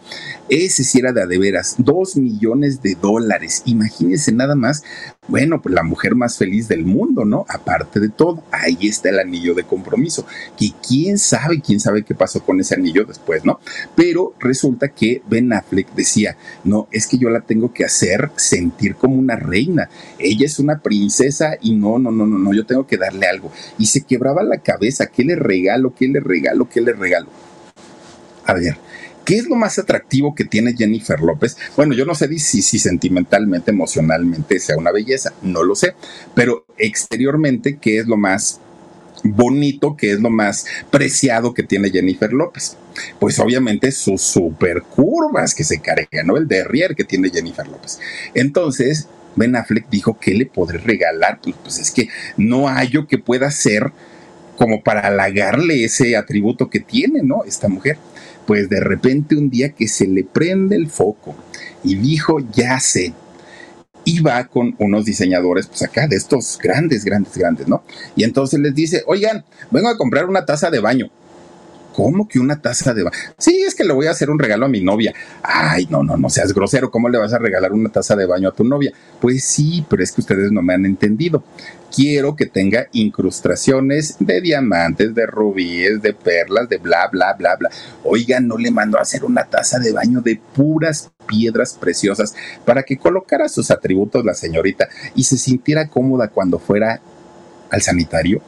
Ese 0.49 0.83
sí 0.83 0.99
era 0.99 1.13
de 1.13 1.21
a 1.21 1.27
de 1.27 1.37
veras, 1.37 1.75
2 1.77 2.17
millones 2.17 2.81
de 2.81 2.95
dólares. 2.95 3.61
Imagínense 3.65 4.31
nada 4.31 4.55
más 4.55 4.83
bueno, 5.27 5.61
pues 5.61 5.73
la 5.73 5.83
mujer 5.83 6.15
más 6.15 6.37
feliz 6.37 6.67
del 6.67 6.85
mundo, 6.85 7.23
¿no? 7.25 7.45
Aparte 7.47 7.99
de 7.99 8.09
todo, 8.09 8.43
ahí 8.51 8.77
está 8.81 9.09
el 9.09 9.19
anillo 9.19 9.53
de 9.53 9.63
compromiso, 9.63 10.25
que 10.57 10.71
quién 10.85 11.17
sabe, 11.17 11.61
quién 11.61 11.79
sabe 11.79 12.03
qué 12.03 12.13
pasó 12.13 12.43
con 12.43 12.59
ese 12.59 12.75
anillo 12.75 13.05
después, 13.05 13.45
¿no? 13.45 13.59
Pero 13.95 14.33
resulta 14.39 14.89
que 14.89 15.21
Ben 15.29 15.53
Affleck 15.53 15.93
decía, 15.93 16.37
no, 16.63 16.87
es 16.91 17.07
que 17.07 17.17
yo 17.17 17.29
la 17.29 17.41
tengo 17.41 17.73
que 17.73 17.85
hacer 17.85 18.31
sentir 18.35 18.95
como 18.95 19.15
una 19.15 19.35
reina, 19.35 19.89
ella 20.19 20.45
es 20.45 20.59
una 20.59 20.79
princesa 20.79 21.55
y 21.61 21.73
no, 21.75 21.99
no, 21.99 22.11
no, 22.11 22.25
no, 22.25 22.37
no, 22.37 22.53
yo 22.53 22.65
tengo 22.65 22.85
que 22.85 22.97
darle 22.97 23.27
algo. 23.27 23.51
Y 23.77 23.85
se 23.85 24.01
quebraba 24.01 24.43
la 24.43 24.57
cabeza, 24.57 25.07
¿qué 25.07 25.23
le 25.23 25.35
regalo? 25.35 25.93
¿Qué 25.95 26.07
le 26.07 26.19
regalo? 26.19 26.67
¿Qué 26.69 26.81
le 26.81 26.93
regalo? 26.93 27.29
A 28.45 28.53
ver, 28.53 28.77
¿Qué 29.25 29.37
es 29.37 29.47
lo 29.47 29.55
más 29.55 29.79
atractivo 29.79 30.35
que 30.35 30.43
tiene 30.43 30.75
Jennifer 30.75 31.19
López? 31.19 31.57
Bueno, 31.77 31.93
yo 31.93 32.05
no 32.05 32.15
sé 32.15 32.27
si, 32.39 32.61
si 32.61 32.79
sentimentalmente, 32.79 33.71
emocionalmente 33.71 34.59
sea 34.59 34.77
una 34.77 34.91
belleza, 34.91 35.33
no 35.41 35.63
lo 35.63 35.75
sé, 35.75 35.95
pero 36.35 36.65
exteriormente, 36.77 37.77
¿qué 37.79 37.99
es 37.99 38.07
lo 38.07 38.17
más 38.17 38.59
bonito, 39.23 39.95
qué 39.95 40.11
es 40.11 40.19
lo 40.19 40.29
más 40.29 40.65
preciado 40.91 41.53
que 41.53 41.63
tiene 41.63 41.89
Jennifer 41.89 42.33
López? 42.33 42.77
Pues 43.19 43.39
obviamente 43.39 43.91
sus 43.91 44.21
super 44.21 44.81
curvas 44.81 45.55
que 45.55 45.63
se 45.63 45.79
cargan, 45.79 46.27
¿no? 46.27 46.37
El 46.37 46.47
derrier 46.47 46.95
que 46.95 47.05
tiene 47.05 47.29
Jennifer 47.29 47.67
López. 47.67 47.99
Entonces, 48.33 49.07
Ben 49.35 49.55
Affleck 49.55 49.89
dijo, 49.89 50.17
¿qué 50.19 50.33
le 50.33 50.45
podré 50.45 50.77
regalar? 50.79 51.39
Pues, 51.41 51.55
pues 51.63 51.79
es 51.79 51.91
que 51.91 52.09
no 52.37 52.67
hay 52.67 52.89
yo 52.89 53.07
que 53.07 53.17
pueda 53.17 53.49
ser 53.51 53.91
como 54.57 54.83
para 54.83 55.07
halagarle 55.07 55.83
ese 55.83 56.15
atributo 56.15 56.69
que 56.69 56.79
tiene, 56.79 57.23
¿no? 57.23 57.43
Esta 57.43 57.67
mujer 57.67 57.97
pues 58.45 58.69
de 58.69 58.79
repente 58.79 59.35
un 59.35 59.49
día 59.49 59.69
que 59.69 59.87
se 59.87 60.07
le 60.07 60.23
prende 60.23 60.75
el 60.75 60.89
foco 60.89 61.35
y 61.83 61.95
dijo, 61.95 62.39
ya 62.51 62.79
sé, 62.79 63.13
y 64.05 64.19
va 64.19 64.45
con 64.45 64.75
unos 64.79 65.05
diseñadores, 65.05 65.67
pues 65.67 65.81
acá, 65.83 66.07
de 66.07 66.15
estos 66.15 66.57
grandes, 66.61 67.05
grandes, 67.05 67.37
grandes, 67.37 67.67
¿no? 67.67 67.83
Y 68.15 68.23
entonces 68.23 68.59
les 68.59 68.75
dice, 68.75 69.03
oigan, 69.07 69.45
vengo 69.71 69.89
a 69.89 69.97
comprar 69.97 70.25
una 70.25 70.45
taza 70.45 70.69
de 70.69 70.79
baño. 70.79 71.09
¿Cómo 71.93 72.27
que 72.27 72.39
una 72.39 72.59
taza 72.59 72.93
de 72.93 73.03
baño? 73.03 73.15
Sí, 73.37 73.63
es 73.65 73.75
que 73.75 73.83
le 73.83 73.93
voy 73.93 74.07
a 74.07 74.11
hacer 74.11 74.29
un 74.29 74.39
regalo 74.39 74.65
a 74.65 74.69
mi 74.69 74.81
novia. 74.81 75.13
Ay, 75.43 75.87
no, 75.89 76.03
no, 76.03 76.17
no 76.17 76.29
seas 76.29 76.51
grosero. 76.53 76.89
¿Cómo 76.89 77.07
le 77.07 77.19
vas 77.19 77.33
a 77.33 77.37
regalar 77.37 77.71
una 77.71 77.89
taza 77.89 78.15
de 78.15 78.25
baño 78.25 78.49
a 78.49 78.51
tu 78.51 78.63
novia? 78.63 78.91
Pues 79.21 79.43
sí, 79.43 79.85
pero 79.87 80.03
es 80.03 80.11
que 80.11 80.21
ustedes 80.21 80.51
no 80.51 80.61
me 80.63 80.73
han 80.73 80.85
entendido. 80.85 81.43
Quiero 81.95 82.35
que 82.35 82.47
tenga 82.47 82.87
incrustaciones 82.91 84.15
de 84.19 84.41
diamantes, 84.41 85.13
de 85.13 85.27
rubíes, 85.27 86.01
de 86.01 86.13
perlas, 86.13 86.67
de 86.67 86.77
bla, 86.77 87.07
bla, 87.11 87.33
bla, 87.33 87.55
bla. 87.55 87.69
Oiga, 88.03 88.39
no 88.39 88.57
le 88.57 88.71
mando 88.71 88.97
a 88.97 89.01
hacer 89.01 89.23
una 89.23 89.43
taza 89.43 89.77
de 89.77 89.91
baño 89.91 90.21
de 90.21 90.41
puras 90.55 91.11
piedras 91.27 91.77
preciosas 91.79 92.33
para 92.65 92.81
que 92.81 92.97
colocara 92.97 93.47
sus 93.47 93.69
atributos 93.69 94.25
la 94.25 94.33
señorita 94.33 94.89
y 95.13 95.23
se 95.23 95.37
sintiera 95.37 95.87
cómoda 95.87 96.29
cuando 96.29 96.57
fuera 96.57 96.99
al 97.69 97.81
sanitario 97.81 98.41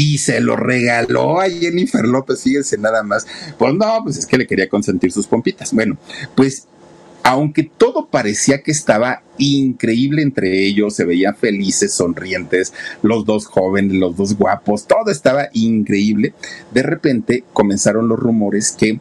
y 0.00 0.16
se 0.16 0.40
lo 0.40 0.56
regaló 0.56 1.42
a 1.42 1.50
Jennifer 1.50 2.06
López, 2.06 2.42
fíjense 2.42 2.78
nada 2.78 3.02
más. 3.02 3.26
Pues 3.58 3.74
no, 3.74 4.02
pues 4.02 4.16
es 4.16 4.24
que 4.24 4.38
le 4.38 4.46
quería 4.46 4.66
consentir 4.66 5.12
sus 5.12 5.26
pompitas. 5.26 5.74
Bueno, 5.74 5.98
pues 6.34 6.66
aunque 7.22 7.64
todo 7.64 8.06
parecía 8.06 8.62
que 8.62 8.70
estaba 8.70 9.22
increíble 9.36 10.22
entre 10.22 10.64
ellos, 10.64 10.96
se 10.96 11.04
veían 11.04 11.36
felices, 11.36 11.92
sonrientes, 11.92 12.72
los 13.02 13.26
dos 13.26 13.44
jóvenes, 13.44 13.92
los 13.92 14.16
dos 14.16 14.38
guapos, 14.38 14.86
todo 14.86 15.10
estaba 15.10 15.50
increíble, 15.52 16.32
de 16.72 16.82
repente 16.82 17.44
comenzaron 17.52 18.08
los 18.08 18.18
rumores 18.18 18.72
que 18.72 19.00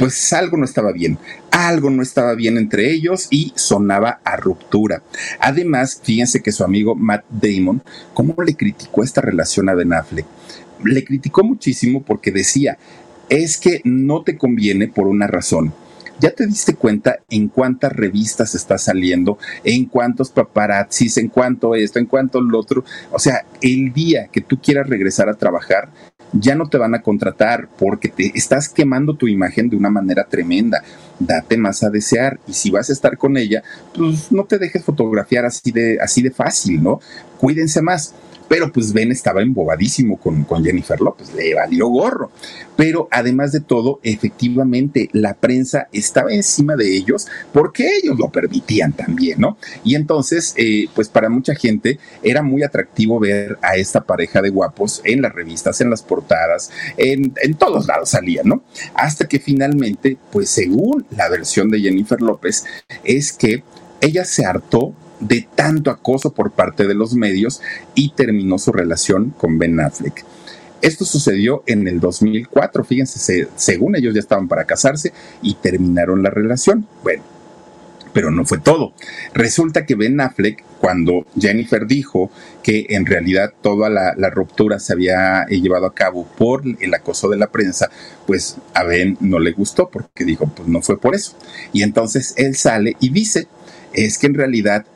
pues 0.00 0.32
algo 0.32 0.56
no 0.56 0.64
estaba 0.64 0.92
bien, 0.92 1.18
algo 1.50 1.90
no 1.90 2.02
estaba 2.02 2.34
bien 2.34 2.56
entre 2.56 2.90
ellos 2.90 3.26
y 3.28 3.52
sonaba 3.54 4.20
a 4.24 4.36
ruptura. 4.36 5.02
Además, 5.38 6.00
fíjense 6.02 6.40
que 6.40 6.52
su 6.52 6.64
amigo 6.64 6.94
Matt 6.94 7.26
Damon, 7.28 7.82
¿cómo 8.14 8.34
le 8.42 8.56
criticó 8.56 9.04
esta 9.04 9.20
relación 9.20 9.68
a 9.68 9.74
Ben? 9.74 9.90
Le 10.82 11.04
criticó 11.04 11.44
muchísimo 11.44 12.02
porque 12.02 12.32
decía, 12.32 12.78
es 13.28 13.58
que 13.58 13.82
no 13.84 14.22
te 14.22 14.38
conviene 14.38 14.88
por 14.88 15.06
una 15.06 15.26
razón 15.26 15.74
¿Ya 16.20 16.30
te 16.32 16.46
diste 16.46 16.74
cuenta 16.74 17.20
en 17.30 17.48
cuántas 17.48 17.94
revistas 17.94 18.54
está 18.54 18.76
saliendo, 18.76 19.38
en 19.64 19.86
cuántos 19.86 20.28
paparazzis, 20.28 21.16
en 21.16 21.28
cuánto 21.28 21.74
esto, 21.74 21.98
en 21.98 22.04
cuánto 22.04 22.42
lo 22.42 22.58
otro? 22.58 22.84
O 23.10 23.18
sea, 23.18 23.46
el 23.62 23.94
día 23.94 24.28
que 24.30 24.42
tú 24.42 24.60
quieras 24.60 24.86
regresar 24.86 25.30
a 25.30 25.34
trabajar, 25.34 25.88
ya 26.32 26.54
no 26.54 26.68
te 26.68 26.78
van 26.78 26.94
a 26.94 27.02
contratar 27.02 27.68
porque 27.78 28.08
te 28.08 28.32
estás 28.34 28.68
quemando 28.68 29.14
tu 29.14 29.28
imagen 29.28 29.68
de 29.68 29.76
una 29.76 29.90
manera 29.90 30.24
tremenda. 30.24 30.82
Date 31.18 31.56
más 31.56 31.82
a 31.82 31.90
desear 31.90 32.38
y 32.46 32.52
si 32.52 32.70
vas 32.70 32.88
a 32.90 32.92
estar 32.92 33.18
con 33.18 33.36
ella, 33.36 33.62
pues 33.94 34.32
no 34.32 34.44
te 34.44 34.58
dejes 34.58 34.84
fotografiar 34.84 35.44
así 35.44 35.70
de 35.70 35.98
así 36.00 36.22
de 36.22 36.30
fácil, 36.30 36.82
¿no? 36.82 37.00
Cuídense 37.38 37.82
más. 37.82 38.14
Pero 38.50 38.72
pues 38.72 38.92
Ben 38.92 39.12
estaba 39.12 39.42
embobadísimo 39.42 40.18
con, 40.18 40.42
con 40.42 40.64
Jennifer 40.64 41.00
López, 41.00 41.32
le 41.36 41.54
valió 41.54 41.86
gorro. 41.86 42.32
Pero 42.74 43.06
además 43.12 43.52
de 43.52 43.60
todo, 43.60 44.00
efectivamente, 44.02 45.08
la 45.12 45.34
prensa 45.34 45.86
estaba 45.92 46.32
encima 46.32 46.74
de 46.74 46.96
ellos 46.96 47.28
porque 47.52 47.88
ellos 48.02 48.18
lo 48.18 48.28
permitían 48.30 48.92
también, 48.92 49.40
¿no? 49.40 49.56
Y 49.84 49.94
entonces, 49.94 50.54
eh, 50.56 50.88
pues 50.96 51.08
para 51.08 51.28
mucha 51.28 51.54
gente 51.54 52.00
era 52.24 52.42
muy 52.42 52.64
atractivo 52.64 53.20
ver 53.20 53.56
a 53.62 53.76
esta 53.76 54.00
pareja 54.00 54.42
de 54.42 54.50
guapos 54.50 55.00
en 55.04 55.22
las 55.22 55.32
revistas, 55.32 55.80
en 55.80 55.90
las 55.90 56.02
portadas, 56.02 56.72
en, 56.96 57.32
en 57.40 57.54
todos 57.54 57.86
lados 57.86 58.10
salían, 58.10 58.48
¿no? 58.48 58.64
Hasta 58.94 59.28
que 59.28 59.38
finalmente, 59.38 60.16
pues 60.32 60.50
según 60.50 61.06
la 61.10 61.28
versión 61.28 61.70
de 61.70 61.78
Jennifer 61.78 62.20
López, 62.20 62.64
es 63.04 63.32
que 63.32 63.62
ella 64.00 64.24
se 64.24 64.44
hartó 64.44 64.92
de 65.20 65.46
tanto 65.54 65.90
acoso 65.90 66.32
por 66.32 66.50
parte 66.50 66.86
de 66.86 66.94
los 66.94 67.14
medios 67.14 67.60
y 67.94 68.12
terminó 68.12 68.58
su 68.58 68.72
relación 68.72 69.30
con 69.36 69.58
Ben 69.58 69.78
Affleck. 69.80 70.24
Esto 70.82 71.04
sucedió 71.04 71.62
en 71.66 71.86
el 71.86 72.00
2004, 72.00 72.84
fíjense, 72.84 73.48
según 73.54 73.96
ellos 73.96 74.14
ya 74.14 74.20
estaban 74.20 74.48
para 74.48 74.64
casarse 74.64 75.12
y 75.42 75.54
terminaron 75.54 76.22
la 76.22 76.30
relación. 76.30 76.86
Bueno, 77.02 77.22
pero 78.14 78.30
no 78.30 78.46
fue 78.46 78.58
todo. 78.58 78.94
Resulta 79.34 79.84
que 79.84 79.94
Ben 79.94 80.20
Affleck, 80.20 80.64
cuando 80.80 81.26
Jennifer 81.38 81.86
dijo 81.86 82.30
que 82.62 82.86
en 82.90 83.04
realidad 83.04 83.52
toda 83.60 83.90
la, 83.90 84.14
la, 84.16 84.30
ruptura 84.30 84.78
se 84.78 84.94
había 84.94 85.44
llevado 85.46 85.84
a 85.86 85.94
cabo 85.94 86.26
por 86.38 86.62
el 86.80 86.94
acoso 86.94 87.28
de 87.28 87.36
la 87.36 87.48
prensa, 87.48 87.90
pues 88.26 88.56
a 88.72 88.82
Ben 88.84 89.18
no 89.20 89.38
le 89.38 89.52
gustó 89.52 89.90
porque 89.90 90.24
dijo, 90.24 90.46
pues 90.46 90.66
no 90.66 90.80
fue 90.80 90.98
por 90.98 91.14
eso. 91.14 91.36
Y 91.74 91.82
entonces 91.82 92.32
él 92.38 92.56
sale 92.56 92.96
y 93.00 93.10
dice, 93.10 93.48
es 93.92 94.18
que 94.18 94.28
en 94.28 94.34
realidad 94.34 94.86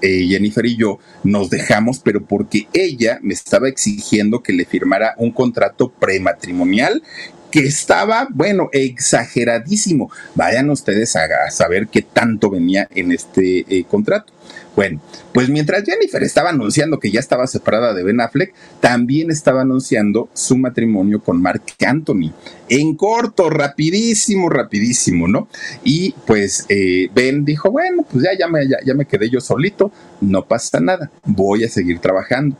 eh, 0.00 0.26
Jennifer 0.28 0.64
y 0.66 0.76
yo 0.76 0.98
nos 1.24 1.50
dejamos, 1.50 1.98
pero 1.98 2.24
porque 2.24 2.68
ella 2.72 3.18
me 3.22 3.34
estaba 3.34 3.68
exigiendo 3.68 4.42
que 4.42 4.52
le 4.52 4.64
firmara 4.64 5.14
un 5.18 5.32
contrato 5.32 5.90
prematrimonial 5.90 7.02
que 7.50 7.60
estaba, 7.60 8.28
bueno, 8.30 8.68
exageradísimo. 8.72 10.10
Vayan 10.34 10.70
ustedes 10.70 11.16
a, 11.16 11.50
saber 11.50 11.88
qué 11.88 12.02
tanto 12.02 12.50
venía 12.50 12.88
en 12.94 13.12
este 13.12 13.64
eh, 13.68 13.84
contrato. 13.84 14.32
Bueno, 14.78 15.00
pues 15.32 15.48
mientras 15.48 15.82
Jennifer 15.82 16.22
estaba 16.22 16.50
anunciando 16.50 17.00
que 17.00 17.10
ya 17.10 17.18
estaba 17.18 17.48
separada 17.48 17.94
de 17.94 18.04
Ben 18.04 18.20
Affleck, 18.20 18.54
también 18.80 19.28
estaba 19.30 19.62
anunciando 19.62 20.28
su 20.34 20.56
matrimonio 20.56 21.20
con 21.20 21.42
Mark 21.42 21.64
Anthony. 21.84 22.32
En 22.68 22.94
corto, 22.94 23.50
rapidísimo, 23.50 24.48
rapidísimo, 24.48 25.26
¿no? 25.26 25.48
Y 25.82 26.14
pues 26.28 26.64
eh, 26.68 27.08
Ben 27.12 27.44
dijo, 27.44 27.72
bueno, 27.72 28.06
pues 28.08 28.22
ya, 28.22 28.30
ya, 28.38 28.46
me, 28.46 28.68
ya, 28.68 28.94
me 28.94 29.06
quedé 29.06 29.28
yo 29.28 29.40
solito, 29.40 29.90
no 30.20 30.46
pasa 30.46 30.78
nada, 30.78 31.10
voy 31.24 31.64
a 31.64 31.68
seguir 31.68 31.98
trabajando. 31.98 32.56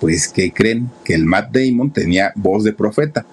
Pues, 0.00 0.26
¿qué 0.26 0.52
creen? 0.52 0.90
Que 1.04 1.14
el 1.14 1.26
Matt 1.26 1.52
Damon 1.52 1.92
tenía 1.92 2.32
voz 2.34 2.64
de 2.64 2.72
profeta, 2.72 3.24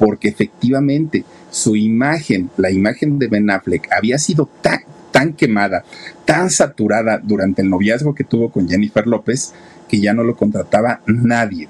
porque 0.00 0.28
efectivamente 0.28 1.24
su 1.50 1.76
imagen, 1.76 2.48
la 2.56 2.70
imagen 2.70 3.18
de 3.18 3.28
Ben 3.28 3.50
Affleck, 3.50 3.86
había 3.92 4.16
sido 4.18 4.48
tan, 4.62 4.80
tan 5.10 5.34
quemada, 5.34 5.84
tan 6.24 6.48
saturada 6.48 7.20
durante 7.22 7.60
el 7.60 7.68
noviazgo 7.68 8.14
que 8.14 8.24
tuvo 8.24 8.50
con 8.50 8.66
Jennifer 8.66 9.06
López, 9.06 9.52
que 9.90 10.00
ya 10.00 10.14
no 10.14 10.24
lo 10.24 10.36
contrataba 10.36 11.02
nadie. 11.04 11.68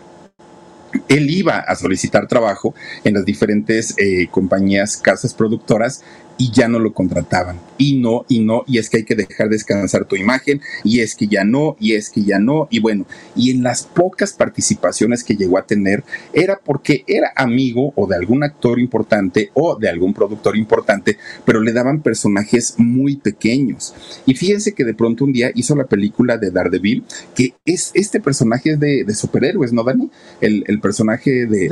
Él 1.09 1.28
iba 1.28 1.59
a 1.59 1.74
solicitar 1.74 2.28
trabajo 2.28 2.72
en 3.03 3.14
las 3.14 3.24
diferentes 3.24 3.97
eh, 3.99 4.28
compañías, 4.31 4.97
casas 4.97 5.35
productoras 5.35 6.05
y 6.41 6.51
ya 6.51 6.68
no 6.68 6.78
lo 6.78 6.95
contrataban. 6.95 7.61
Y 7.76 7.99
no, 7.99 8.24
y 8.26 8.41
no, 8.41 8.64
y 8.66 8.78
es 8.78 8.88
que 8.88 8.99
hay 8.99 9.05
que 9.05 9.14
dejar 9.14 9.51
descansar 9.51 10.07
tu 10.07 10.16
imagen, 10.16 10.62
y 10.84 11.01
es 11.01 11.14
que 11.14 11.26
ya 11.26 11.45
no, 11.45 11.76
y 11.78 11.93
es 11.93 12.09
que 12.09 12.22
ya 12.22 12.38
no, 12.38 12.66
y 12.70 12.80
bueno, 12.80 13.05
y 13.36 13.51
en 13.51 13.62
las 13.62 13.82
pocas 13.82 14.32
participaciones 14.32 15.22
que 15.22 15.36
llegó 15.36 15.59
a 15.59 15.66
tener 15.66 16.03
era 16.32 16.59
porque 16.64 17.05
era 17.07 17.30
amigo 17.36 17.93
o 17.95 18.07
de 18.07 18.16
algún 18.16 18.43
actor 18.43 18.80
importante 18.80 19.51
o 19.53 19.76
de 19.76 19.91
algún 19.91 20.14
productor 20.14 20.57
importante, 20.57 21.18
pero 21.45 21.61
le 21.61 21.74
daban 21.74 22.01
personajes 22.01 22.74
muy 22.78 23.16
pequeños. 23.16 23.95
Y 24.24 24.34
fíjense 24.34 24.72
que 24.72 24.84
de 24.84 24.95
pronto 24.95 25.26
un 25.26 25.32
día 25.34 25.51
hizo 25.55 25.76
la 25.76 25.84
película 25.84 26.38
de 26.38 26.51
Daredevil, 26.51 27.05
que 27.34 27.53
es 27.66 27.91
este 27.93 28.18
personaje 28.18 28.78
de, 28.78 29.05
superhéroes, 29.14 29.74
¿no, 29.74 29.84
Dani? 29.84 30.11
El, 30.41 30.80
personaje 30.80 31.45
de 31.45 31.68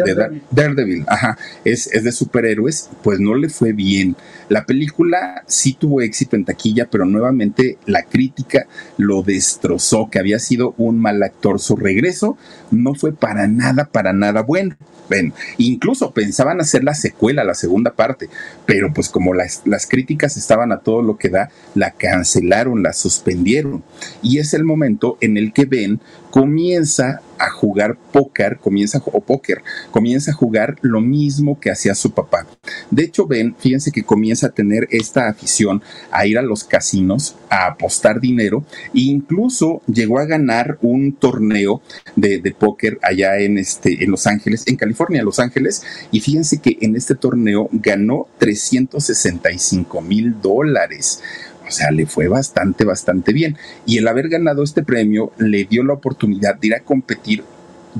Daredevil, 0.50 1.04
ajá, 1.08 1.38
es, 1.64 1.90
es 1.90 2.04
de 2.04 2.12
superhéroes, 2.12 2.90
pues 3.02 3.18
no 3.18 3.34
le 3.34 3.48
fue 3.48 3.72
bien. 3.72 4.14
La 4.48 4.64
película 4.64 5.42
sí 5.46 5.74
tuvo 5.74 6.00
éxito 6.00 6.36
en 6.36 6.44
taquilla, 6.44 6.88
pero 6.90 7.04
nuevamente 7.04 7.78
la 7.86 8.02
crítica 8.02 8.66
lo 8.96 9.22
destrozó, 9.22 10.08
que 10.10 10.18
había 10.18 10.38
sido 10.38 10.74
un 10.78 10.98
mal 11.00 11.22
actor. 11.22 11.60
Su 11.60 11.76
regreso 11.76 12.36
no 12.70 12.94
fue 12.94 13.12
para 13.12 13.46
nada, 13.46 13.86
para 13.86 14.12
nada 14.12 14.42
bueno. 14.42 14.76
Ven, 15.08 15.32
incluso 15.56 16.12
pensaban 16.12 16.60
hacer 16.60 16.84
la 16.84 16.94
secuela, 16.94 17.42
la 17.42 17.54
segunda 17.54 17.92
parte, 17.92 18.28
pero 18.66 18.92
pues 18.92 19.08
como 19.08 19.32
las, 19.32 19.62
las 19.64 19.86
críticas 19.86 20.36
estaban 20.36 20.70
a 20.70 20.80
todo 20.80 21.00
lo 21.02 21.16
que 21.16 21.30
da, 21.30 21.50
la 21.74 21.92
cancelaron, 21.92 22.82
la 22.82 22.92
suspendieron. 22.92 23.82
Y 24.22 24.38
es 24.38 24.52
el 24.52 24.64
momento 24.64 25.16
en 25.20 25.38
el 25.38 25.52
que 25.52 25.64
Ben 25.64 26.00
comienza 26.30 27.20
a 27.38 27.50
jugar 27.50 27.96
póker, 28.12 28.58
comienza 28.58 29.00
o 29.04 29.20
póker, 29.20 29.62
comienza 29.90 30.32
a 30.32 30.34
jugar 30.34 30.76
lo 30.82 31.00
mismo 31.00 31.60
que 31.60 31.70
hacía 31.70 31.94
su 31.94 32.10
papá. 32.10 32.46
De 32.90 33.04
hecho, 33.04 33.26
Ben, 33.26 33.54
fíjense 33.56 33.92
que 33.92 34.02
comienza 34.02 34.48
a 34.48 34.50
tener 34.50 34.88
esta 34.90 35.28
afición 35.28 35.82
a 36.10 36.26
ir 36.26 36.38
a 36.38 36.42
los 36.42 36.64
casinos, 36.64 37.36
a 37.48 37.66
apostar 37.66 38.20
dinero 38.20 38.64
e 38.94 39.00
incluso 39.00 39.82
llegó 39.86 40.18
a 40.18 40.26
ganar 40.26 40.78
un 40.82 41.12
torneo 41.12 41.80
de, 42.16 42.40
de 42.40 42.52
póker 42.52 42.98
allá 43.02 43.38
en 43.38 43.58
este 43.58 44.02
en 44.02 44.10
Los 44.10 44.26
Ángeles, 44.26 44.64
en 44.66 44.76
California, 44.76 45.22
Los 45.22 45.38
Ángeles, 45.38 45.82
y 46.10 46.20
fíjense 46.20 46.58
que 46.58 46.78
en 46.80 46.96
este 46.96 47.14
torneo 47.14 47.68
ganó 47.72 48.28
365 48.38 50.00
mil 50.00 50.40
dólares. 50.40 51.22
O 51.68 51.70
sea, 51.70 51.90
le 51.90 52.06
fue 52.06 52.28
bastante, 52.28 52.84
bastante 52.84 53.32
bien. 53.32 53.56
Y 53.86 53.98
el 53.98 54.08
haber 54.08 54.28
ganado 54.28 54.62
este 54.62 54.82
premio 54.82 55.32
le 55.38 55.64
dio 55.64 55.84
la 55.84 55.94
oportunidad 55.94 56.56
de 56.56 56.68
ir 56.68 56.74
a 56.74 56.80
competir 56.80 57.44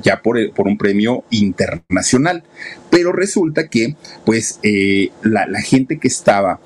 ya 0.02 0.22
por, 0.22 0.38
por 0.52 0.66
un 0.66 0.78
premio 0.78 1.24
internacional. 1.30 2.44
Pero 2.90 3.12
resulta 3.12 3.68
que, 3.68 3.96
pues, 4.24 4.58
eh, 4.62 5.10
la, 5.22 5.46
la 5.46 5.60
gente 5.60 5.98
que 5.98 6.08
estaba 6.08 6.60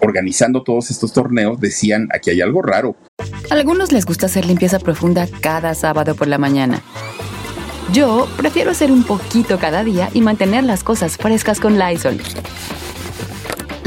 organizando 0.00 0.62
todos 0.62 0.90
estos 0.90 1.12
torneos 1.12 1.60
decían, 1.60 2.08
aquí 2.14 2.30
hay 2.30 2.40
algo 2.40 2.62
raro. 2.62 2.96
A 3.50 3.54
algunos 3.54 3.92
les 3.92 4.06
gusta 4.06 4.26
hacer 4.26 4.46
limpieza 4.46 4.78
profunda 4.78 5.26
cada 5.40 5.74
sábado 5.74 6.14
por 6.14 6.28
la 6.28 6.38
mañana. 6.38 6.82
Yo 7.92 8.28
prefiero 8.36 8.70
hacer 8.70 8.92
un 8.92 9.02
poquito 9.02 9.58
cada 9.58 9.82
día 9.82 10.10
y 10.12 10.20
mantener 10.20 10.64
las 10.64 10.84
cosas 10.84 11.16
frescas 11.16 11.58
con 11.58 11.78
Lysol. 11.78 12.20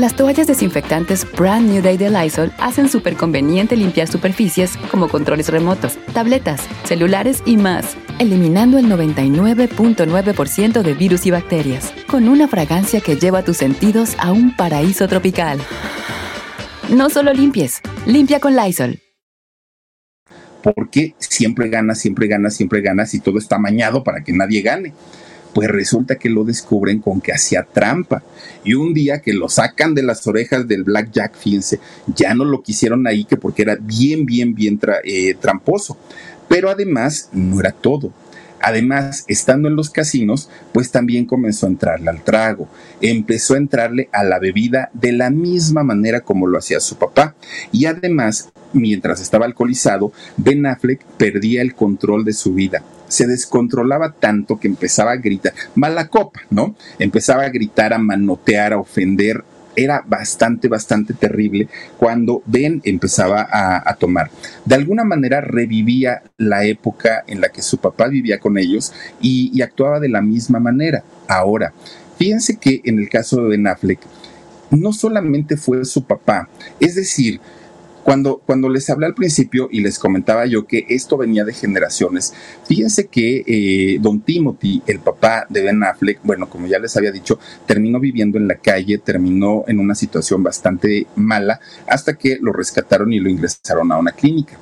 Las 0.02 0.16
toallas 0.16 0.48
desinfectantes 0.48 1.32
Brand 1.38 1.70
New 1.70 1.84
Day 1.84 1.96
de 1.96 2.10
Lysol 2.10 2.52
hacen 2.58 2.90
súper 2.90 3.16
conveniente 3.16 3.76
limpiar 3.76 4.08
superficies 4.08 4.76
como 4.90 5.08
controles 5.08 5.50
remotos, 5.50 6.00
tabletas, 6.12 6.64
celulares 6.86 7.44
y 7.46 7.56
más, 7.56 7.96
eliminando 8.18 8.80
el 8.80 8.88
99.9% 8.88 10.82
de 10.82 10.94
virus 10.96 11.28
y 11.28 11.30
bacterias, 11.30 11.94
con 12.08 12.30
una 12.30 12.48
fragancia 12.48 13.00
que 13.00 13.16
lleva 13.16 13.44
tus 13.44 13.58
sentidos 13.58 14.16
a 14.18 14.32
un 14.32 14.56
paraíso 14.56 15.08
tropical. 15.08 15.60
No 16.90 17.12
solo 17.12 17.32
limpies, 17.32 17.80
limpia 18.08 18.40
con 18.40 18.56
Lysol. 18.56 19.00
Porque 20.64 21.14
siempre 21.20 21.70
ganas, 21.70 22.00
siempre 22.00 22.26
ganas, 22.26 22.56
siempre 22.56 22.82
ganas 22.82 23.14
y 23.14 23.20
todo 23.20 23.38
está 23.38 23.60
mañado 23.60 24.04
para 24.04 24.24
que 24.24 24.34
nadie 24.34 24.64
gane 24.64 24.96
pues 25.54 25.70
resulta 25.70 26.16
que 26.16 26.30
lo 26.30 26.44
descubren 26.44 27.00
con 27.00 27.22
que 27.22 27.34
hacía 27.34 27.64
trampa. 27.64 28.24
Y 28.64 28.74
un 28.74 28.94
día 28.94 29.22
que 29.22 29.34
lo 29.34 29.50
sacan 29.50 29.94
de 29.94 30.04
las 30.04 30.26
orejas 30.28 30.68
del 30.68 30.84
Blackjack, 30.84 31.36
fíjense, 31.36 31.80
ya 32.08 32.34
no 32.34 32.46
lo 32.46 32.62
quisieron 32.62 33.08
ahí 33.08 33.26
que 33.26 33.38
porque 33.38 33.64
era 33.64 33.78
bien, 33.80 34.26
bien, 34.26 34.54
bien 34.54 34.80
eh, 35.04 35.36
tramposo. 35.36 35.98
Pero 36.48 36.70
además 36.70 37.30
no 37.34 37.60
era 37.60 37.72
todo. 37.72 38.12
Además, 38.62 39.26
estando 39.28 39.68
en 39.68 39.76
los 39.76 39.90
casinos, 39.90 40.50
pues 40.72 40.92
también 40.92 41.26
comenzó 41.26 41.66
a 41.66 41.70
entrarle 41.70 42.10
al 42.12 42.24
trago, 42.24 42.70
empezó 43.02 43.56
a 43.56 43.58
entrarle 43.58 44.08
a 44.12 44.24
la 44.24 44.38
bebida 44.38 44.92
de 44.94 45.12
la 45.14 45.32
misma 45.32 45.84
manera 45.84 46.22
como 46.22 46.46
lo 46.46 46.60
hacía 46.60 46.80
su 46.80 46.96
papá. 46.96 47.36
Y 47.72 47.86
además, 47.86 48.52
mientras 48.74 49.20
estaba 49.20 49.46
alcoholizado, 49.46 50.14
Ben 50.38 50.66
Affleck 50.68 51.04
perdía 51.18 51.64
el 51.64 51.74
control 51.74 52.24
de 52.24 52.34
su 52.34 52.54
vida. 52.54 52.84
Se 53.12 53.28
descontrolaba 53.28 54.14
tanto 54.14 54.58
que 54.58 54.70
empezaba 54.70 55.12
a 55.12 55.18
gritar, 55.18 55.54
mala 55.76 56.08
copa, 56.08 56.40
¿no? 56.50 56.76
Empezaba 56.98 57.44
a 57.44 57.50
gritar, 57.50 57.94
a 57.94 57.98
manotear, 57.98 58.72
a 58.72 58.80
ofender 58.80 59.44
era 59.76 60.04
bastante, 60.06 60.68
bastante 60.68 61.14
terrible 61.14 61.68
cuando 61.98 62.42
Ben 62.46 62.82
empezaba 62.84 63.48
a, 63.52 63.96
tomar. 63.96 64.30
De 64.66 64.76
alguna 64.76 65.04
manera 65.04 65.42
revivía 65.42 66.24
la 66.38 66.66
época 66.66 67.24
en 67.28 67.42
la 67.42 67.50
que 67.50 67.62
su 67.62 67.78
papá 67.78 68.08
vivía 68.08 68.40
con 68.40 68.58
ellos 68.58 68.94
y, 69.22 69.52
y 69.54 69.62
actuaba 69.62 70.00
de 70.00 70.10
la 70.10 70.22
misma 70.22 70.60
manera. 70.60 71.04
Ahora, 71.28 71.74
fíjense 72.18 72.58
que 72.58 72.82
en 72.84 73.00
el 73.00 73.10
caso 73.10 73.42
de 73.42 73.50
Ben 73.50 73.68
Affleck, 73.68 74.00
no 74.72 74.94
solamente 74.94 75.58
fue 75.58 75.84
su 75.86 76.04
papá, 76.06 76.50
es 76.80 76.96
decir, 76.96 77.40
cuando, 78.04 78.42
cuando 78.46 78.70
les 78.70 78.90
hablé 78.90 79.06
al 79.06 79.14
principio 79.14 79.70
y 79.72 79.82
les 79.82 80.00
comentaba 80.00 80.46
yo 80.46 80.66
que 80.66 80.86
esto 80.90 81.18
venía 81.18 81.46
de 81.46 81.54
generaciones, 81.54 82.34
fíjense 82.68 83.08
que 83.08 83.44
eh, 83.46 84.00
don 84.02 84.22
Timothy, 84.22 84.82
el 84.88 85.00
papá 85.00 85.46
de 85.50 85.62
Ben 85.62 85.84
Affleck, 85.84 86.20
bueno, 86.24 86.50
como 86.50 86.68
ya 86.68 86.80
les 86.80 86.96
había 86.98 87.12
dicho, 87.12 87.40
terminó 87.66 88.00
viviendo 88.00 88.38
en 88.38 88.48
la 88.48 88.56
calle, 88.56 88.98
terminó 88.98 89.64
en 89.68 89.80
una 89.80 89.96
situación 89.96 90.44
bastante 90.44 91.08
mala 91.16 91.60
hasta 91.88 92.16
que 92.16 92.38
lo 92.42 92.54
rescataron 92.54 93.14
y 93.14 93.20
lo 93.20 93.30
ingresaron 93.30 93.92
a 93.92 93.98
una 93.98 94.12
clínica. 94.12 94.58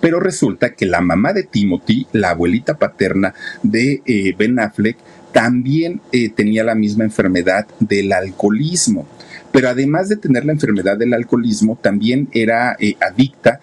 Pero 0.00 0.20
resulta 0.20 0.74
que 0.74 0.86
la 0.86 1.00
mamá 1.00 1.32
de 1.32 1.42
Timothy, 1.42 2.06
la 2.12 2.30
abuelita 2.30 2.78
paterna 2.78 3.34
de 3.62 4.02
eh, 4.06 4.34
Ben 4.38 4.58
Affleck, 4.60 4.96
también 5.32 6.00
eh, 6.12 6.28
tenía 6.28 6.64
la 6.64 6.74
misma 6.74 7.04
enfermedad 7.04 7.66
del 7.78 8.12
alcoholismo 8.12 9.06
pero 9.52 9.68
además 9.68 10.08
de 10.08 10.16
tener 10.16 10.44
la 10.44 10.52
enfermedad 10.52 10.96
del 10.96 11.14
alcoholismo, 11.14 11.78
también 11.80 12.28
era 12.32 12.76
eh, 12.78 12.96
adicta 13.00 13.60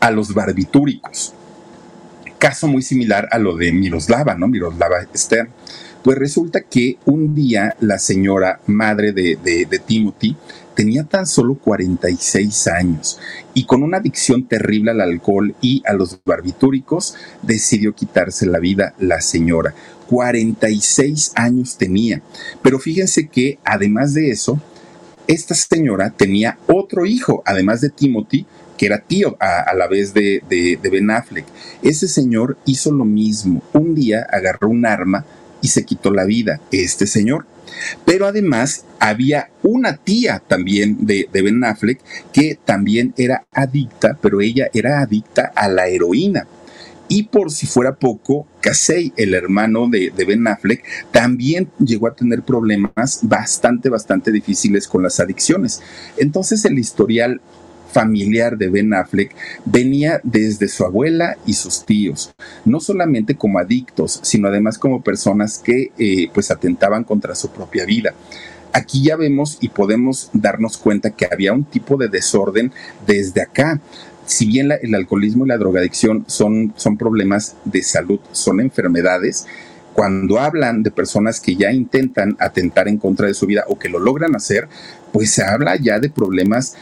a 0.00 0.10
los 0.10 0.34
barbitúricos. 0.34 1.34
Caso 2.38 2.66
muy 2.66 2.82
similar 2.82 3.28
a 3.30 3.38
lo 3.38 3.56
de 3.56 3.72
Miroslava, 3.72 4.34
¿no? 4.34 4.48
Miroslava 4.48 4.96
Stern. 5.14 5.48
Pues 6.02 6.18
resulta 6.18 6.62
que 6.62 6.98
un 7.04 7.34
día 7.34 7.76
la 7.78 7.98
señora 7.98 8.60
madre 8.66 9.12
de, 9.12 9.36
de 9.36 9.78
Timothy 9.78 10.36
tenía 10.74 11.04
tan 11.04 11.26
solo 11.26 11.54
46 11.54 12.66
años 12.68 13.20
y 13.54 13.64
con 13.66 13.82
una 13.82 13.98
adicción 13.98 14.48
terrible 14.48 14.90
al 14.90 15.00
alcohol 15.00 15.54
y 15.60 15.82
a 15.86 15.92
los 15.92 16.20
barbitúricos 16.24 17.14
decidió 17.42 17.94
quitarse 17.94 18.46
la 18.46 18.58
vida 18.58 18.94
la 18.98 19.20
señora. 19.20 19.74
46 20.08 21.32
años 21.36 21.76
tenía. 21.78 22.22
Pero 22.62 22.78
fíjense 22.78 23.28
que 23.28 23.58
además 23.64 24.14
de 24.14 24.30
eso, 24.30 24.60
esta 25.26 25.54
señora 25.54 26.10
tenía 26.10 26.58
otro 26.66 27.06
hijo, 27.06 27.42
además 27.46 27.80
de 27.80 27.90
Timothy, 27.90 28.46
que 28.76 28.86
era 28.86 28.98
tío 28.98 29.36
a, 29.38 29.72
la 29.74 29.86
vez 29.86 30.12
de, 30.12 30.42
de, 30.48 30.90
Ben 30.90 31.10
Affleck. 31.10 31.46
Ese 31.82 32.08
señor 32.08 32.56
hizo 32.66 32.90
lo 32.90 33.04
mismo. 33.04 33.62
Un 33.72 33.94
día 33.94 34.26
agarró 34.30 34.68
un 34.68 34.86
arma 34.86 35.24
y 35.60 35.68
se 35.68 35.84
quitó 35.84 36.10
la 36.10 36.24
vida, 36.24 36.60
este 36.72 37.06
señor. 37.06 37.46
Pero 38.04 38.26
además 38.26 38.84
había 38.98 39.50
una 39.62 39.96
tía 39.96 40.42
también 40.46 41.06
de, 41.06 41.28
de, 41.32 41.42
Ben 41.42 41.62
Affleck 41.62 42.00
que 42.32 42.58
también 42.64 43.14
era 43.16 43.46
adicta, 43.52 44.18
pero 44.20 44.40
ella 44.40 44.68
era 44.74 45.00
adicta 45.00 45.52
a 45.54 45.68
la 45.68 45.86
heroína. 45.86 46.46
Y 47.14 47.24
por 47.24 47.50
si 47.50 47.66
fuera 47.66 47.96
poco, 47.96 48.46
Casey, 48.62 49.12
el 49.18 49.34
hermano 49.34 49.86
de, 49.86 50.10
Ben 50.26 50.48
Affleck, 50.48 50.82
también 51.10 51.68
llegó 51.78 52.06
a 52.06 52.14
tener 52.14 52.40
problemas 52.40 53.18
bastante, 53.20 53.90
bastante 53.90 54.32
difíciles 54.32 54.88
con 54.88 55.02
las 55.02 55.20
adicciones. 55.20 55.82
Entonces 56.16 56.64
el 56.64 56.78
historial 56.78 57.42
familiar 57.92 58.56
de 58.56 58.70
Ben 58.70 58.94
Affleck 58.94 59.36
venía 59.66 60.22
desde 60.24 60.68
su 60.68 60.86
abuela 60.86 61.36
y 61.44 61.52
sus 61.52 61.84
tíos, 61.84 62.34
no 62.64 62.80
solamente 62.80 63.34
como 63.34 63.58
adictos, 63.58 64.20
sino 64.22 64.48
además 64.48 64.78
como 64.78 65.02
personas 65.02 65.58
que 65.58 65.92
eh, 65.98 66.30
pues 66.32 66.50
atentaban 66.50 67.04
contra 67.04 67.34
su 67.34 67.50
propia 67.50 67.84
vida. 67.84 68.14
Aquí 68.72 69.02
ya 69.02 69.16
vemos 69.16 69.58
y 69.60 69.68
podemos 69.68 70.30
darnos 70.32 70.78
cuenta 70.78 71.10
que 71.10 71.28
había 71.30 71.52
un 71.52 71.64
tipo 71.64 71.98
de 71.98 72.08
desorden 72.08 72.72
desde 73.06 73.42
acá 73.42 73.82
si 74.32 74.46
bien 74.46 74.70
el 74.72 74.94
alcoholismo 74.94 75.44
y 75.44 75.48
la 75.48 75.58
drogadicción 75.58 76.24
son, 76.26 76.72
son 76.76 76.96
problemas 76.96 77.56
de 77.64 77.82
salud, 77.82 78.18
son 78.32 78.60
enfermedades, 78.60 79.46
cuando 79.92 80.40
hablan 80.40 80.82
de 80.82 80.90
personas 80.90 81.38
que 81.38 81.54
ya 81.54 81.70
intentan 81.70 82.36
atentar 82.40 82.88
en 82.88 82.96
contra 82.96 83.26
de 83.26 83.34
su 83.34 83.46
vida 83.46 83.64
o 83.68 83.78
que 83.78 83.90
lo 83.90 83.98
logran 83.98 84.34
hacer, 84.34 84.68
pues 85.12 85.30
se 85.32 85.44
habla 85.44 85.76
ya 85.76 86.00
de 86.00 86.08
problemas 86.08 86.76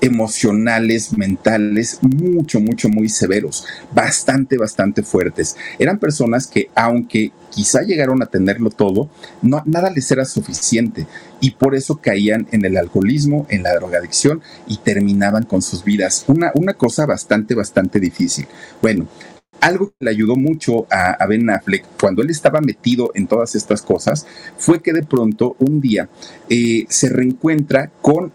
emocionales, 0.00 1.16
mentales, 1.16 1.98
mucho, 2.02 2.60
mucho, 2.60 2.88
muy 2.88 3.08
severos, 3.08 3.64
bastante, 3.94 4.56
bastante 4.58 5.02
fuertes. 5.02 5.56
Eran 5.78 5.98
personas 5.98 6.46
que, 6.46 6.70
aunque 6.74 7.32
quizá 7.50 7.82
llegaron 7.82 8.22
a 8.22 8.26
tenerlo 8.26 8.70
todo, 8.70 9.08
no, 9.42 9.62
nada 9.64 9.90
les 9.90 10.10
era 10.10 10.24
suficiente 10.24 11.06
y 11.40 11.52
por 11.52 11.74
eso 11.74 11.96
caían 11.96 12.46
en 12.52 12.64
el 12.64 12.76
alcoholismo, 12.76 13.46
en 13.48 13.62
la 13.62 13.74
drogadicción 13.74 14.42
y 14.66 14.78
terminaban 14.78 15.44
con 15.44 15.62
sus 15.62 15.82
vidas. 15.84 16.24
Una, 16.28 16.52
una 16.54 16.74
cosa 16.74 17.06
bastante, 17.06 17.54
bastante 17.54 17.98
difícil. 17.98 18.46
Bueno, 18.82 19.06
algo 19.60 19.88
que 19.88 20.04
le 20.04 20.10
ayudó 20.10 20.36
mucho 20.36 20.86
a, 20.90 21.24
Ben 21.26 21.48
Affleck 21.48 21.84
cuando 21.98 22.22
él 22.22 22.30
estaba 22.30 22.60
metido 22.60 23.10
en 23.14 23.26
todas 23.26 23.54
estas 23.54 23.82
cosas 23.82 24.26
fue 24.58 24.82
que 24.82 24.92
de 24.92 25.02
pronto 25.02 25.56
un 25.58 25.80
día 25.80 26.08
eh, 26.48 26.84
se 26.88 27.08
reencuentra 27.08 27.90
con 28.02 28.32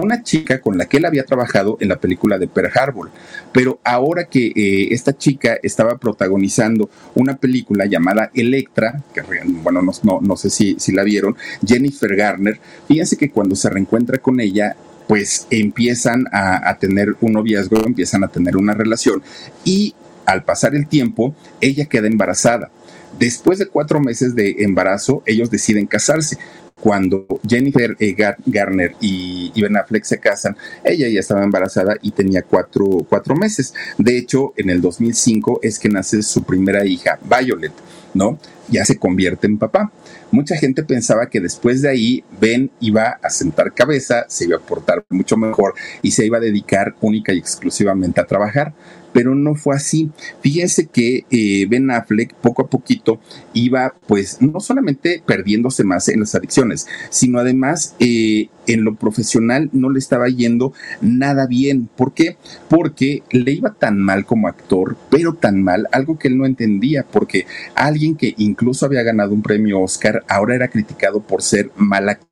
una 0.00 0.22
chica 0.22 0.60
con 0.60 0.78
la 0.78 0.86
que 0.86 0.96
él 0.96 1.04
había 1.04 1.24
trabajado 1.24 1.76
en 1.80 1.88
la 1.88 1.96
película 1.96 2.38
de 2.38 2.48
Pearl 2.48 2.70
Harbor. 2.74 3.10
Pero 3.52 3.78
ahora 3.84 4.24
que 4.24 4.46
eh, 4.46 4.88
esta 4.92 5.16
chica 5.16 5.58
estaba 5.62 5.98
protagonizando 5.98 6.90
una 7.14 7.36
película 7.36 7.84
llamada 7.86 8.30
Electra, 8.34 9.02
que 9.12 9.22
bueno, 9.62 9.82
no, 9.82 10.20
no, 10.20 10.36
sé 10.36 10.50
si, 10.50 10.76
si 10.78 10.92
la 10.92 11.02
vieron, 11.04 11.36
Jennifer 11.66 12.16
Garner, 12.16 12.58
fíjense 12.88 13.16
que 13.16 13.30
cuando 13.30 13.54
se 13.54 13.68
reencuentra 13.68 14.18
con 14.18 14.40
ella, 14.40 14.76
pues 15.06 15.46
empiezan 15.50 16.24
a, 16.32 16.76
tener 16.78 17.16
un 17.20 17.32
noviazgo, 17.32 17.84
empiezan 17.84 18.24
a 18.24 18.28
tener 18.28 18.56
una 18.56 18.72
relación 18.72 19.22
y 19.64 19.94
al 20.24 20.44
pasar 20.44 20.74
el 20.74 20.86
tiempo, 20.86 21.34
ella 21.60 21.86
queda 21.86 22.06
embarazada. 22.06 22.70
Después 23.18 23.58
de 23.58 23.66
cuatro 23.66 24.00
meses 24.00 24.34
de 24.34 24.56
embarazo, 24.60 25.22
ellos 25.26 25.50
deciden 25.50 25.86
casarse, 25.86 26.38
cuando 26.82 27.26
Jennifer 27.48 27.96
e. 28.00 28.16
Garner 28.44 28.96
y, 29.00 29.52
Ben 29.60 29.76
Affleck 29.76 30.02
se 30.02 30.18
casan, 30.18 30.56
ella 30.82 31.08
ya 31.08 31.20
estaba 31.20 31.44
embarazada 31.44 31.94
y 32.02 32.10
tenía 32.10 32.42
cuatro, 32.42 32.84
cuatro 33.08 33.36
meses. 33.36 33.72
De 33.98 34.18
hecho, 34.18 34.52
en 34.56 34.68
el 34.68 34.80
2005 34.80 35.60
es 35.62 35.78
que 35.78 35.88
nace 35.88 36.24
su 36.24 36.42
primera 36.42 36.84
hija, 36.84 37.20
Violet, 37.22 37.72
¿no? 38.14 38.36
Ya 38.68 38.84
se 38.84 38.98
convierte 38.98 39.46
en 39.46 39.58
papá. 39.58 39.92
Mucha 40.32 40.56
gente 40.56 40.82
pensaba 40.82 41.30
que 41.30 41.40
después 41.40 41.82
de 41.82 41.90
ahí 41.90 42.24
Ben 42.40 42.72
iba 42.80 43.20
a 43.22 43.30
sentar 43.30 43.74
cabeza, 43.74 44.24
se 44.28 44.46
iba 44.46 44.56
a 44.56 44.60
portar 44.60 45.04
mucho 45.08 45.36
mejor 45.36 45.74
y 46.02 46.10
se 46.10 46.26
iba 46.26 46.38
a 46.38 46.40
dedicar 46.40 46.96
única 47.00 47.32
y 47.32 47.38
exclusivamente 47.38 48.20
a 48.20 48.26
trabajar 48.26 48.74
pero 49.12 49.34
no 49.34 49.54
fue 49.54 49.76
así. 49.76 50.10
Fíjense 50.40 50.86
que 50.86 51.24
eh, 51.30 51.66
Ben 51.68 51.90
Affleck 51.90 52.34
poco 52.34 52.62
a 52.62 52.68
poquito 52.68 53.20
iba 53.52 53.94
pues 54.06 54.40
no 54.40 54.60
solamente 54.60 55.22
perdiéndose 55.24 55.84
más 55.84 56.08
en 56.08 56.20
las 56.20 56.34
adicciones, 56.34 56.86
sino 57.10 57.38
además 57.38 57.94
eh, 57.98 58.48
en 58.66 58.84
lo 58.84 58.94
profesional 58.94 59.70
no 59.72 59.90
le 59.90 59.98
estaba 59.98 60.28
yendo 60.28 60.72
nada 61.00 61.46
bien. 61.46 61.88
¿Por 61.96 62.12
qué? 62.14 62.36
Porque 62.68 63.22
le 63.30 63.52
iba 63.52 63.74
tan 63.74 63.98
mal 63.98 64.24
como 64.24 64.48
actor, 64.48 64.96
pero 65.10 65.34
tan 65.34 65.62
mal, 65.62 65.88
algo 65.92 66.18
que 66.18 66.28
él 66.28 66.38
no 66.38 66.46
entendía, 66.46 67.04
porque 67.04 67.46
alguien 67.74 68.16
que 68.16 68.34
incluso 68.38 68.86
había 68.86 69.02
ganado 69.02 69.34
un 69.34 69.42
premio 69.42 69.80
Oscar 69.80 70.24
ahora 70.28 70.54
era 70.54 70.68
criticado 70.68 71.20
por 71.20 71.42
ser 71.42 71.70
mal 71.76 72.08
actor. 72.08 72.31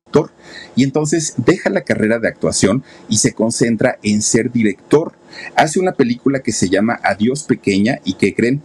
Y 0.75 0.83
entonces 0.83 1.33
deja 1.37 1.69
la 1.69 1.81
carrera 1.81 2.19
de 2.19 2.27
actuación 2.27 2.83
y 3.09 3.17
se 3.17 3.33
concentra 3.33 3.97
en 4.03 4.21
ser 4.21 4.51
director. 4.51 5.13
Hace 5.55 5.79
una 5.79 5.93
película 5.93 6.39
que 6.39 6.51
se 6.51 6.69
llama 6.69 6.99
Adiós 7.03 7.43
Pequeña 7.43 7.99
y 8.03 8.13
que 8.13 8.33
creen 8.33 8.61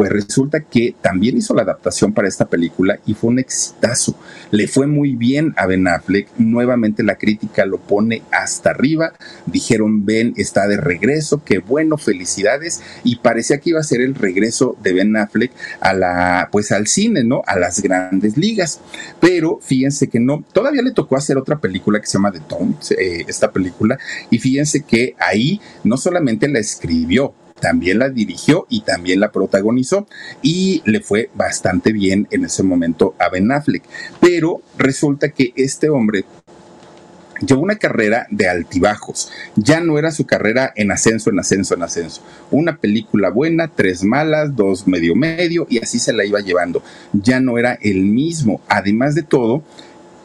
pues 0.00 0.12
resulta 0.12 0.60
que 0.60 0.94
también 0.98 1.36
hizo 1.36 1.52
la 1.52 1.60
adaptación 1.60 2.14
para 2.14 2.26
esta 2.26 2.46
película 2.46 3.00
y 3.04 3.12
fue 3.12 3.28
un 3.28 3.38
exitazo. 3.38 4.18
Le 4.50 4.66
fue 4.66 4.86
muy 4.86 5.14
bien 5.14 5.52
a 5.58 5.66
Ben 5.66 5.86
Affleck. 5.86 6.26
Nuevamente 6.38 7.02
la 7.02 7.16
crítica 7.16 7.66
lo 7.66 7.76
pone 7.76 8.22
hasta 8.32 8.70
arriba. 8.70 9.12
Dijeron, 9.44 10.06
Ben 10.06 10.32
está 10.38 10.66
de 10.68 10.78
regreso, 10.78 11.44
qué 11.44 11.58
bueno, 11.58 11.98
felicidades. 11.98 12.80
Y 13.04 13.16
parecía 13.16 13.58
que 13.58 13.68
iba 13.68 13.80
a 13.80 13.82
ser 13.82 14.00
el 14.00 14.14
regreso 14.14 14.74
de 14.82 14.94
Ben 14.94 15.14
Affleck 15.18 15.52
a 15.82 15.92
la, 15.92 16.48
pues 16.50 16.72
al 16.72 16.86
cine, 16.86 17.22
¿no? 17.22 17.42
A 17.46 17.58
las 17.58 17.82
grandes 17.82 18.38
ligas. 18.38 18.80
Pero 19.20 19.58
fíjense 19.60 20.08
que 20.08 20.18
no, 20.18 20.42
todavía 20.54 20.80
le 20.80 20.92
tocó 20.92 21.18
hacer 21.18 21.36
otra 21.36 21.58
película 21.58 22.00
que 22.00 22.06
se 22.06 22.14
llama 22.14 22.32
The 22.32 22.40
Tone, 22.40 22.74
eh, 22.98 23.26
esta 23.28 23.52
película. 23.52 23.98
Y 24.30 24.38
fíjense 24.38 24.80
que 24.80 25.14
ahí 25.18 25.60
no 25.84 25.98
solamente 25.98 26.48
la 26.48 26.58
escribió, 26.58 27.34
también 27.60 27.98
la 27.98 28.08
dirigió 28.08 28.66
y 28.68 28.82
también 28.82 29.20
la 29.20 29.32
protagonizó 29.32 30.06
y 30.42 30.82
le 30.84 31.00
fue 31.00 31.30
bastante 31.34 31.92
bien 31.92 32.26
en 32.30 32.44
ese 32.44 32.62
momento 32.62 33.14
a 33.18 33.28
Ben 33.28 33.52
Affleck. 33.52 33.84
Pero 34.20 34.62
resulta 34.78 35.30
que 35.30 35.52
este 35.56 35.88
hombre 35.88 36.24
llevó 37.46 37.62
una 37.62 37.76
carrera 37.76 38.26
de 38.30 38.48
altibajos. 38.48 39.30
Ya 39.56 39.80
no 39.80 39.98
era 39.98 40.10
su 40.10 40.26
carrera 40.26 40.72
en 40.76 40.90
ascenso, 40.90 41.30
en 41.30 41.38
ascenso, 41.38 41.74
en 41.74 41.82
ascenso. 41.82 42.22
Una 42.50 42.76
película 42.76 43.30
buena, 43.30 43.68
tres 43.68 44.04
malas, 44.04 44.54
dos 44.56 44.86
medio 44.86 45.14
medio 45.14 45.66
y 45.68 45.78
así 45.78 45.98
se 45.98 46.12
la 46.12 46.24
iba 46.24 46.40
llevando. 46.40 46.82
Ya 47.12 47.40
no 47.40 47.58
era 47.58 47.78
el 47.80 48.04
mismo. 48.04 48.60
Además 48.68 49.14
de 49.14 49.22
todo, 49.22 49.62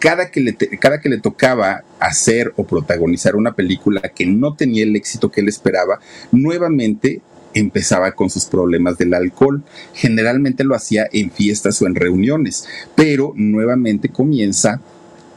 cada 0.05 0.29
que, 0.29 0.39
le 0.39 0.55
cada 0.55 1.01
que 1.01 1.09
le 1.09 1.17
tocaba 1.17 1.83
hacer 1.99 2.53
o 2.57 2.63
protagonizar 2.67 3.35
una 3.35 3.55
película 3.55 4.01
que 4.01 4.27
no 4.27 4.53
tenía 4.53 4.83
el 4.83 4.95
éxito 4.95 5.31
que 5.31 5.41
él 5.41 5.47
esperaba, 5.47 5.99
nuevamente 6.31 7.21
empezaba 7.55 8.11
con 8.11 8.29
sus 8.29 8.45
problemas 8.45 8.99
del 8.99 9.15
alcohol. 9.15 9.63
Generalmente 9.95 10.63
lo 10.63 10.75
hacía 10.75 11.07
en 11.11 11.31
fiestas 11.31 11.81
o 11.81 11.87
en 11.87 11.95
reuniones, 11.95 12.67
pero 12.93 13.33
nuevamente 13.35 14.09
comienza 14.09 14.79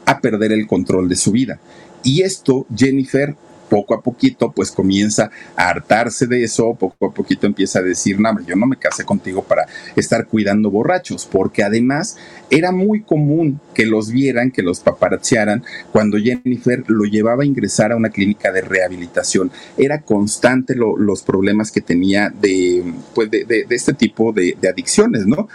a 0.04 0.20
perder 0.20 0.52
el 0.52 0.66
control 0.66 1.08
de 1.08 1.16
su 1.16 1.32
vida. 1.32 1.58
Y 2.02 2.20
esto 2.20 2.66
Jennifer 2.76 3.36
poco 3.68 3.94
a 3.94 4.02
poquito 4.02 4.52
pues 4.52 4.70
comienza 4.70 5.30
a 5.56 5.68
hartarse 5.68 6.26
de 6.26 6.44
eso, 6.44 6.74
poco 6.74 7.06
a 7.06 7.14
poquito 7.14 7.46
empieza 7.46 7.80
a 7.80 7.82
decir, 7.82 8.18
no, 8.20 8.40
yo 8.46 8.56
no 8.56 8.66
me 8.66 8.76
casé 8.76 9.04
contigo 9.04 9.42
para 9.42 9.66
estar 9.96 10.26
cuidando 10.26 10.70
borrachos, 10.70 11.26
porque 11.26 11.62
además 11.62 12.16
era 12.50 12.72
muy 12.72 13.02
común 13.02 13.60
que 13.74 13.86
los 13.86 14.10
vieran, 14.10 14.50
que 14.50 14.62
los 14.62 14.80
paparazziaran 14.80 15.62
cuando 15.92 16.18
Jennifer 16.18 16.84
lo 16.86 17.04
llevaba 17.04 17.42
a 17.42 17.46
ingresar 17.46 17.92
a 17.92 17.96
una 17.96 18.10
clínica 18.10 18.52
de 18.52 18.62
rehabilitación. 18.62 19.50
Era 19.76 20.02
constante 20.02 20.74
los 20.74 21.22
problemas 21.22 21.70
que 21.70 21.80
tenía 21.80 22.30
de, 22.30 22.82
pues 23.14 23.30
de, 23.30 23.66
este 23.70 23.92
tipo 23.92 24.32
de, 24.32 24.56
de 24.60 24.68
adicciones, 24.68 25.26
¿no? 25.26 25.48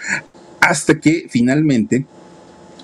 Hasta 0.59 0.99
que 0.99 1.25
finalmente 1.29 2.05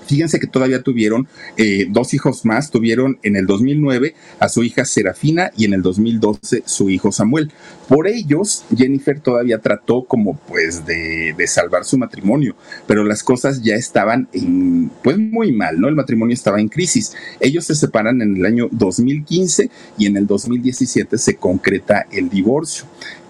Fíjense 0.10 0.40
que 0.40 0.48
todavía 0.48 0.82
tuvieron 0.82 1.28
eh, 1.56 1.86
dos 1.88 2.16
hijos 2.16 2.44
más, 2.44 2.72
tuvieron 2.72 3.20
en 3.22 3.36
el 3.36 3.46
2009 3.46 4.16
a 4.40 4.50
su 4.50 4.64
hija 4.64 4.84
Serafina 4.84 5.52
y 5.56 5.66
en 5.66 5.74
el 5.76 5.84
2012 5.84 6.64
su 6.66 6.90
hijo 6.90 7.12
Samuel. 7.12 7.52
Por 7.88 8.08
ellos, 8.08 8.66
Jennifer 8.76 9.20
todavía 9.20 9.60
trató 9.60 10.06
como 10.06 10.36
pues 10.48 10.84
de, 10.88 11.36
de, 11.38 11.48
salvar 11.48 11.86
su 11.86 12.00
matrimonio, 12.00 12.56
pero 12.88 13.04
las 13.04 13.22
cosas 13.22 13.62
ya 13.62 13.76
estaban 13.76 14.28
en, 14.34 14.90
pues 15.04 15.20
muy 15.20 15.52
mal, 15.52 15.80
¿no? 15.80 15.88
El 15.88 15.96
matrimonio 15.96 16.34
estaba 16.34 16.60
en 16.60 16.70
crisis. 16.70 17.16
Ellos 17.40 17.66
se 17.66 17.76
separan 17.76 18.24
en 18.24 18.38
el 18.38 18.46
año 18.48 18.68
2015 18.72 19.70
y 20.00 20.08
en 20.08 20.18
el 20.18 20.26
2017 20.26 21.20
se 21.20 21.36
concreta 21.36 22.08
el 22.12 22.30
divorcio. 22.30 22.86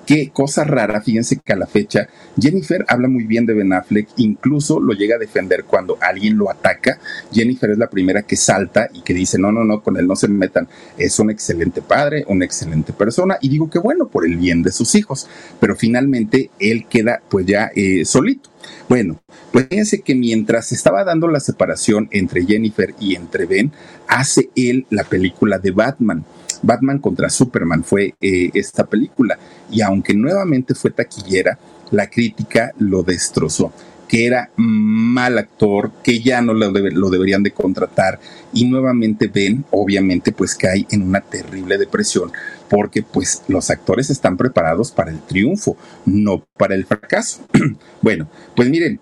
Qué 0.09 0.31
cosa 0.33 0.63
rara, 0.63 1.01
fíjense 1.01 1.37
que 1.37 1.53
a 1.53 1.55
la 1.55 1.67
fecha 1.67 2.09
Jennifer 2.35 2.83
habla 2.87 3.07
muy 3.07 3.25
bien 3.25 3.45
de 3.45 3.53
Ben 3.53 3.71
Affleck, 3.73 4.07
incluso 4.17 4.79
lo 4.79 4.93
llega 4.93 5.17
a 5.17 5.19
defender 5.19 5.65
cuando 5.65 5.99
alguien 6.01 6.35
lo 6.35 6.49
ataca. 6.49 6.97
Jennifer 7.31 7.69
es 7.69 7.77
la 7.77 7.91
primera 7.91 8.23
que 8.23 8.35
salta 8.35 8.89
y 8.91 9.03
que 9.03 9.13
dice, 9.13 9.37
no, 9.37 9.51
no, 9.51 9.63
no, 9.63 9.83
con 9.83 9.97
él 9.97 10.07
no 10.07 10.15
se 10.15 10.27
metan. 10.27 10.67
Es 10.97 11.19
un 11.19 11.29
excelente 11.29 11.83
padre, 11.83 12.25
una 12.27 12.43
excelente 12.43 12.91
persona 12.91 13.37
y 13.39 13.49
digo 13.49 13.69
que 13.69 13.77
bueno, 13.77 14.07
por 14.07 14.25
el 14.25 14.37
bien 14.37 14.63
de 14.63 14.71
sus 14.71 14.95
hijos, 14.95 15.27
pero 15.59 15.75
finalmente 15.75 16.49
él 16.57 16.87
queda 16.89 17.21
pues 17.29 17.45
ya 17.45 17.69
eh, 17.75 18.03
solito. 18.03 18.49
Bueno, 18.87 19.21
pues 19.51 19.67
fíjense 19.69 20.01
que 20.01 20.15
mientras 20.15 20.71
estaba 20.71 21.03
dando 21.03 21.27
la 21.27 21.39
separación 21.39 22.07
entre 22.09 22.47
Jennifer 22.47 22.95
y 22.99 23.13
entre 23.13 23.45
Ben, 23.45 23.71
hace 24.07 24.49
él 24.55 24.87
la 24.89 25.03
película 25.03 25.59
de 25.59 25.69
Batman. 25.69 26.25
Batman 26.61 26.99
contra 26.99 27.29
Superman 27.29 27.83
fue 27.83 28.15
eh, 28.21 28.49
esta 28.53 28.85
película. 28.85 29.37
Y 29.71 29.81
aunque 29.81 30.13
nuevamente 30.13 30.75
fue 30.75 30.91
taquillera, 30.91 31.57
la 31.91 32.09
crítica 32.09 32.73
lo 32.79 33.03
destrozó. 33.03 33.71
Que 34.07 34.25
era 34.25 34.49
mal 34.55 35.37
actor, 35.37 35.91
que 36.03 36.19
ya 36.19 36.41
no 36.41 36.55
lo, 36.55 36.71
deberían 36.71 37.43
de 37.43 37.51
contratar. 37.51 38.19
Y 38.53 38.65
nuevamente 38.65 39.27
Ben 39.27 39.65
obviamente 39.69 40.31
pues 40.31 40.55
cae 40.55 40.87
en 40.89 41.03
una 41.03 41.21
terrible 41.21 41.77
depresión. 41.77 42.31
Porque 42.69 43.03
pues 43.03 43.43
los 43.47 43.69
actores 43.69 44.09
están 44.09 44.35
preparados 44.35 44.91
para 44.91 45.11
el 45.11 45.19
triunfo, 45.21 45.77
no 46.05 46.45
para 46.57 46.75
el 46.75 46.85
fracaso. 46.85 47.41
bueno, 48.01 48.27
pues 48.55 48.69
miren, 48.69 48.99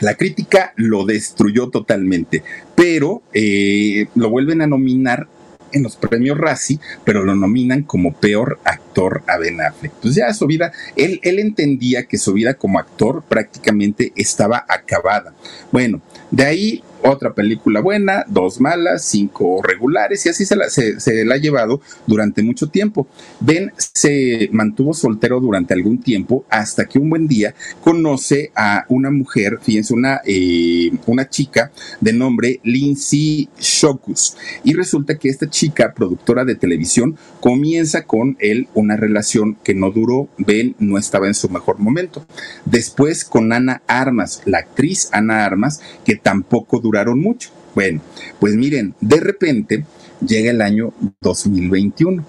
la 0.00 0.14
crítica 0.14 0.72
lo 0.76 1.04
destruyó 1.04 1.68
totalmente, 1.68 2.42
pero 2.74 3.22
eh, 3.32 4.06
lo 4.14 4.30
vuelven 4.30 4.62
a 4.62 4.66
nominar 4.66 5.28
en 5.72 5.82
los 5.82 5.96
premios 5.96 6.38
Razzie, 6.38 6.78
pero 7.04 7.24
lo 7.24 7.34
nominan 7.34 7.82
como 7.82 8.12
peor 8.12 8.58
actor 8.64 9.22
a 9.26 9.38
Ben 9.38 9.60
Affleck. 9.60 9.92
Pues 10.00 10.14
ya 10.14 10.32
su 10.34 10.46
vida, 10.46 10.72
él, 10.96 11.20
él 11.22 11.38
entendía 11.38 12.04
que 12.04 12.18
su 12.18 12.32
vida 12.32 12.54
como 12.54 12.78
actor 12.78 13.22
prácticamente 13.28 14.12
estaba 14.16 14.64
acabada. 14.68 15.34
Bueno, 15.70 16.00
de 16.30 16.44
ahí 16.44 16.84
otra 17.02 17.34
película 17.34 17.80
buena, 17.80 18.24
dos 18.28 18.60
malas, 18.60 19.04
cinco 19.04 19.60
regulares, 19.62 20.24
y 20.24 20.28
así 20.28 20.44
se 20.44 20.56
la, 20.56 20.68
se, 20.70 21.24
la, 21.24 21.34
ha 21.34 21.38
llevado 21.38 21.80
durante 22.06 22.42
mucho 22.42 22.68
tiempo. 22.68 23.08
Ben 23.40 23.72
se 23.76 24.48
mantuvo 24.52 24.94
soltero 24.94 25.40
durante 25.40 25.74
algún 25.74 25.98
tiempo 25.98 26.44
hasta 26.48 26.86
que 26.86 26.98
un 26.98 27.10
buen 27.10 27.26
día 27.26 27.54
conoce 27.82 28.52
a 28.54 28.84
una 28.88 29.10
mujer, 29.10 29.58
fíjense, 29.60 29.94
una, 29.94 30.20
eh, 30.24 30.92
una 31.06 31.28
chica 31.28 31.72
de 32.00 32.12
nombre 32.12 32.60
Lindsay 32.62 33.48
Shokus. 33.58 34.36
Y 34.64 34.74
resulta 34.74 35.18
que 35.18 35.28
esta 35.28 35.50
chica, 35.50 35.92
productora 35.94 36.44
de 36.44 36.54
televisión, 36.54 37.16
comienza 37.40 38.04
con 38.04 38.36
él 38.38 38.68
una 38.74 38.96
relación 38.96 39.56
que 39.64 39.74
no 39.74 39.90
duró. 39.90 40.28
Ben 40.38 40.76
no 40.78 40.98
estaba 40.98 41.26
en 41.26 41.34
su 41.34 41.48
mejor 41.48 41.78
momento. 41.78 42.24
Después 42.64 43.24
con 43.24 43.52
Ana 43.52 43.82
Armas, 43.86 44.42
la 44.44 44.58
actriz 44.58 45.08
Ana 45.12 45.44
Armas, 45.44 45.80
que 46.04 46.16
tampoco 46.16 46.78
duró 46.78 46.91
duraron 46.92 47.20
mucho. 47.20 47.50
Bueno, 47.74 48.02
pues 48.38 48.54
miren, 48.54 48.94
de 49.00 49.18
repente 49.18 49.84
llega 50.26 50.50
el 50.50 50.60
año 50.60 50.92
2021 51.22 52.22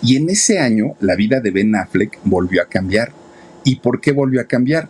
y 0.00 0.16
en 0.16 0.30
ese 0.30 0.60
año 0.60 0.94
la 1.00 1.16
vida 1.16 1.40
de 1.40 1.50
Ben 1.50 1.74
Affleck 1.74 2.20
volvió 2.22 2.62
a 2.62 2.66
cambiar. 2.66 3.12
¿Y 3.64 3.76
por 3.76 4.00
qué 4.00 4.12
volvió 4.12 4.40
a 4.40 4.44
cambiar? 4.44 4.88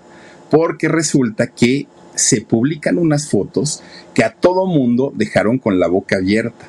Porque 0.51 0.89
resulta 0.89 1.47
que 1.47 1.87
se 2.15 2.43
publican 2.43 2.99
unas 2.99 3.31
fotos 3.31 3.83
que 4.13 4.23
a 4.23 4.35
todo 4.35 4.67
mundo 4.67 5.13
dejaron 5.17 5.59
con 5.59 5.79
la 5.79 5.89
boca 5.89 6.17
abierta. 6.17 6.67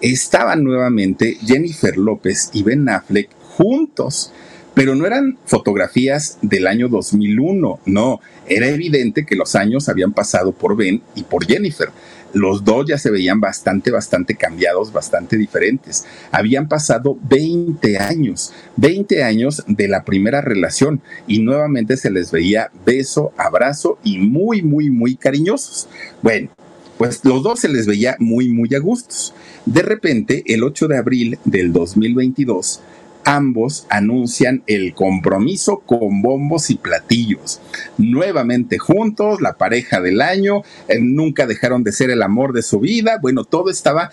Estaban 0.00 0.64
nuevamente 0.64 1.36
Jennifer 1.44 1.98
López 1.98 2.50
y 2.54 2.62
Ben 2.62 2.88
Affleck 2.88 3.28
juntos 3.56 4.32
pero 4.74 4.94
no 4.94 5.06
eran 5.06 5.38
fotografías 5.44 6.38
del 6.42 6.66
año 6.66 6.88
2001, 6.88 7.80
no, 7.86 8.20
era 8.46 8.68
evidente 8.68 9.26
que 9.26 9.36
los 9.36 9.54
años 9.54 9.88
habían 9.88 10.12
pasado 10.12 10.52
por 10.52 10.76
Ben 10.76 11.02
y 11.14 11.22
por 11.24 11.46
Jennifer. 11.46 11.90
Los 12.34 12.64
dos 12.64 12.86
ya 12.88 12.96
se 12.96 13.10
veían 13.10 13.40
bastante, 13.40 13.90
bastante 13.90 14.36
cambiados, 14.36 14.90
bastante 14.90 15.36
diferentes. 15.36 16.06
Habían 16.30 16.66
pasado 16.66 17.18
20 17.28 17.98
años, 17.98 18.54
20 18.76 19.22
años 19.22 19.62
de 19.66 19.86
la 19.86 20.04
primera 20.04 20.40
relación 20.40 21.02
y 21.26 21.40
nuevamente 21.40 21.98
se 21.98 22.10
les 22.10 22.30
veía 22.30 22.70
beso, 22.86 23.32
abrazo 23.36 23.98
y 24.02 24.18
muy, 24.18 24.62
muy, 24.62 24.88
muy 24.88 25.16
cariñosos. 25.16 25.88
Bueno, 26.22 26.48
pues 26.96 27.24
los 27.24 27.42
dos 27.42 27.60
se 27.60 27.68
les 27.68 27.86
veía 27.86 28.16
muy, 28.18 28.48
muy 28.48 28.74
a 28.74 28.78
gustos. 28.78 29.34
De 29.66 29.82
repente, 29.82 30.42
el 30.46 30.62
8 30.62 30.88
de 30.88 30.96
abril 30.96 31.38
del 31.44 31.72
2022, 31.72 32.80
ambos 33.24 33.86
anuncian 33.88 34.62
el 34.66 34.94
compromiso 34.94 35.78
con 35.86 36.22
bombos 36.22 36.70
y 36.70 36.76
platillos. 36.76 37.60
Nuevamente 37.98 38.78
juntos, 38.78 39.40
la 39.40 39.54
pareja 39.54 40.00
del 40.00 40.20
año, 40.20 40.62
eh, 40.88 40.98
nunca 41.00 41.46
dejaron 41.46 41.84
de 41.84 41.92
ser 41.92 42.10
el 42.10 42.22
amor 42.22 42.52
de 42.52 42.62
su 42.62 42.80
vida, 42.80 43.18
bueno, 43.20 43.44
todo 43.44 43.70
estaba 43.70 44.10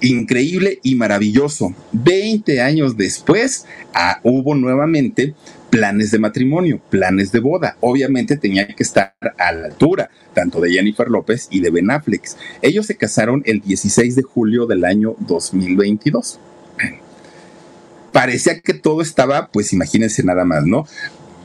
increíble 0.00 0.80
y 0.82 0.94
maravilloso. 0.94 1.74
Veinte 1.92 2.60
años 2.60 2.96
después, 2.96 3.66
ah, 3.94 4.20
hubo 4.22 4.54
nuevamente 4.54 5.34
planes 5.70 6.10
de 6.10 6.18
matrimonio, 6.18 6.80
planes 6.90 7.32
de 7.32 7.40
boda. 7.40 7.76
Obviamente 7.80 8.36
tenía 8.36 8.66
que 8.66 8.82
estar 8.82 9.14
a 9.38 9.52
la 9.52 9.66
altura, 9.66 10.10
tanto 10.34 10.60
de 10.60 10.70
Jennifer 10.70 11.08
López 11.08 11.48
y 11.50 11.60
de 11.60 11.70
Ben 11.70 11.90
Affleck. 11.90 12.28
Ellos 12.62 12.86
se 12.86 12.96
casaron 12.96 13.42
el 13.46 13.60
16 13.60 14.16
de 14.16 14.22
julio 14.22 14.66
del 14.66 14.84
año 14.84 15.16
2022 15.20 16.40
parecía 18.16 18.60
que 18.60 18.72
todo 18.72 19.02
estaba, 19.02 19.48
pues 19.48 19.74
imagínense 19.74 20.22
nada 20.22 20.46
más, 20.46 20.64
¿no? 20.64 20.86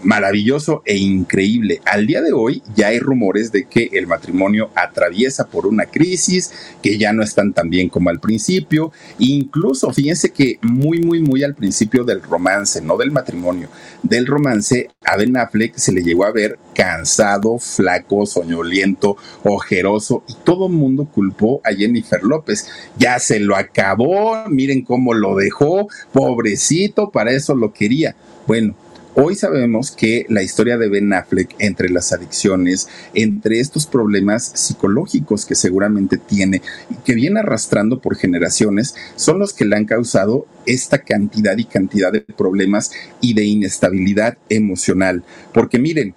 Maravilloso 0.04 0.82
e 0.86 0.98
increíble. 0.98 1.82
Al 1.86 2.08
día 2.08 2.22
de 2.22 2.34
hoy 2.34 2.62
ya 2.76 2.88
hay 2.88 3.00
rumores 3.00 3.52
de 3.52 3.66
que 3.66 3.90
el 3.94 4.08
matrimonio 4.08 4.70
atraviesa 4.76 5.48
por 5.48 5.68
una 5.68 5.86
crisis, 5.86 6.52
que 6.82 6.98
ya 6.98 7.14
no 7.14 7.24
están 7.24 7.54
tan 7.54 7.70
bien 7.70 7.90
como 7.90 8.10
al 8.10 8.20
principio. 8.20 8.92
Incluso, 9.20 9.92
fíjense 9.94 10.32
que 10.32 10.60
muy, 10.62 11.00
muy, 11.00 11.22
muy 11.22 11.44
al 11.44 11.56
principio 11.56 12.04
del 12.04 12.22
romance, 12.22 12.82
no 12.82 12.98
del 12.98 13.12
matrimonio, 13.12 13.70
del 14.04 14.28
romance, 14.28 14.90
a 15.04 15.18
Ben 15.18 15.36
Affleck 15.38 15.76
se 15.76 15.92
le 15.92 16.04
llegó 16.04 16.26
a 16.26 16.32
ver 16.32 16.58
cansado, 16.74 17.58
flaco, 17.60 18.26
soñoliento, 18.26 19.18
ojeroso 19.44 20.24
y 20.28 20.34
todo 20.44 20.68
el 20.68 20.74
mundo 20.74 21.06
culpó 21.06 21.62
a 21.64 21.74
Jennifer 21.74 22.24
López. 22.24 22.68
Ya 22.98 23.20
se 23.20 23.40
lo 23.40 23.56
acabó, 23.56 24.48
miren 24.48 24.84
cómo 24.84 25.14
lo 25.14 25.36
dejó, 25.36 25.88
pobrecito, 26.12 27.12
para 27.12 27.32
eso 27.32 27.56
lo 27.56 27.74
quería. 27.74 28.16
Bueno, 28.48 28.76
Hoy 29.14 29.36
sabemos 29.36 29.92
que 29.92 30.26
la 30.30 30.42
historia 30.42 30.78
de 30.78 30.88
Ben 30.88 31.12
Affleck 31.12 31.54
entre 31.60 31.90
las 31.90 32.14
adicciones, 32.14 32.88
entre 33.14 33.60
estos 33.60 33.86
problemas 33.86 34.52
psicológicos 34.56 35.46
que 35.46 35.56
seguramente 35.56 36.18
tiene 36.18 36.62
y 36.90 36.96
que 36.96 37.14
viene 37.14 37.42
arrastrando 37.42 38.00
por 38.00 38.16
generaciones, 38.16 38.96
son 39.18 39.38
los 39.38 39.52
que 39.52 39.66
le 39.66 39.76
han 39.76 39.84
causado 39.84 40.48
esta 40.66 41.00
cantidad 41.00 41.58
y 41.58 41.66
cantidad 41.66 42.14
de 42.14 42.22
problemas 42.22 42.92
y 43.20 43.34
de 43.34 43.44
inestabilidad 43.44 44.38
emocional. 44.48 45.24
Porque 45.54 45.78
miren, 45.78 46.16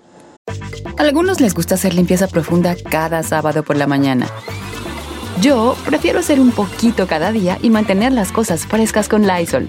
a 0.97 1.03
algunos 1.03 1.41
les 1.41 1.55
gusta 1.55 1.75
hacer 1.75 1.95
limpieza 1.95 2.29
profunda 2.29 2.77
cada 2.89 3.25
sábado 3.25 3.65
por 3.65 3.77
la 3.77 3.89
mañana. 3.89 4.29
Yo 5.41 5.77
prefiero 5.85 6.21
hacer 6.21 6.39
un 6.39 6.53
poquito 6.53 7.09
cada 7.09 7.33
día 7.33 7.59
y 7.61 7.71
mantener 7.71 8.13
las 8.13 8.31
cosas 8.31 8.67
frescas 8.67 9.09
con 9.09 9.27
Lysol. 9.27 9.69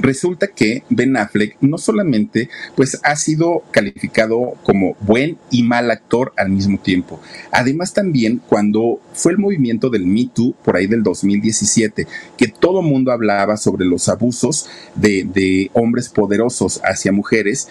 Resulta 0.00 0.48
que 0.48 0.82
Ben 0.90 1.16
Affleck 1.16 1.56
no 1.60 1.78
solamente 1.78 2.48
pues 2.76 3.00
ha 3.04 3.16
sido 3.16 3.62
calificado 3.70 4.54
como 4.62 4.96
buen 5.00 5.38
y 5.50 5.62
mal 5.62 5.90
actor 5.90 6.32
al 6.36 6.50
mismo 6.50 6.78
tiempo, 6.78 7.20
además 7.50 7.92
también 7.92 8.40
cuando 8.48 9.00
fue 9.12 9.32
el 9.32 9.38
movimiento 9.38 9.90
del 9.90 10.06
Me 10.06 10.28
Too 10.32 10.54
por 10.64 10.76
ahí 10.76 10.86
del 10.86 11.02
2017, 11.02 12.06
que 12.36 12.48
todo 12.48 12.82
mundo 12.82 13.12
hablaba 13.12 13.56
sobre 13.56 13.84
los 13.84 14.08
abusos 14.08 14.66
de, 14.94 15.24
de 15.24 15.70
hombres 15.74 16.08
poderosos 16.08 16.80
hacia 16.84 17.12
mujeres, 17.12 17.68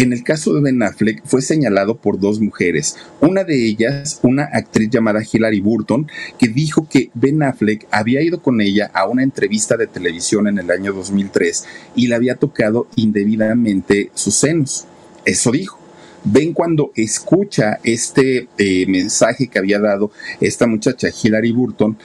en 0.00 0.14
el 0.14 0.24
caso 0.24 0.54
de 0.54 0.62
Ben 0.62 0.82
Affleck 0.82 1.22
fue 1.26 1.42
señalado 1.42 1.98
por 1.98 2.18
dos 2.18 2.40
mujeres, 2.40 2.96
una 3.20 3.44
de 3.44 3.66
ellas 3.66 4.18
una 4.22 4.44
actriz 4.44 4.88
llamada 4.88 5.20
Hilary 5.20 5.60
Burton, 5.60 6.08
que 6.38 6.48
dijo 6.48 6.88
que 6.88 7.10
Ben 7.12 7.42
Affleck 7.42 7.86
había 7.90 8.22
ido 8.22 8.40
con 8.40 8.62
ella 8.62 8.90
a 8.94 9.06
una 9.06 9.22
entrevista 9.22 9.76
de 9.76 9.86
televisión 9.86 10.48
en 10.48 10.58
el 10.58 10.70
año 10.70 10.94
2003 10.94 11.66
y 11.96 12.06
le 12.06 12.14
había 12.14 12.36
tocado 12.36 12.88
indebidamente 12.96 14.10
sus 14.14 14.36
senos. 14.36 14.86
Eso 15.26 15.50
dijo. 15.50 15.78
Ben 16.22 16.52
cuando 16.52 16.92
escucha 16.96 17.78
este 17.82 18.46
eh, 18.58 18.86
mensaje 18.86 19.48
que 19.48 19.58
había 19.58 19.78
dado 19.78 20.10
esta 20.40 20.66
muchacha 20.66 21.08
Hilary 21.08 21.52
Burton, 21.52 21.96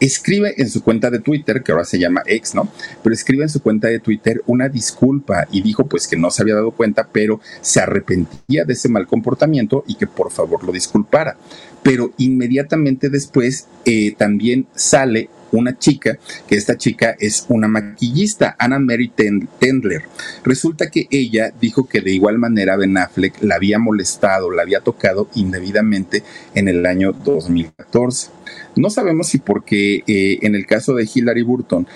escribe 0.00 0.54
en 0.58 0.68
su 0.68 0.82
cuenta 0.82 1.10
de 1.10 1.20
Twitter, 1.20 1.62
que 1.62 1.72
ahora 1.72 1.84
se 1.84 1.98
llama 1.98 2.22
X, 2.26 2.54
¿no? 2.54 2.68
Pero 3.02 3.14
escribe 3.14 3.44
en 3.44 3.48
su 3.48 3.60
cuenta 3.60 3.88
de 3.88 4.00
Twitter 4.00 4.42
una 4.46 4.68
disculpa 4.68 5.46
y 5.50 5.62
dijo 5.62 5.86
pues 5.86 6.06
que 6.06 6.16
no 6.16 6.30
se 6.30 6.42
había 6.42 6.54
dado 6.54 6.70
cuenta, 6.70 7.08
pero 7.10 7.40
se 7.60 7.80
arrepentía 7.80 8.64
de 8.64 8.72
ese 8.72 8.88
mal 8.88 9.06
comportamiento 9.06 9.84
y 9.86 9.94
que 9.96 10.06
por 10.06 10.30
favor 10.30 10.64
lo 10.64 10.72
disculpara. 10.72 11.36
Pero 11.82 12.12
inmediatamente 12.18 13.10
después 13.10 13.66
eh, 13.84 14.14
también 14.16 14.66
sale 14.74 15.30
una 15.52 15.78
chica, 15.78 16.18
que 16.46 16.56
esta 16.56 16.76
chica 16.76 17.16
es 17.18 17.46
una 17.48 17.68
maquillista, 17.68 18.56
Anna 18.58 18.78
Mary 18.78 19.10
Tendler. 19.58 20.02
Resulta 20.44 20.90
que 20.90 21.06
ella 21.10 21.52
dijo 21.60 21.88
que 21.88 22.00
de 22.00 22.12
igual 22.12 22.38
manera 22.38 22.76
Ben 22.76 22.96
Affleck 22.96 23.42
la 23.42 23.56
había 23.56 23.78
molestado, 23.78 24.50
la 24.50 24.62
había 24.62 24.80
tocado 24.80 25.28
indebidamente 25.34 26.22
en 26.54 26.68
el 26.68 26.86
año 26.86 27.12
2014. 27.12 28.30
No 28.76 28.90
sabemos 28.90 29.28
si 29.28 29.38
porque 29.38 30.02
eh, 30.06 30.38
en 30.42 30.54
el 30.54 30.66
caso 30.66 30.94
de 30.94 31.08
Hilary 31.12 31.42
Burton, 31.42 31.86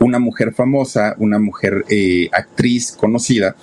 una 0.00 0.18
mujer 0.18 0.52
famosa, 0.52 1.14
una 1.18 1.38
mujer 1.38 1.84
eh, 1.88 2.28
actriz 2.32 2.92
conocida, 2.92 3.56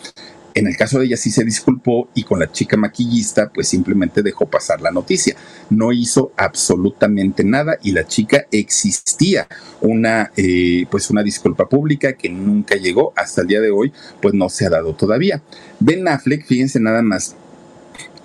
en 0.56 0.68
el 0.68 0.78
caso 0.78 1.00
de 1.00 1.06
ella 1.06 1.18
sí 1.18 1.32
se 1.32 1.44
disculpó 1.44 2.10
y 2.16 2.24
con 2.24 2.40
la 2.40 2.50
chica 2.50 2.78
maquillista 2.78 3.52
pues 3.54 3.68
simplemente 3.68 4.24
dejó 4.24 4.50
pasar 4.50 4.82
la 4.82 4.90
noticia. 4.90 5.36
No 5.70 5.92
hizo 5.92 6.32
absolutamente 6.38 7.44
nada 7.44 7.78
y 7.84 7.92
la 7.92 8.08
chica 8.08 8.46
existía 8.52 9.48
una 9.82 10.32
eh, 10.38 10.86
pues 10.90 11.10
una 11.10 11.24
disculpa 11.24 11.68
pública 11.68 12.14
que 12.14 12.30
nunca 12.30 12.76
llegó 12.76 13.12
hasta 13.18 13.42
el 13.42 13.48
día 13.48 13.60
de 13.60 13.70
hoy 13.70 13.92
pues 14.22 14.34
no 14.34 14.48
se 14.48 14.66
ha 14.66 14.70
dado 14.70 14.96
todavía. 14.96 15.44
Ben 15.82 16.08
Affleck, 16.08 16.46
fíjense 16.46 16.80
nada 16.80 17.02
más, 17.02 17.36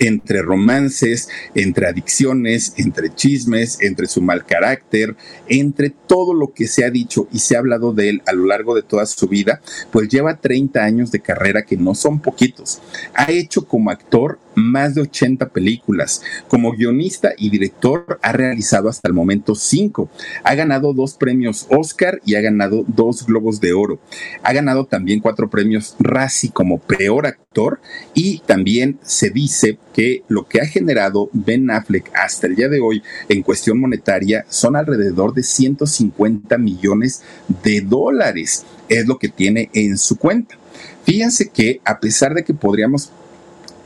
entre 0.01 0.43
romances, 0.43 1.29
entre 1.55 1.87
adicciones, 1.87 2.75
entre 2.79 3.15
chismes, 3.15 3.79
entre 3.81 4.09
su 4.09 4.21
mal 4.21 4.45
carácter, 4.45 5.15
entre 5.49 5.91
todo 5.91 6.35
lo 6.35 6.53
que 6.53 6.67
se 6.67 6.85
ha 6.85 6.91
dicho 6.91 7.29
y 7.31 7.39
se 7.39 7.55
ha 7.55 7.61
hablado 7.61 7.93
de 7.93 8.09
él 8.09 8.23
a 8.27 8.33
lo 8.33 8.47
largo 8.47 8.75
de 8.75 8.83
toda 8.83 9.07
su 9.07 9.29
vida, 9.29 9.61
pues 9.93 10.09
lleva 10.09 10.41
30 10.41 10.83
años 10.83 11.13
de 11.13 11.21
carrera 11.21 11.63
que 11.63 11.77
no 11.77 11.95
son 11.95 12.21
poquitos. 12.21 12.81
Ha 13.15 13.31
hecho 13.31 13.67
como 13.67 13.91
actor 13.91 14.39
más 14.55 14.95
de 14.95 15.03
80 15.03 15.49
películas. 15.49 16.23
Como 16.49 16.73
guionista 16.73 17.33
y 17.37 17.51
director 17.51 18.19
ha 18.23 18.33
realizado 18.33 18.89
hasta 18.89 19.09
el 19.09 19.15
momento 19.15 19.55
cinco. 19.55 20.11
Ha 20.45 20.55
ganado 20.55 20.93
dos 20.93 21.15
premios 21.15 21.67
Oscar 21.71 22.21
y 22.25 22.35
ha 22.35 22.41
ganado 22.41 22.85
dos 22.87 23.27
Globos 23.27 23.61
de 23.61 23.73
Oro. 23.73 24.01
Ha 24.43 24.53
ganado 24.53 24.87
también 24.87 25.21
cuatro 25.21 25.51
premios 25.51 25.97
Razzie 25.99 26.51
como 26.51 26.79
peor 26.79 27.27
actor 27.27 27.81
y 28.15 28.41
también 28.47 28.99
se 29.03 29.31
dice 29.31 29.79
que 29.93 30.23
lo 30.29 30.47
que 30.47 30.61
ha 30.61 30.67
generado 30.67 31.31
Ben 31.33 31.71
Affleck 31.71 32.11
hasta 32.15 32.47
el 32.47 32.57
día 32.57 32.69
de 32.69 32.81
hoy 32.81 33.03
en 33.29 33.43
cuestión 33.43 33.81
monetaria 33.81 34.45
son 34.49 34.77
alrededor 34.77 35.35
de 35.35 35.43
150 35.43 36.59
millones 36.59 37.23
de 37.63 37.81
dólares. 37.81 38.65
Es 38.89 39.07
lo 39.07 39.19
que 39.19 39.29
tiene 39.29 39.71
en 39.73 39.99
su 39.99 40.17
cuenta. 40.17 40.57
Fíjense 41.05 41.49
que 41.49 41.81
a 41.85 41.99
pesar 42.01 42.35
de 42.35 42.45
que 42.45 42.55
podríamos 42.55 43.11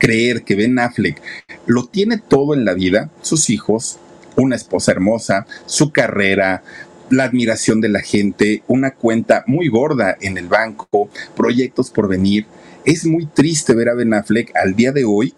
creer 0.05 0.43
que 0.43 0.53
Ben 0.53 0.77
Affleck 0.77 1.19
lo 1.65 1.87
tiene 1.87 2.19
todo 2.19 2.53
en 2.53 2.63
la 2.63 2.75
vida, 2.75 3.09
sus 3.23 3.49
hijos, 3.49 3.97
una 4.35 4.55
esposa 4.55 4.91
hermosa, 4.91 5.47
su 5.65 5.91
carrera, 5.91 6.61
la 7.09 7.23
admiración 7.23 7.81
de 7.81 7.89
la 7.89 8.01
gente, 8.01 8.61
una 8.67 8.91
cuenta 8.91 9.43
muy 9.47 9.67
gorda 9.67 10.15
en 10.21 10.37
el 10.37 10.47
banco, 10.47 11.09
proyectos 11.35 11.89
por 11.89 12.07
venir. 12.07 12.45
Es 12.85 13.07
muy 13.07 13.25
triste 13.25 13.73
ver 13.73 13.89
a 13.89 13.95
Ben 13.95 14.13
Affleck 14.13 14.55
al 14.55 14.75
día 14.75 14.91
de 14.91 15.05
hoy 15.05 15.33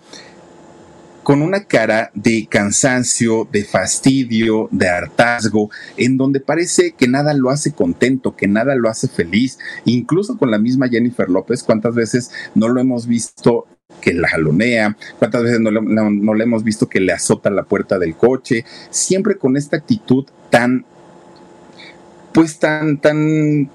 con 1.24 1.42
una 1.42 1.64
cara 1.64 2.12
de 2.14 2.48
cansancio, 2.50 3.48
de 3.50 3.64
fastidio, 3.64 4.68
de 4.72 4.90
hartazgo, 4.90 5.70
en 5.96 6.18
donde 6.18 6.42
parece 6.42 6.92
que 6.92 7.08
nada 7.08 7.34
lo 7.34 7.52
hace 7.52 7.72
contento, 7.72 8.36
que 8.36 8.50
nada 8.50 8.76
lo 8.76 8.90
hace 8.90 9.08
feliz, 9.08 9.60
incluso 9.86 10.38
con 10.38 10.52
la 10.52 10.60
misma 10.60 10.90
Jennifer 10.90 11.30
López, 11.30 11.64
cuántas 11.64 11.96
veces 11.96 12.32
no 12.54 12.68
lo 12.68 12.82
hemos 12.82 13.08
visto 13.08 13.66
que 14.02 14.14
la 14.14 14.28
jalonea, 14.28 14.98
cuántas 15.18 15.44
veces 15.44 15.62
no 15.62 15.72
le, 15.72 16.44
hemos 16.44 16.64
visto 16.64 16.90
que 16.90 17.00
le 17.00 17.14
azota 17.14 17.50
la 17.50 17.64
puerta 17.64 17.98
del 17.98 18.16
coche, 18.16 18.66
siempre 18.90 19.38
con 19.38 19.56
esta 19.56 19.78
actitud 19.78 20.26
tan, 20.50 20.86
pues 22.34 22.60
tan, 22.60 22.98
tan 22.98 23.70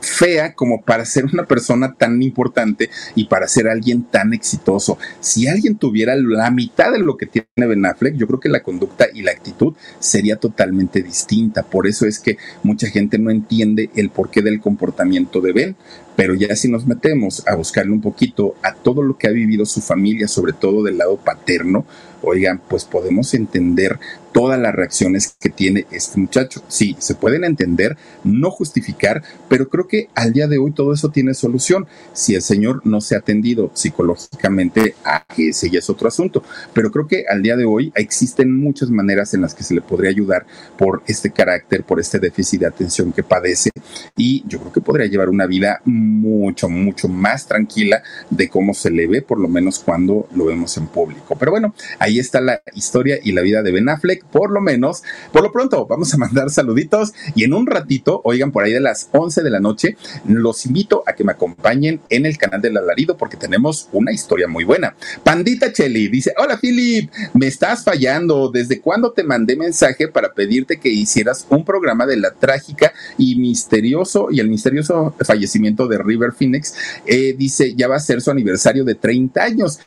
fea 0.00 0.54
como 0.54 0.82
para 0.82 1.04
ser 1.04 1.26
una 1.26 1.44
persona 1.44 1.94
tan 1.94 2.22
importante 2.22 2.90
y 3.14 3.26
para 3.26 3.48
ser 3.48 3.68
alguien 3.68 4.02
tan 4.02 4.32
exitoso. 4.32 4.98
Si 5.20 5.48
alguien 5.48 5.76
tuviera 5.76 6.16
la 6.16 6.50
mitad 6.50 6.92
de 6.92 6.98
lo 6.98 7.16
que 7.16 7.26
tiene 7.26 7.46
Ben 7.56 7.86
Affleck, 7.86 8.16
yo 8.16 8.26
creo 8.26 8.40
que 8.40 8.48
la 8.48 8.62
conducta 8.62 9.06
y 9.12 9.22
la 9.22 9.32
actitud 9.32 9.74
sería 9.98 10.36
totalmente 10.36 11.02
distinta. 11.02 11.62
Por 11.62 11.86
eso 11.86 12.06
es 12.06 12.18
que 12.18 12.38
mucha 12.62 12.88
gente 12.88 13.18
no 13.18 13.30
entiende 13.30 13.90
el 13.94 14.10
porqué 14.10 14.42
del 14.42 14.60
comportamiento 14.60 15.40
de 15.40 15.52
Ben. 15.52 15.76
Pero 16.16 16.34
ya 16.34 16.54
si 16.54 16.68
nos 16.68 16.86
metemos 16.86 17.46
a 17.46 17.54
buscarle 17.54 17.92
un 17.92 18.02
poquito 18.02 18.54
a 18.62 18.74
todo 18.74 19.00
lo 19.00 19.16
que 19.16 19.26
ha 19.26 19.30
vivido 19.30 19.64
su 19.64 19.80
familia, 19.80 20.28
sobre 20.28 20.52
todo 20.52 20.82
del 20.82 20.98
lado 20.98 21.16
paterno, 21.16 21.86
oigan, 22.20 22.60
pues 22.68 22.84
podemos 22.84 23.32
entender 23.32 23.98
todas 24.32 24.60
las 24.60 24.74
reacciones 24.74 25.36
que 25.40 25.50
tiene 25.50 25.86
este 25.90 26.20
muchacho. 26.20 26.62
Sí, 26.68 26.96
se 26.98 27.14
pueden 27.14 27.44
entender, 27.44 27.96
no 28.24 28.50
justificar, 28.50 29.22
pero 29.48 29.68
creo 29.68 29.88
que 29.88 30.08
al 30.14 30.32
día 30.32 30.46
de 30.46 30.58
hoy 30.58 30.72
todo 30.72 30.92
eso 30.92 31.10
tiene 31.10 31.34
solución. 31.34 31.86
Si 32.12 32.34
el 32.34 32.42
señor 32.42 32.82
no 32.84 33.00
se 33.00 33.14
ha 33.14 33.18
atendido 33.18 33.70
psicológicamente, 33.74 34.94
a 35.04 35.24
que 35.24 35.50
ese 35.50 35.70
ya 35.70 35.78
es 35.78 35.90
otro 35.90 36.08
asunto. 36.08 36.42
Pero 36.72 36.90
creo 36.90 37.06
que 37.06 37.24
al 37.28 37.42
día 37.42 37.56
de 37.56 37.64
hoy 37.64 37.92
existen 37.94 38.54
muchas 38.56 38.90
maneras 38.90 39.34
en 39.34 39.42
las 39.42 39.54
que 39.54 39.64
se 39.64 39.74
le 39.74 39.80
podría 39.80 40.10
ayudar 40.10 40.46
por 40.76 41.02
este 41.06 41.30
carácter, 41.30 41.84
por 41.84 42.00
este 42.00 42.18
déficit 42.18 42.60
de 42.60 42.66
atención 42.66 43.12
que 43.12 43.22
padece. 43.22 43.70
Y 44.16 44.44
yo 44.46 44.58
creo 44.60 44.72
que 44.72 44.80
podría 44.80 45.06
llevar 45.06 45.28
una 45.28 45.46
vida 45.46 45.80
mucho, 45.84 46.68
mucho 46.68 47.08
más 47.08 47.46
tranquila 47.46 48.02
de 48.30 48.48
cómo 48.48 48.74
se 48.74 48.90
le 48.90 49.06
ve, 49.06 49.22
por 49.22 49.38
lo 49.38 49.48
menos 49.48 49.78
cuando 49.78 50.28
lo 50.34 50.46
vemos 50.46 50.76
en 50.76 50.86
público. 50.86 51.36
Pero 51.38 51.52
bueno, 51.52 51.74
ahí 51.98 52.18
está 52.18 52.40
la 52.40 52.62
historia 52.74 53.18
y 53.22 53.32
la 53.32 53.42
vida 53.42 53.62
de 53.62 53.72
Ben 53.72 53.88
Affleck, 53.88 54.19
por 54.32 54.50
lo 54.50 54.60
menos. 54.60 55.02
Por 55.32 55.42
lo 55.42 55.52
pronto, 55.52 55.86
vamos 55.86 56.12
a 56.14 56.18
mandar 56.18 56.50
saluditos 56.50 57.12
y 57.34 57.44
en 57.44 57.54
un 57.54 57.66
ratito, 57.66 58.20
oigan, 58.24 58.52
por 58.52 58.64
ahí 58.64 58.72
de 58.72 58.80
las 58.80 59.08
11 59.12 59.42
de 59.42 59.50
la 59.50 59.60
noche, 59.60 59.96
los 60.26 60.66
invito 60.66 61.02
a 61.06 61.14
que 61.14 61.24
me 61.24 61.32
acompañen 61.32 62.00
en 62.08 62.26
el 62.26 62.38
canal 62.38 62.60
del 62.60 62.76
alarido 62.76 63.16
porque 63.16 63.36
tenemos 63.36 63.88
una 63.92 64.12
historia 64.12 64.48
muy 64.48 64.64
buena. 64.64 64.94
Pandita 65.24 65.72
Chelly 65.72 66.08
dice, 66.08 66.32
hola 66.36 66.58
Philip, 66.60 67.10
me 67.34 67.46
estás 67.46 67.84
fallando. 67.84 68.50
¿Desde 68.50 68.80
cuándo 68.80 69.12
te 69.12 69.24
mandé 69.24 69.56
mensaje 69.56 70.08
para 70.08 70.32
pedirte 70.32 70.78
que 70.78 70.88
hicieras 70.88 71.46
un 71.50 71.64
programa 71.64 72.06
de 72.06 72.16
la 72.16 72.32
trágica 72.32 72.92
y 73.18 73.36
misterioso 73.36 74.28
y 74.30 74.40
el 74.40 74.48
misterioso 74.48 75.14
fallecimiento 75.20 75.86
de 75.88 75.98
River 75.98 76.32
Phoenix? 76.32 76.74
Eh, 77.06 77.34
dice, 77.36 77.74
ya 77.74 77.88
va 77.88 77.96
a 77.96 78.00
ser 78.00 78.20
su 78.20 78.30
aniversario 78.30 78.84
de 78.84 78.94
30 78.94 79.42
años 79.42 79.80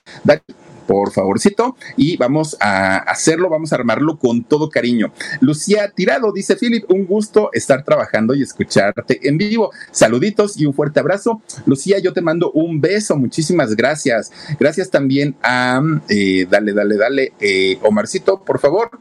por 0.88 1.11
favorcito, 1.11 1.75
y 1.97 2.17
vamos 2.17 2.57
a 2.59 2.97
hacerlo, 2.97 3.49
vamos 3.49 3.71
a 3.71 3.75
armarlo 3.75 4.17
con 4.17 4.43
todo 4.43 4.69
cariño. 4.69 5.13
Lucía 5.41 5.91
Tirado 5.95 6.31
dice, 6.31 6.55
Philip, 6.55 6.89
un 6.89 7.05
gusto 7.05 7.49
estar 7.53 7.84
trabajando 7.84 8.34
y 8.36 8.41
escucharte 8.41 9.27
en 9.27 9.38
vivo. 9.38 9.71
Saluditos 9.91 10.59
y 10.59 10.65
un 10.65 10.73
fuerte 10.73 10.99
abrazo. 10.99 11.41
Lucía, 11.65 11.99
yo 11.99 12.13
te 12.13 12.21
mando 12.21 12.51
un 12.51 12.81
beso, 12.81 13.15
muchísimas 13.15 13.75
gracias. 13.75 14.31
Gracias 14.59 14.89
también 14.89 15.36
a, 15.41 15.81
eh, 16.09 16.47
dale, 16.49 16.73
dale, 16.73 16.97
dale, 16.97 17.34
eh, 17.39 17.77
Omarcito, 17.81 18.43
por 18.43 18.59
favor. 18.59 18.91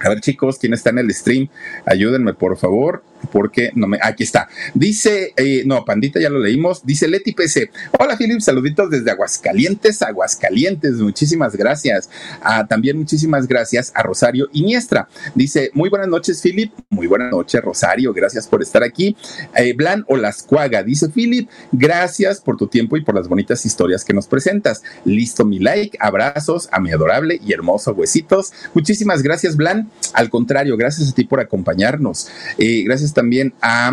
A 0.00 0.08
ver, 0.08 0.20
chicos, 0.20 0.58
¿quién 0.58 0.74
está 0.74 0.90
en 0.90 0.98
el 0.98 1.12
stream? 1.12 1.48
Ayúdenme, 1.84 2.34
por 2.34 2.56
favor 2.56 3.02
porque 3.30 3.70
no 3.74 3.86
me. 3.86 3.98
Aquí 4.02 4.22
está. 4.22 4.48
Dice, 4.74 5.32
eh, 5.36 5.62
no, 5.66 5.84
Pandita, 5.84 6.20
ya 6.20 6.30
lo 6.30 6.38
leímos. 6.38 6.84
Dice 6.84 7.08
Leti 7.08 7.32
PC. 7.32 7.70
Hola, 7.98 8.16
Philip, 8.16 8.40
saluditos 8.40 8.90
desde 8.90 9.10
Aguascalientes, 9.10 10.02
Aguascalientes. 10.02 10.94
Muchísimas 10.94 11.56
gracias. 11.56 12.08
Ah, 12.42 12.66
también 12.66 12.96
muchísimas 12.96 13.46
gracias 13.46 13.92
a 13.94 14.02
Rosario 14.02 14.48
Iniestra. 14.52 15.08
Dice, 15.34 15.70
muy 15.74 15.88
buenas 15.88 16.08
noches, 16.08 16.40
Philip. 16.42 16.72
Muy 16.90 17.06
buenas 17.06 17.30
noches, 17.30 17.62
Rosario. 17.62 18.12
Gracias 18.12 18.46
por 18.46 18.62
estar 18.62 18.82
aquí. 18.82 19.16
Eh, 19.56 19.72
Blan 19.74 20.04
Olascuaga. 20.08 20.82
Dice, 20.82 21.08
Philip, 21.08 21.48
gracias 21.72 22.40
por 22.40 22.56
tu 22.56 22.66
tiempo 22.66 22.96
y 22.96 23.02
por 23.02 23.14
las 23.14 23.28
bonitas 23.28 23.64
historias 23.66 24.04
que 24.04 24.14
nos 24.14 24.26
presentas. 24.26 24.82
Listo 25.04 25.44
mi 25.44 25.58
like. 25.58 25.96
Abrazos 26.00 26.68
a 26.72 26.80
mi 26.80 26.92
adorable 26.92 27.40
y 27.44 27.52
hermoso 27.52 27.92
Huesitos. 27.92 28.52
Muchísimas 28.74 29.22
gracias, 29.22 29.56
Blan. 29.56 29.90
Al 30.14 30.30
contrario, 30.30 30.76
gracias 30.76 31.10
a 31.10 31.14
ti 31.14 31.24
por 31.24 31.40
acompañarnos. 31.40 32.28
Eh, 32.58 32.82
gracias 32.84 33.07
también 33.14 33.54
a 33.60 33.90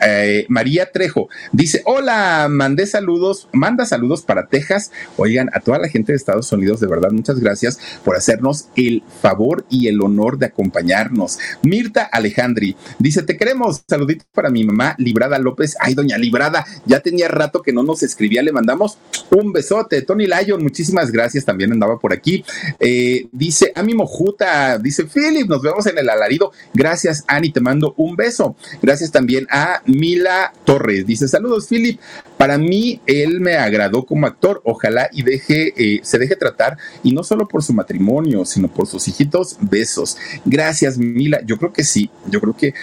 eh, 0.00 0.46
María 0.48 0.90
Trejo 0.90 1.28
dice: 1.52 1.82
Hola, 1.84 2.48
mandé 2.50 2.86
saludos, 2.86 3.48
manda 3.52 3.86
saludos 3.86 4.22
para 4.22 4.46
Texas. 4.46 4.90
Oigan, 5.16 5.50
a 5.52 5.60
toda 5.60 5.78
la 5.78 5.88
gente 5.88 6.12
de 6.12 6.16
Estados 6.16 6.50
Unidos, 6.52 6.80
de 6.80 6.86
verdad, 6.86 7.10
muchas 7.10 7.40
gracias 7.40 7.78
por 8.04 8.16
hacernos 8.16 8.68
el 8.76 9.02
favor 9.20 9.64
y 9.68 9.88
el 9.88 10.00
honor 10.00 10.38
de 10.38 10.46
acompañarnos. 10.46 11.38
Mirta 11.62 12.02
Alejandri 12.04 12.76
dice: 12.98 13.22
Te 13.22 13.36
queremos. 13.36 13.82
Saluditos 13.88 14.26
para 14.32 14.50
mi 14.50 14.64
mamá, 14.64 14.94
Librada 14.98 15.38
López. 15.38 15.76
Ay, 15.80 15.94
doña 15.94 16.18
Librada, 16.18 16.64
ya 16.86 17.00
tenía 17.00 17.28
rato 17.28 17.62
que 17.62 17.72
no 17.72 17.82
nos 17.82 18.02
escribía. 18.02 18.42
Le 18.42 18.52
mandamos 18.52 18.98
un 19.30 19.52
besote. 19.52 20.02
Tony 20.02 20.26
Lyon, 20.26 20.62
muchísimas 20.62 21.10
gracias. 21.10 21.44
También 21.44 21.72
andaba 21.72 21.98
por 21.98 22.12
aquí. 22.12 22.44
Eh, 22.78 23.26
dice: 23.32 23.72
A 23.74 23.82
mi 23.82 23.94
mojuta, 23.94 24.78
dice 24.78 25.04
Philip, 25.04 25.48
nos 25.48 25.62
vemos 25.62 25.86
en 25.86 25.98
el 25.98 26.08
alarido. 26.08 26.52
Gracias, 26.74 27.24
Ani, 27.26 27.52
te 27.52 27.60
mando 27.60 27.94
un 27.96 28.16
beso. 28.16 28.56
Gracias 28.82 29.10
también 29.10 29.46
a 29.50 29.82
Mila 29.90 30.52
Torres 30.64 31.06
dice: 31.06 31.28
Saludos, 31.28 31.66
Philip. 31.68 32.00
Para 32.36 32.56
mí, 32.58 33.00
él 33.06 33.40
me 33.40 33.56
agradó 33.56 34.06
como 34.06 34.26
actor. 34.26 34.62
Ojalá 34.64 35.08
y 35.12 35.22
deje, 35.22 35.74
eh, 35.76 36.00
se 36.02 36.18
deje 36.18 36.36
tratar, 36.36 36.78
y 37.02 37.12
no 37.12 37.22
solo 37.22 37.46
por 37.48 37.62
su 37.62 37.72
matrimonio, 37.72 38.44
sino 38.44 38.68
por 38.68 38.86
sus 38.86 39.06
hijitos. 39.08 39.58
Besos. 39.60 40.16
Gracias, 40.44 40.96
Mila. 40.98 41.40
Yo 41.44 41.58
creo 41.58 41.72
que 41.72 41.84
sí. 41.84 42.10
Yo 42.28 42.40
creo 42.40 42.56
que 42.56 42.74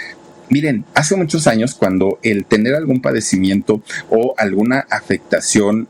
Miren, 0.49 0.85
hace 0.93 1.17
muchos 1.17 1.45
años 1.45 1.75
cuando 1.75 2.19
el 2.23 2.45
tener 2.45 2.73
algún 2.73 3.01
padecimiento 3.01 3.81
o 4.09 4.33
alguna 4.37 4.85
afectación 4.89 5.89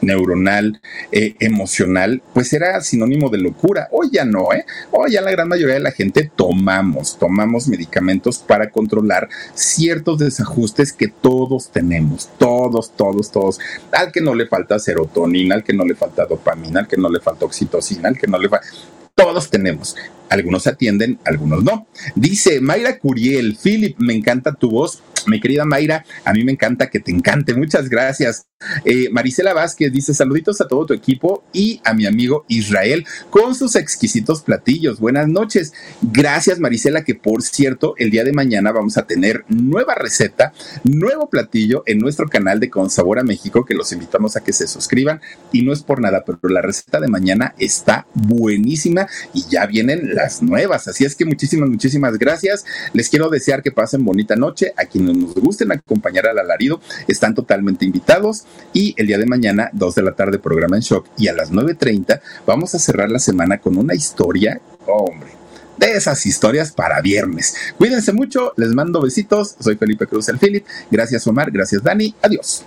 neuronal, 0.00 0.80
eh, 1.12 1.34
emocional, 1.40 2.22
pues 2.34 2.52
era 2.52 2.80
sinónimo 2.80 3.28
de 3.30 3.38
locura. 3.38 3.88
Hoy 3.92 4.10
ya 4.12 4.24
no, 4.24 4.52
¿eh? 4.52 4.64
Hoy 4.90 5.12
ya 5.12 5.20
la 5.20 5.30
gran 5.30 5.48
mayoría 5.48 5.74
de 5.74 5.80
la 5.80 5.92
gente 5.92 6.30
tomamos, 6.34 7.18
tomamos 7.18 7.68
medicamentos 7.68 8.38
para 8.38 8.70
controlar 8.70 9.28
ciertos 9.54 10.18
desajustes 10.18 10.92
que 10.92 11.08
todos 11.08 11.70
tenemos, 11.70 12.28
todos, 12.38 12.92
todos, 12.96 13.30
todos. 13.30 13.58
Al 13.92 14.12
que 14.12 14.20
no 14.20 14.34
le 14.34 14.46
falta 14.46 14.78
serotonina, 14.78 15.54
al 15.54 15.64
que 15.64 15.72
no 15.72 15.84
le 15.84 15.94
falta 15.94 16.26
dopamina, 16.26 16.80
al 16.80 16.88
que 16.88 16.96
no 16.96 17.08
le 17.08 17.20
falta 17.20 17.44
oxitocina, 17.46 18.08
al 18.08 18.18
que 18.18 18.26
no 18.26 18.38
le 18.38 18.48
falta... 18.48 18.66
Todos 19.14 19.48
tenemos. 19.48 19.96
Algunos 20.28 20.66
atienden, 20.66 21.18
algunos 21.24 21.64
no. 21.64 21.86
Dice 22.14 22.60
Mayra 22.60 22.98
Curiel, 22.98 23.56
Philip, 23.56 23.98
me 23.98 24.12
encanta 24.12 24.52
tu 24.52 24.70
voz. 24.70 25.02
Mi 25.26 25.40
querida 25.40 25.64
Mayra, 25.64 26.04
a 26.24 26.32
mí 26.32 26.44
me 26.44 26.52
encanta 26.52 26.88
que 26.88 27.00
te 27.00 27.10
encante. 27.10 27.54
Muchas 27.54 27.88
gracias. 27.88 28.46
Eh, 28.86 29.10
Marisela 29.10 29.52
Vázquez 29.52 29.92
dice 29.92 30.14
saluditos 30.14 30.62
a 30.62 30.68
todo 30.68 30.86
tu 30.86 30.94
equipo 30.94 31.44
y 31.52 31.80
a 31.84 31.92
mi 31.92 32.06
amigo 32.06 32.46
Israel 32.48 33.04
con 33.28 33.54
sus 33.54 33.76
exquisitos 33.76 34.40
platillos. 34.40 34.98
Buenas 34.98 35.28
noches. 35.28 35.74
Gracias 36.00 36.58
Marisela, 36.58 37.04
que 37.04 37.14
por 37.14 37.42
cierto, 37.42 37.94
el 37.98 38.10
día 38.10 38.24
de 38.24 38.32
mañana 38.32 38.72
vamos 38.72 38.96
a 38.96 39.06
tener 39.06 39.44
nueva 39.48 39.94
receta, 39.94 40.54
nuevo 40.84 41.28
platillo 41.28 41.82
en 41.86 41.98
nuestro 41.98 42.28
canal 42.28 42.58
de 42.58 42.70
Con 42.70 42.88
Sabor 42.88 43.18
a 43.18 43.24
México, 43.24 43.64
que 43.64 43.74
los 43.74 43.92
invitamos 43.92 44.36
a 44.36 44.42
que 44.42 44.54
se 44.54 44.66
suscriban. 44.66 45.20
Y 45.52 45.62
no 45.62 45.72
es 45.72 45.82
por 45.82 46.00
nada, 46.00 46.24
pero 46.24 46.38
la 46.48 46.62
receta 46.62 46.98
de 46.98 47.08
mañana 47.08 47.54
está 47.58 48.06
buenísima 48.14 49.06
y 49.34 49.44
ya 49.50 49.66
vienen 49.66 50.14
las 50.14 50.42
nuevas. 50.42 50.88
Así 50.88 51.04
es 51.04 51.14
que 51.14 51.26
muchísimas, 51.26 51.68
muchísimas 51.68 52.18
gracias. 52.18 52.64
Les 52.94 53.10
quiero 53.10 53.28
desear 53.28 53.62
que 53.62 53.72
pasen 53.72 54.04
bonita 54.04 54.34
noche. 54.34 54.72
A 54.76 54.86
nos 55.16 55.34
gusten 55.34 55.72
acompañar 55.72 56.26
al 56.26 56.38
alarido, 56.38 56.80
están 57.08 57.34
totalmente 57.34 57.84
invitados. 57.84 58.44
Y 58.72 58.94
el 58.96 59.06
día 59.06 59.18
de 59.18 59.26
mañana, 59.26 59.70
2 59.72 59.94
de 59.94 60.02
la 60.02 60.12
tarde, 60.12 60.38
programa 60.38 60.76
en 60.76 60.82
shock. 60.82 61.06
Y 61.18 61.28
a 61.28 61.34
las 61.34 61.52
9.30 61.52 62.20
vamos 62.46 62.74
a 62.74 62.78
cerrar 62.78 63.10
la 63.10 63.18
semana 63.18 63.58
con 63.58 63.76
una 63.76 63.94
historia, 63.94 64.60
hombre, 64.86 65.30
de 65.76 65.96
esas 65.96 66.24
historias 66.26 66.72
para 66.72 67.00
viernes. 67.00 67.54
Cuídense 67.78 68.12
mucho, 68.12 68.52
les 68.56 68.70
mando 68.70 69.00
besitos. 69.00 69.56
Soy 69.60 69.76
Felipe 69.76 70.06
Cruz 70.06 70.28
el 70.28 70.38
Philip. 70.38 70.64
Gracias 70.90 71.26
Omar, 71.26 71.50
gracias 71.50 71.82
Dani. 71.82 72.14
Adiós. 72.22 72.64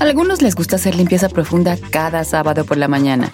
A 0.00 0.04
algunos 0.04 0.42
les 0.42 0.54
gusta 0.54 0.76
hacer 0.76 0.94
limpieza 0.94 1.28
profunda 1.28 1.76
cada 1.90 2.24
sábado 2.24 2.64
por 2.64 2.76
la 2.76 2.88
mañana. 2.88 3.32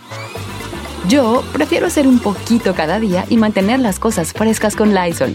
Yo 1.09 1.45
prefiero 1.53 1.87
hacer 1.87 2.07
un 2.07 2.19
poquito 2.19 2.75
cada 2.75 2.99
día 2.99 3.27
y 3.29 3.37
mantener 3.37 3.79
las 3.81 3.99
cosas 3.99 4.33
frescas 4.33 4.75
con 4.75 4.95
Lysol. 4.95 5.35